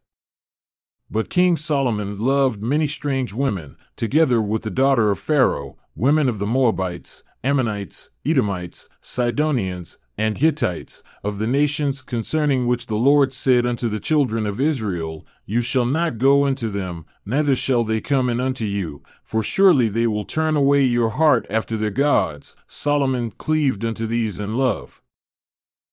But 1.10 1.30
King 1.30 1.56
Solomon 1.56 2.18
loved 2.18 2.62
many 2.62 2.86
strange 2.86 3.32
women, 3.32 3.78
together 3.96 4.42
with 4.42 4.62
the 4.62 4.70
daughter 4.70 5.10
of 5.10 5.18
Pharaoh, 5.18 5.78
women 5.96 6.28
of 6.28 6.38
the 6.38 6.46
Moabites, 6.46 7.24
Ammonites, 7.42 8.10
Edomites, 8.26 8.90
Sidonians, 9.00 9.98
and 10.18 10.36
Hittites, 10.36 11.02
of 11.24 11.38
the 11.38 11.46
nations 11.46 12.02
concerning 12.02 12.66
which 12.66 12.86
the 12.86 12.96
Lord 12.96 13.32
said 13.32 13.64
unto 13.64 13.88
the 13.88 14.00
children 14.00 14.44
of 14.44 14.60
Israel, 14.60 15.24
You 15.50 15.62
shall 15.62 15.86
not 15.86 16.18
go 16.18 16.44
into 16.44 16.68
them, 16.68 17.06
neither 17.24 17.56
shall 17.56 17.82
they 17.82 18.02
come 18.02 18.28
in 18.28 18.38
unto 18.38 18.66
you, 18.66 19.02
for 19.24 19.42
surely 19.42 19.88
they 19.88 20.06
will 20.06 20.24
turn 20.24 20.56
away 20.56 20.82
your 20.82 21.08
heart 21.08 21.46
after 21.48 21.78
their 21.78 21.90
gods. 21.90 22.54
Solomon 22.66 23.30
cleaved 23.30 23.82
unto 23.82 24.04
these 24.04 24.38
in 24.38 24.58
love. 24.58 25.00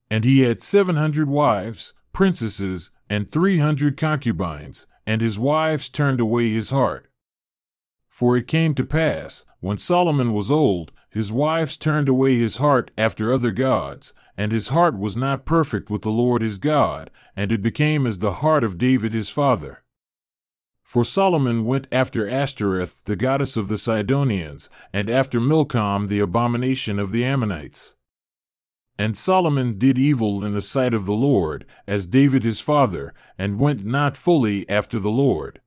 And 0.10 0.26
he 0.26 0.41
had 0.41 0.62
seven 0.62 0.97
hundred 0.97 1.30
wives, 1.30 1.93
princesses, 2.12 2.91
and 3.10 3.32
three 3.32 3.60
hundred 3.60 3.95
concubines, 3.95 4.88
and 5.08 5.22
his 5.22 5.39
wives 5.39 5.88
turned 5.88 6.20
away 6.20 6.49
his 6.49 6.70
heart. 6.70 7.10
For 8.10 8.36
it 8.36 8.47
came 8.47 8.74
to 8.76 8.84
pass, 8.84 9.45
when 9.62 9.78
Solomon 9.78 10.34
was 10.34 10.51
old, 10.51 10.91
his 11.16 11.32
wives 11.32 11.78
turned 11.78 12.09
away 12.09 12.38
his 12.38 12.57
heart 12.57 12.91
after 12.97 13.32
other 13.32 13.51
gods, 13.51 14.13
and 14.36 14.51
his 14.51 14.68
heart 14.68 14.99
was 14.99 15.16
not 15.16 15.45
perfect 15.45 15.89
with 15.89 16.01
the 16.01 16.09
Lord 16.09 16.41
his 16.41 16.57
God, 16.57 17.09
and 17.38 17.53
it 17.53 17.61
became 17.61 18.05
as 18.05 18.20
the 18.20 18.34
heart 18.43 18.66
of 18.66 18.78
David 18.78 19.13
his 19.13 19.30
father. 19.30 19.82
For 20.84 21.05
Solomon 21.05 21.63
went 21.63 21.88
after 21.89 22.28
Ashtoreth, 22.30 23.05
the 23.05 23.16
goddess 23.16 23.55
of 23.55 23.70
the 23.70 23.78
Sidonians, 23.78 24.70
and 24.91 25.09
after 25.09 25.39
Milcom, 25.39 26.07
the 26.07 26.20
abomination 26.20 26.99
of 26.99 27.13
the 27.13 27.24
Ammonites. 27.24 27.95
And 28.99 29.18
Solomon 29.18 29.78
did 29.78 29.97
evil 29.97 30.43
in 30.43 30.53
the 30.53 30.61
sight 30.61 30.93
of 30.93 31.05
the 31.05 31.13
Lord, 31.13 31.66
as 31.88 32.07
David 32.07 32.43
his 32.43 32.59
father, 32.59 33.13
and 33.38 33.57
went 33.57 33.86
not 33.86 34.18
fully 34.18 34.70
after 34.70 34.99
the 34.99 35.11
Lord. 35.11 35.61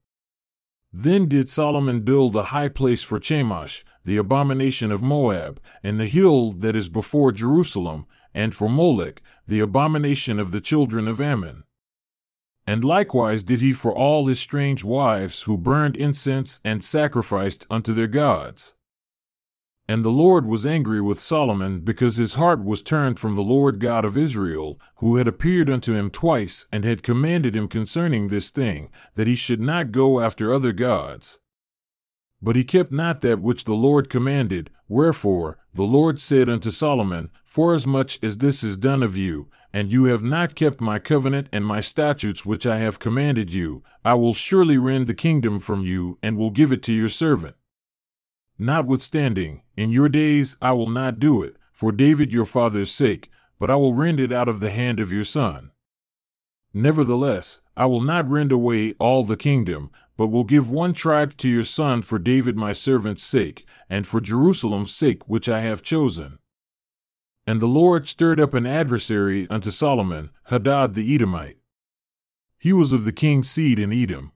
Then 0.92 1.26
did 1.26 1.49
Solomon 1.49 2.01
build 2.01 2.36
a 2.36 2.53
high 2.55 2.68
place 2.68 3.03
for 3.03 3.18
Chemosh, 3.18 3.82
the 4.09 4.16
abomination 4.16 4.90
of 4.90 5.02
Moab, 5.02 5.61
and 5.82 6.00
the 6.00 6.06
hill 6.06 6.50
that 6.50 6.74
is 6.74 6.88
before 6.88 7.30
Jerusalem, 7.30 8.06
and 8.32 8.54
for 8.54 8.66
Molech, 8.66 9.20
the 9.46 9.61
abomination 9.61 10.40
of 10.40 10.50
the 10.50 10.62
children 10.62 11.06
of 11.06 11.20
Ammon. 11.20 11.64
And 12.66 12.82
likewise 12.82 13.44
did 13.44 13.61
he 13.61 13.72
for 13.74 13.94
all 13.94 14.26
his 14.26 14.40
strange 14.40 14.82
wives 14.82 15.42
who 15.42 15.59
burned 15.59 15.94
incense 15.94 16.59
and 16.64 16.82
sacrificed 16.82 17.66
unto 17.68 17.92
their 17.92 18.06
gods. 18.06 18.72
And 19.86 20.02
the 20.02 20.11
Lord 20.11 20.46
was 20.46 20.64
angry 20.64 21.02
with 21.02 21.20
Solomon 21.20 21.80
because 21.80 22.16
his 22.16 22.36
heart 22.36 22.64
was 22.64 22.82
turned 22.82 23.20
from 23.20 23.36
the 23.36 23.42
Lord 23.42 23.78
God 23.78 24.06
of 24.06 24.16
Israel, 24.16 24.80
who 24.96 25.16
had 25.16 25.28
appeared 25.28 25.68
unto 25.68 25.92
him 25.92 26.09
twice 26.09 26.66
and 26.72 26.86
had 26.86 27.02
commanded 27.02 27.54
him 27.54 27.68
concerning 27.68 28.28
this 28.28 28.48
thing, 28.48 28.88
that 29.16 29.26
he 29.26 29.36
should 29.36 29.61
not 29.61 29.92
go 29.92 30.20
after 30.20 30.54
other 30.54 30.72
gods. 30.72 31.40
But 32.41 32.57
he 32.57 32.64
kept 32.64 32.93
not 32.93 33.20
that 33.22 33.41
which 33.41 33.64
the 33.64 33.74
Lord 33.74 34.09
commanded. 34.09 34.70
Wherefore 34.89 35.59
the 35.74 35.84
Lord 35.84 36.20
said 36.20 36.49
unto 36.49 36.70
Solomon, 36.70 37.30
Forasmuch 37.45 38.22
as 38.22 38.39
this 38.39 38.62
is 38.62 38.76
done 38.76 39.03
of 39.03 39.16
you, 39.16 39.49
and 39.72 39.93
you 39.93 40.05
have 40.05 40.22
not 40.22 40.55
kept 40.55 40.80
my 40.80 40.99
covenant 40.99 41.49
and 41.53 41.64
my 41.66 41.80
statutes 41.80 42.47
which 42.47 42.66
I 42.66 42.78
have 42.78 42.99
commanded 42.99 43.53
you, 43.53 43.82
I 44.05 44.14
will 44.14 44.34
surely 44.34 44.78
rend 44.78 45.07
the 45.07 45.14
kingdom 45.14 45.61
from 45.61 45.82
you, 45.82 46.18
and 46.22 46.36
will 46.36 46.51
give 46.51 46.72
it 46.72 46.82
to 46.84 46.93
your 46.93 47.11
servant. 47.11 47.57
Notwithstanding, 48.59 49.62
in 49.76 49.91
your 49.91 50.09
days 50.09 50.57
I 50.61 50.72
will 50.72 50.89
not 50.89 51.20
do 51.20 51.43
it, 51.43 51.57
for 51.72 51.93
David 51.93 52.32
your 52.32 52.47
father's 52.47 52.91
sake, 52.91 53.30
but 53.59 53.70
I 53.70 53.76
will 53.76 53.95
rend 53.95 54.20
it 54.20 54.32
out 54.32 54.49
of 54.49 54.61
the 54.61 54.70
hand 54.70 55.01
of 55.01 55.12
your 55.12 55.24
son. 55.24 55.70
Nevertheless, 56.72 57.61
I 57.76 57.86
will 57.86 58.01
not 58.01 58.28
rend 58.28 58.53
away 58.53 58.95
all 58.99 59.22
the 59.22 59.36
kingdom, 59.36 59.91
but 60.19 60.27
will 60.27 60.45
give 60.45 60.69
one 60.69 60.93
tribe 60.93 61.37
to 61.37 61.49
your 61.49 61.64
son 61.64 62.03
for 62.03 62.19
David 62.19 62.57
my 62.57 62.73
servant's 62.75 63.23
sake, 63.23 63.64
and 63.89 64.05
for 64.05 64.21
Jerusalem's 64.21 64.93
sake 64.93 65.29
which 65.29 65.49
I 65.49 65.61
have 65.61 65.81
chosen. 65.81 66.41
And 67.47 67.61
the 67.61 67.69
Lord 67.69 68.09
stirred 68.09 68.41
up 68.41 68.53
an 68.53 68.66
adversary 68.66 69.47
unto 69.49 69.71
Solomon, 69.71 70.31
Hadad 70.47 70.95
the 70.95 71.14
Edomite. 71.14 71.59
He 72.59 72.73
was 72.73 72.93
of 72.93 73.05
the 73.05 73.12
king's 73.12 73.49
seed 73.49 73.79
in 73.79 73.93
Edom. 73.93 74.33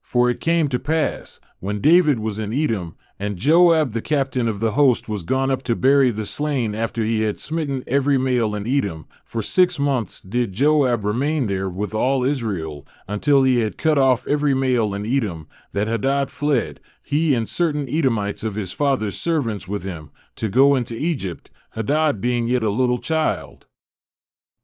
For 0.00 0.30
it 0.30 0.40
came 0.40 0.68
to 0.68 0.78
pass, 0.78 1.40
when 1.58 1.80
David 1.80 2.20
was 2.20 2.38
in 2.38 2.52
Edom, 2.52 2.96
and 3.18 3.38
Joab 3.38 3.92
the 3.92 4.02
captain 4.02 4.46
of 4.46 4.60
the 4.60 4.72
host 4.72 5.08
was 5.08 5.22
gone 5.22 5.50
up 5.50 5.62
to 5.62 5.74
bury 5.74 6.10
the 6.10 6.26
slain 6.26 6.74
after 6.74 7.02
he 7.02 7.22
had 7.22 7.40
smitten 7.40 7.82
every 7.86 8.18
male 8.18 8.54
in 8.54 8.66
Edom. 8.66 9.06
For 9.24 9.40
six 9.40 9.78
months 9.78 10.20
did 10.20 10.52
Joab 10.52 11.02
remain 11.02 11.46
there 11.46 11.68
with 11.68 11.94
all 11.94 12.24
Israel, 12.24 12.86
until 13.08 13.42
he 13.42 13.60
had 13.60 13.78
cut 13.78 13.96
off 13.96 14.28
every 14.28 14.54
male 14.54 14.94
in 14.94 15.06
Edom, 15.06 15.48
that 15.72 15.88
Hadad 15.88 16.30
fled, 16.30 16.80
he 17.02 17.34
and 17.34 17.48
certain 17.48 17.88
Edomites 17.88 18.44
of 18.44 18.54
his 18.54 18.72
father's 18.72 19.18
servants 19.18 19.66
with 19.66 19.82
him, 19.82 20.10
to 20.34 20.50
go 20.50 20.74
into 20.74 20.94
Egypt, 20.94 21.50
Hadad 21.70 22.20
being 22.20 22.46
yet 22.46 22.62
a 22.62 22.70
little 22.70 22.98
child. 22.98 23.66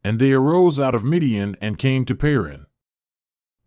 And 0.05 0.19
they 0.19 0.33
arose 0.33 0.79
out 0.79 0.95
of 0.95 1.05
Midian 1.05 1.57
and 1.63 1.79
came 1.79 2.05
to 2.05 2.15
Paran. 2.15 2.67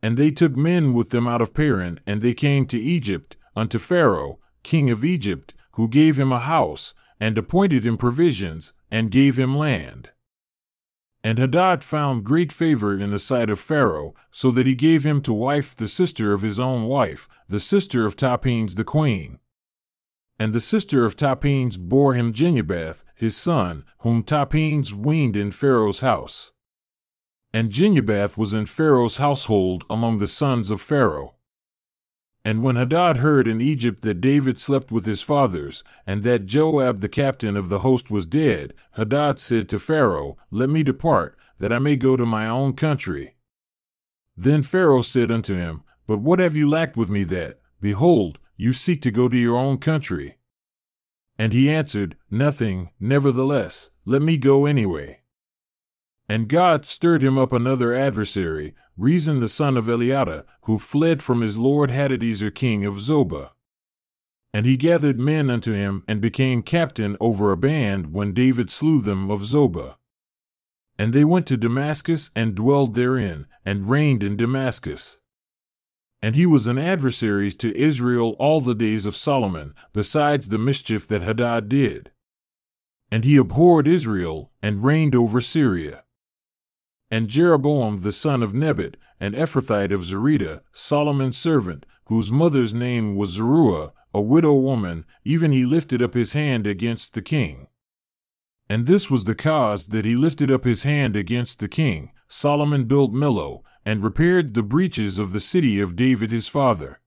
And 0.04 0.16
they 0.18 0.30
took 0.30 0.56
men 0.56 0.94
with 0.94 1.10
them 1.10 1.28
out 1.28 1.42
of 1.42 1.56
Paran, 1.56 2.00
and 2.06 2.22
they 2.22 2.36
came 2.36 2.68
to 2.68 2.78
Egypt, 2.78 3.36
unto 3.56 3.80
Pharaoh, 3.80 4.40
king 4.66 4.90
of 4.90 5.06
Egypt, 5.06 5.54
who 5.74 5.88
gave 5.88 6.20
him 6.20 6.34
a 6.34 6.40
house, 6.40 6.94
and 7.20 7.38
appointed 7.38 7.86
him 7.86 7.96
provisions, 7.96 8.74
and 8.92 9.12
gave 9.12 9.40
him 9.40 9.56
land. 9.58 10.10
And 11.24 11.40
Hadad 11.40 11.84
found 11.84 12.24
great 12.26 12.52
favor 12.52 12.94
in 12.98 13.12
the 13.12 13.20
sight 13.20 13.50
of 13.50 13.60
Pharaoh, 13.60 14.14
so 14.32 14.52
that 14.52 14.68
he 14.68 14.76
gave 14.76 15.06
him 15.06 15.22
to 15.22 15.34
wife 15.34 15.76
the 15.76 15.88
sister 15.88 16.34
of 16.34 16.42
his 16.42 16.60
own 16.60 16.84
wife, 16.84 17.30
the 17.48 17.60
sister 17.60 18.06
of 18.06 18.18
Tahpenes 18.18 18.76
the 18.76 18.84
queen. 18.84 19.40
And 20.38 20.52
the 20.52 20.60
sister 20.60 21.06
of 21.06 21.16
Tahpenes 21.16 21.78
bore 21.78 22.14
him 22.14 22.34
Genubath, 22.34 23.04
his 23.16 23.38
son, 23.38 23.86
whom 24.00 24.24
Tahpenes 24.24 24.94
weaned 24.94 25.38
in 25.38 25.52
Pharaoh's 25.52 26.00
house. 26.00 26.52
And 27.54 27.72
Genubath 27.72 28.38
was 28.38 28.54
in 28.54 28.66
Pharaoh's 28.66 29.18
household 29.18 29.86
among 29.90 30.18
the 30.18 30.28
sons 30.28 30.70
of 30.70 30.82
Pharaoh. 30.82 31.35
And 32.46 32.62
when 32.62 32.76
Hadad 32.76 33.18
heard 33.18 33.48
in 33.48 33.60
Egypt 33.60 34.04
that 34.04 34.22
David 34.22 34.62
slept 34.62 34.92
with 34.92 35.08
his 35.08 35.24
fathers, 35.24 35.84
and 36.06 36.22
that 36.22 36.46
Joab 36.46 37.00
the 37.00 37.10
captain 37.10 37.58
of 37.58 37.70
the 37.70 37.80
host 37.80 38.12
was 38.12 38.28
dead, 38.28 38.76
Hadad 38.92 39.40
said 39.40 39.68
to 39.70 39.80
Pharaoh, 39.80 40.38
Let 40.52 40.70
me 40.70 40.84
depart, 40.84 41.36
that 41.58 41.74
I 41.74 41.80
may 41.80 41.96
go 41.96 42.16
to 42.16 42.26
my 42.26 42.48
own 42.48 42.74
country. 42.74 43.36
Then 44.38 44.62
Pharaoh 44.62 45.02
said 45.02 45.32
unto 45.32 45.56
him, 45.56 45.82
But 46.06 46.20
what 46.20 46.38
have 46.38 46.56
you 46.56 46.70
lacked 46.70 46.96
with 46.96 47.10
me 47.10 47.24
that, 47.24 47.60
behold, 47.82 48.38
you 48.56 48.74
seek 48.74 49.02
to 49.02 49.12
go 49.12 49.28
to 49.28 49.38
your 49.38 49.58
own 49.58 49.80
country? 49.80 50.38
And 51.40 51.52
he 51.52 51.68
answered, 51.68 52.16
Nothing, 52.30 52.92
nevertheless, 53.00 53.90
let 54.06 54.22
me 54.22 54.38
go 54.38 54.68
anyway. 54.68 55.22
And 56.30 56.48
God 56.48 56.86
stirred 56.86 57.24
him 57.24 57.40
up 57.40 57.52
another 57.52 57.92
adversary, 57.92 58.76
Rezon 58.98 59.42
the 59.42 59.50
son 59.50 59.76
of 59.76 59.86
Eliada, 59.86 60.46
who 60.62 60.80
fled 60.80 61.22
from 61.22 61.42
his 61.42 61.58
lord 61.58 61.90
Hadadezer 61.90 62.54
king 62.54 62.86
of 62.86 62.96
Zobah. 62.96 63.52
And 64.54 64.66
he 64.66 64.78
gathered 64.78 65.20
men 65.20 65.50
unto 65.50 65.74
him, 65.74 66.04
and 66.08 66.22
became 66.22 66.62
captain 66.62 67.18
over 67.20 67.52
a 67.52 67.58
band 67.58 68.14
when 68.14 68.32
David 68.32 68.72
slew 68.72 69.02
them 69.02 69.30
of 69.30 69.42
Zobah. 69.42 69.96
And 70.98 71.12
they 71.12 71.26
went 71.26 71.46
to 71.48 71.58
Damascus 71.58 72.32
and 72.38 72.56
dwelled 72.56 72.96
therein, 72.96 73.48
and 73.66 73.90
reigned 73.90 74.24
in 74.24 74.38
Damascus. 74.38 75.18
And 76.22 76.38
he 76.38 76.46
was 76.46 76.66
an 76.66 76.78
adversary 76.78 77.52
to 77.52 77.78
Israel 77.78 78.38
all 78.40 78.62
the 78.62 78.74
days 78.74 79.06
of 79.06 79.14
Solomon, 79.14 79.76
besides 79.92 80.48
the 80.48 80.58
mischief 80.58 81.06
that 81.10 81.22
Hadad 81.22 81.68
did. 81.68 82.12
And 83.12 83.26
he 83.26 83.36
abhorred 83.36 83.90
Israel, 83.90 84.54
and 84.62 84.86
reigned 84.86 85.16
over 85.16 85.42
Syria. 85.42 86.05
And 87.12 87.30
Jeroboam 87.30 88.02
the 88.02 88.12
son 88.12 88.42
of 88.42 88.54
Nebat, 88.54 88.98
an 89.20 89.34
Ephrathite 89.34 89.92
of 89.92 90.02
Zereda, 90.02 90.62
Solomon's 90.74 91.38
servant, 91.38 91.86
whose 92.06 92.32
mother's 92.32 92.74
name 92.74 93.16
was 93.16 93.32
Zeruah, 93.32 93.94
a 94.14 94.22
widow 94.22 94.54
woman, 94.54 95.06
even 95.24 95.52
he 95.52 95.66
lifted 95.66 96.02
up 96.02 96.14
his 96.14 96.34
hand 96.34 96.66
against 96.66 97.14
the 97.14 97.22
king. 97.22 97.68
And 98.70 98.88
this 98.88 99.12
was 99.12 99.26
the 99.26 99.36
cause 99.36 99.88
that 99.88 100.06
he 100.06 100.16
lifted 100.16 100.50
up 100.50 100.64
his 100.64 100.84
hand 100.84 101.16
against 101.16 101.60
the 101.60 101.68
king. 101.68 102.12
Solomon 102.28 102.86
built 102.86 103.14
Millo, 103.14 103.62
and 103.86 104.04
repaired 104.04 104.54
the 104.54 104.64
breaches 104.64 105.20
of 105.20 105.32
the 105.32 105.40
city 105.40 105.80
of 105.80 105.96
David 105.96 106.32
his 106.32 106.48
father. 106.48 107.00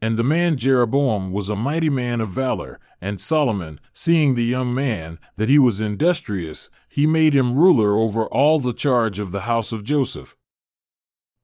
And 0.00 0.16
the 0.16 0.24
man 0.24 0.56
Jeroboam 0.56 1.30
was 1.30 1.48
a 1.48 1.56
mighty 1.56 1.90
man 1.90 2.20
of 2.20 2.28
valor, 2.28 2.80
and 3.00 3.20
Solomon, 3.20 3.80
seeing 3.92 4.34
the 4.34 4.44
young 4.44 4.74
man, 4.74 5.18
that 5.36 5.48
he 5.48 5.58
was 5.58 5.80
industrious, 5.80 6.70
he 6.94 7.08
made 7.08 7.34
him 7.34 7.56
ruler 7.56 7.98
over 7.98 8.24
all 8.26 8.60
the 8.60 8.72
charge 8.72 9.18
of 9.18 9.32
the 9.32 9.40
house 9.40 9.72
of 9.72 9.82
Joseph. 9.82 10.36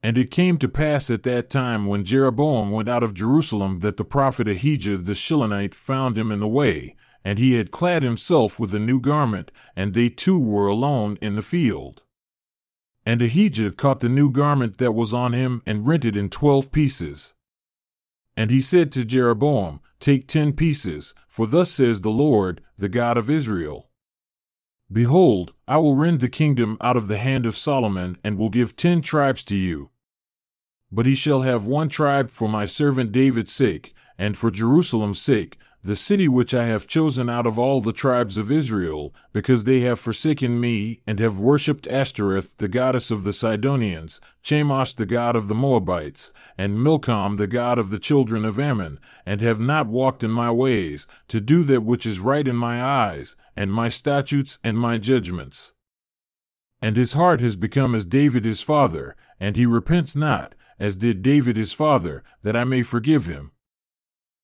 And 0.00 0.16
it 0.16 0.30
came 0.30 0.58
to 0.58 0.68
pass 0.68 1.10
at 1.10 1.24
that 1.24 1.50
time 1.50 1.88
when 1.88 2.04
Jeroboam 2.04 2.70
went 2.70 2.88
out 2.88 3.02
of 3.02 3.14
Jerusalem 3.14 3.80
that 3.80 3.96
the 3.96 4.04
prophet 4.04 4.46
Ahijah 4.46 4.98
the 4.98 5.14
Shilonite 5.14 5.74
found 5.74 6.16
him 6.16 6.30
in 6.30 6.38
the 6.38 6.46
way, 6.46 6.94
and 7.24 7.40
he 7.40 7.54
had 7.54 7.72
clad 7.72 8.04
himself 8.04 8.60
with 8.60 8.72
a 8.72 8.78
new 8.78 9.00
garment, 9.00 9.50
and 9.74 9.92
they 9.92 10.08
two 10.08 10.38
were 10.38 10.68
alone 10.68 11.18
in 11.20 11.34
the 11.34 11.42
field. 11.42 12.04
And 13.04 13.20
Ahijah 13.20 13.72
caught 13.72 13.98
the 13.98 14.08
new 14.08 14.30
garment 14.30 14.78
that 14.78 14.92
was 14.92 15.12
on 15.12 15.32
him 15.32 15.62
and 15.66 15.84
rent 15.84 16.04
it 16.04 16.14
in 16.14 16.28
twelve 16.28 16.70
pieces. 16.70 17.34
And 18.36 18.52
he 18.52 18.60
said 18.60 18.92
to 18.92 19.04
Jeroboam, 19.04 19.80
Take 19.98 20.28
ten 20.28 20.52
pieces, 20.52 21.12
for 21.26 21.48
thus 21.48 21.72
says 21.72 22.02
the 22.02 22.10
Lord, 22.10 22.62
the 22.78 22.88
God 22.88 23.18
of 23.18 23.28
Israel. 23.28 23.89
Behold, 24.92 25.52
I 25.68 25.76
will 25.78 25.94
rend 25.94 26.20
the 26.20 26.28
kingdom 26.28 26.76
out 26.80 26.96
of 26.96 27.06
the 27.06 27.18
hand 27.18 27.46
of 27.46 27.56
Solomon, 27.56 28.18
and 28.24 28.36
will 28.36 28.50
give 28.50 28.74
ten 28.74 29.02
tribes 29.02 29.44
to 29.44 29.54
you. 29.54 29.90
But 30.90 31.06
he 31.06 31.14
shall 31.14 31.42
have 31.42 31.64
one 31.64 31.88
tribe 31.88 32.30
for 32.30 32.48
my 32.48 32.64
servant 32.64 33.12
David's 33.12 33.52
sake, 33.52 33.94
and 34.18 34.36
for 34.36 34.50
Jerusalem's 34.50 35.20
sake, 35.20 35.56
the 35.82 35.96
city 35.96 36.28
which 36.28 36.52
I 36.52 36.66
have 36.66 36.86
chosen 36.86 37.30
out 37.30 37.46
of 37.46 37.58
all 37.58 37.80
the 37.80 37.92
tribes 37.92 38.36
of 38.36 38.50
Israel, 38.50 39.14
because 39.32 39.64
they 39.64 39.80
have 39.80 39.98
forsaken 39.98 40.60
me, 40.60 41.00
and 41.06 41.18
have 41.18 41.38
worshipped 41.38 41.86
Ashtoreth, 41.86 42.58
the 42.58 42.68
goddess 42.68 43.10
of 43.10 43.24
the 43.24 43.32
Sidonians, 43.32 44.20
Chemosh, 44.42 44.94
the 44.94 45.06
god 45.06 45.36
of 45.36 45.48
the 45.48 45.54
Moabites, 45.54 46.34
and 46.58 46.82
Milcom, 46.82 47.36
the 47.36 47.46
god 47.46 47.78
of 47.78 47.88
the 47.88 47.98
children 47.98 48.44
of 48.44 48.58
Ammon, 48.58 49.00
and 49.24 49.40
have 49.40 49.58
not 49.58 49.86
walked 49.86 50.22
in 50.22 50.30
my 50.30 50.50
ways, 50.50 51.06
to 51.28 51.40
do 51.40 51.64
that 51.64 51.82
which 51.82 52.04
is 52.04 52.20
right 52.20 52.46
in 52.46 52.56
my 52.56 52.82
eyes, 52.82 53.36
and 53.56 53.72
my 53.72 53.88
statutes 53.88 54.58
and 54.62 54.78
my 54.78 54.98
judgments. 54.98 55.72
And 56.82 56.96
his 56.96 57.14
heart 57.14 57.40
has 57.40 57.56
become 57.56 57.94
as 57.94 58.04
David 58.04 58.44
his 58.44 58.60
father, 58.60 59.16
and 59.38 59.56
he 59.56 59.64
repents 59.64 60.14
not, 60.14 60.54
as 60.78 60.96
did 60.96 61.22
David 61.22 61.56
his 61.56 61.72
father, 61.72 62.22
that 62.42 62.56
I 62.56 62.64
may 62.64 62.82
forgive 62.82 63.26
him. 63.26 63.52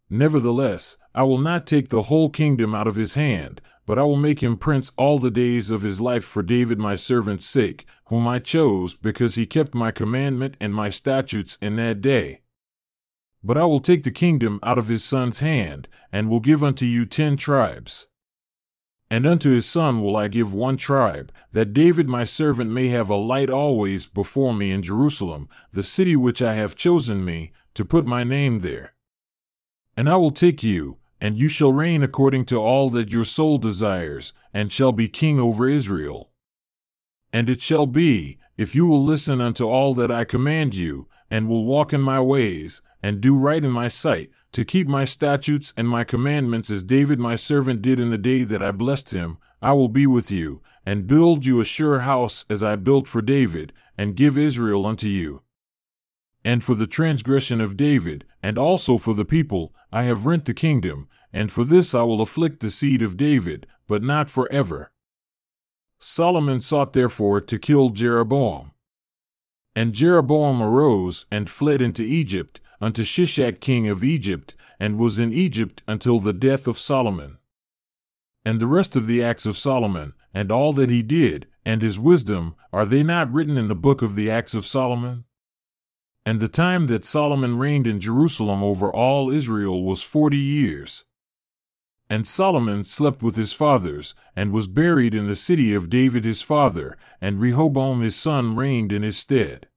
Nevertheless, 0.09 0.99
I 1.15 1.25
will 1.25 1.39
not 1.39 1.67
take 1.67 1.89
the 1.89 2.03
whole 2.03 2.31
kingdom 2.31 2.75
out 2.75 2.87
of 2.87 2.95
his 2.95 3.15
hand, 3.15 3.61
but 3.87 3.99
I 3.99 4.03
will 4.03 4.17
make 4.17 4.43
him 4.43 4.57
prince 4.57 4.93
all 4.97 5.19
the 5.19 5.31
days 5.31 5.71
of 5.71 5.83
his 5.83 6.01
life 6.01 6.25
for 6.25 6.43
David 6.43 6.79
my 6.79 6.97
servant's 6.97 7.47
sake, 7.47 7.87
whom 8.07 8.27
I 8.27 8.39
chose, 8.39 8.95
because 8.95 9.37
he 9.37 9.47
kept 9.47 9.75
my 9.75 9.91
commandment 9.91 10.57
and 10.61 10.75
my 10.75 10.91
statutes 10.91 11.57
in 11.61 11.77
that 11.77 12.01
day. 12.01 12.43
But 13.43 13.57
I 13.57 13.65
will 13.65 13.81
take 13.81 14.03
the 14.03 14.11
kingdom 14.11 14.59
out 14.63 14.79
of 14.79 14.89
his 14.89 15.05
son's 15.05 15.39
hand, 15.39 15.89
and 16.11 16.29
will 16.29 16.41
give 16.41 16.65
unto 16.65 16.85
you 16.85 17.07
ten 17.07 17.37
tribes. 17.37 18.09
And 19.09 19.25
unto 19.25 19.51
his 19.51 19.67
son 19.67 20.03
will 20.03 20.17
I 20.17 20.27
give 20.27 20.53
one 20.53 20.77
tribe, 20.77 21.33
that 21.53 21.73
David 21.73 22.09
my 22.09 22.25
servant 22.25 22.73
may 22.73 22.89
have 22.89 23.09
a 23.09 23.15
light 23.15 23.51
always 23.51 24.07
before 24.07 24.53
me 24.53 24.73
in 24.73 24.83
Jerusalem, 24.83 25.49
the 25.71 25.85
city 25.85 26.17
which 26.17 26.43
I 26.43 26.55
have 26.55 26.75
chosen 26.75 27.25
me, 27.25 27.53
to 27.75 27.85
put 27.85 28.05
my 28.05 28.25
name 28.25 28.61
there. 28.61 28.96
And 29.97 30.11
I 30.11 30.17
will 30.17 30.31
take 30.31 30.63
you, 30.63 30.99
and 31.21 31.37
you 31.37 31.49
shall 31.49 31.73
reign 31.73 32.03
according 32.03 32.45
to 32.47 32.57
all 32.57 32.91
that 32.91 33.11
your 33.11 33.25
soul 33.25 33.57
desires, 33.57 34.35
and 34.53 34.71
shall 34.71 34.93
be 34.93 35.09
king 35.09 35.41
over 35.41 35.67
Israel. 35.67 36.31
And 37.33 37.49
it 37.49 37.63
shall 37.63 37.87
be, 37.87 38.39
if 38.59 38.75
you 38.75 38.87
will 38.87 39.03
listen 39.03 39.41
unto 39.41 39.65
all 39.67 39.95
that 39.95 40.11
I 40.11 40.25
command 40.25 40.75
you, 40.75 41.09
and 41.31 41.49
will 41.49 41.65
walk 41.65 41.95
in 41.95 42.03
my 42.03 42.21
ways, 42.21 42.83
and 43.03 43.23
do 43.23 43.39
right 43.39 43.65
in 43.65 43.71
my 43.71 43.89
sight, 43.89 44.31
to 44.53 44.65
keep 44.65 44.87
my 44.87 45.07
statutes 45.07 45.73
and 45.77 45.89
my 45.89 46.05
commandments 46.05 46.71
as 46.71 46.83
David 46.83 47.19
my 47.19 47.37
servant 47.37 47.81
did 47.81 47.99
in 47.99 48.11
the 48.11 48.19
day 48.19 48.43
that 48.43 48.63
I 48.63 48.73
blessed 48.73 49.13
him, 49.13 49.39
I 49.63 49.73
will 49.73 49.89
be 49.89 50.07
with 50.07 50.31
you, 50.31 50.61
and 50.85 51.07
build 51.07 51.47
you 51.47 51.59
a 51.59 51.65
sure 51.65 52.01
house 52.01 52.45
as 52.51 52.63
I 52.63 52.77
built 52.77 53.09
for 53.09 53.23
David, 53.23 53.73
and 53.97 54.15
give 54.15 54.37
Israel 54.37 54.85
unto 54.85 55.09
you 55.09 55.43
and 56.47 56.63
for 56.63 56.77
the 56.77 56.87
transgression 56.87 57.61
of 57.61 57.77
David, 57.77 58.25
and 58.41 58.57
also 58.57 58.97
for 58.97 59.15
the 59.15 59.25
people, 59.25 59.75
I 59.97 60.03
have 60.03 60.27
rent 60.27 60.45
the 60.45 60.53
kingdom, 60.53 61.09
and 61.33 61.51
for 61.51 61.65
this 61.65 61.95
I 61.95 62.03
will 62.03 62.21
afflict 62.21 62.61
the 62.61 62.71
seed 62.71 63.01
of 63.01 63.17
David, 63.17 63.67
but 63.89 64.03
not 64.03 64.29
for 64.29 64.47
ever. 64.53 64.93
Solomon 65.99 66.61
sought 66.61 66.93
therefore 66.93 67.41
to 67.41 67.59
kill 67.59 67.89
Jeroboam. 67.89 68.73
And 69.75 69.95
Jeroboam 69.95 70.61
arose 70.61 71.25
and 71.33 71.49
fled 71.49 71.81
into 71.81 72.03
Egypt, 72.03 72.61
unto 72.79 73.05
Shishak 73.05 73.61
king 73.61 73.89
of 73.89 74.05
Egypt, 74.05 74.55
and 74.79 74.99
was 74.99 75.19
in 75.19 75.33
Egypt 75.33 75.83
until 75.89 76.21
the 76.21 76.35
death 76.35 76.67
of 76.69 76.77
Solomon. 76.77 77.39
And 78.45 78.61
the 78.61 78.67
rest 78.67 78.97
of 78.97 79.07
the 79.07 79.25
acts 79.25 79.47
of 79.47 79.57
Solomon, 79.57 80.13
and 80.35 80.53
all 80.53 80.75
that 80.75 80.91
he 80.91 81.03
did, 81.03 81.47
and 81.65 81.81
his 81.81 81.99
wisdom, 81.99 82.55
are 82.71 82.85
they 82.85 83.03
not 83.03 83.33
written 83.33 83.57
in 83.57 83.69
the 83.69 83.75
book 83.75 84.03
of 84.03 84.15
the 84.15 84.31
acts 84.31 84.53
of 84.53 84.67
Solomon? 84.67 85.25
And 86.27 86.41
the 86.41 86.49
time 86.49 86.89
that 86.89 87.05
Solomon 87.05 87.57
reigned 87.57 87.87
in 87.87 88.01
Jerusalem 88.01 88.61
over 88.61 88.91
all 88.91 89.31
Israel 89.31 89.85
was 89.85 90.03
forty 90.03 90.37
years. 90.37 91.05
And 92.11 92.27
Solomon 92.27 92.85
slept 92.85 93.23
with 93.23 93.37
his 93.37 93.53
fathers, 93.53 94.17
and 94.35 94.51
was 94.51 94.67
buried 94.67 95.15
in 95.15 95.29
the 95.29 95.37
city 95.37 95.73
of 95.73 95.89
David 95.89 96.25
his 96.25 96.43
father, 96.43 96.99
and 97.21 97.41
Rehoboam 97.41 98.01
his 98.01 98.17
son 98.17 98.57
reigned 98.57 98.91
in 98.91 99.05
his 99.05 99.17
stead. 99.17 99.69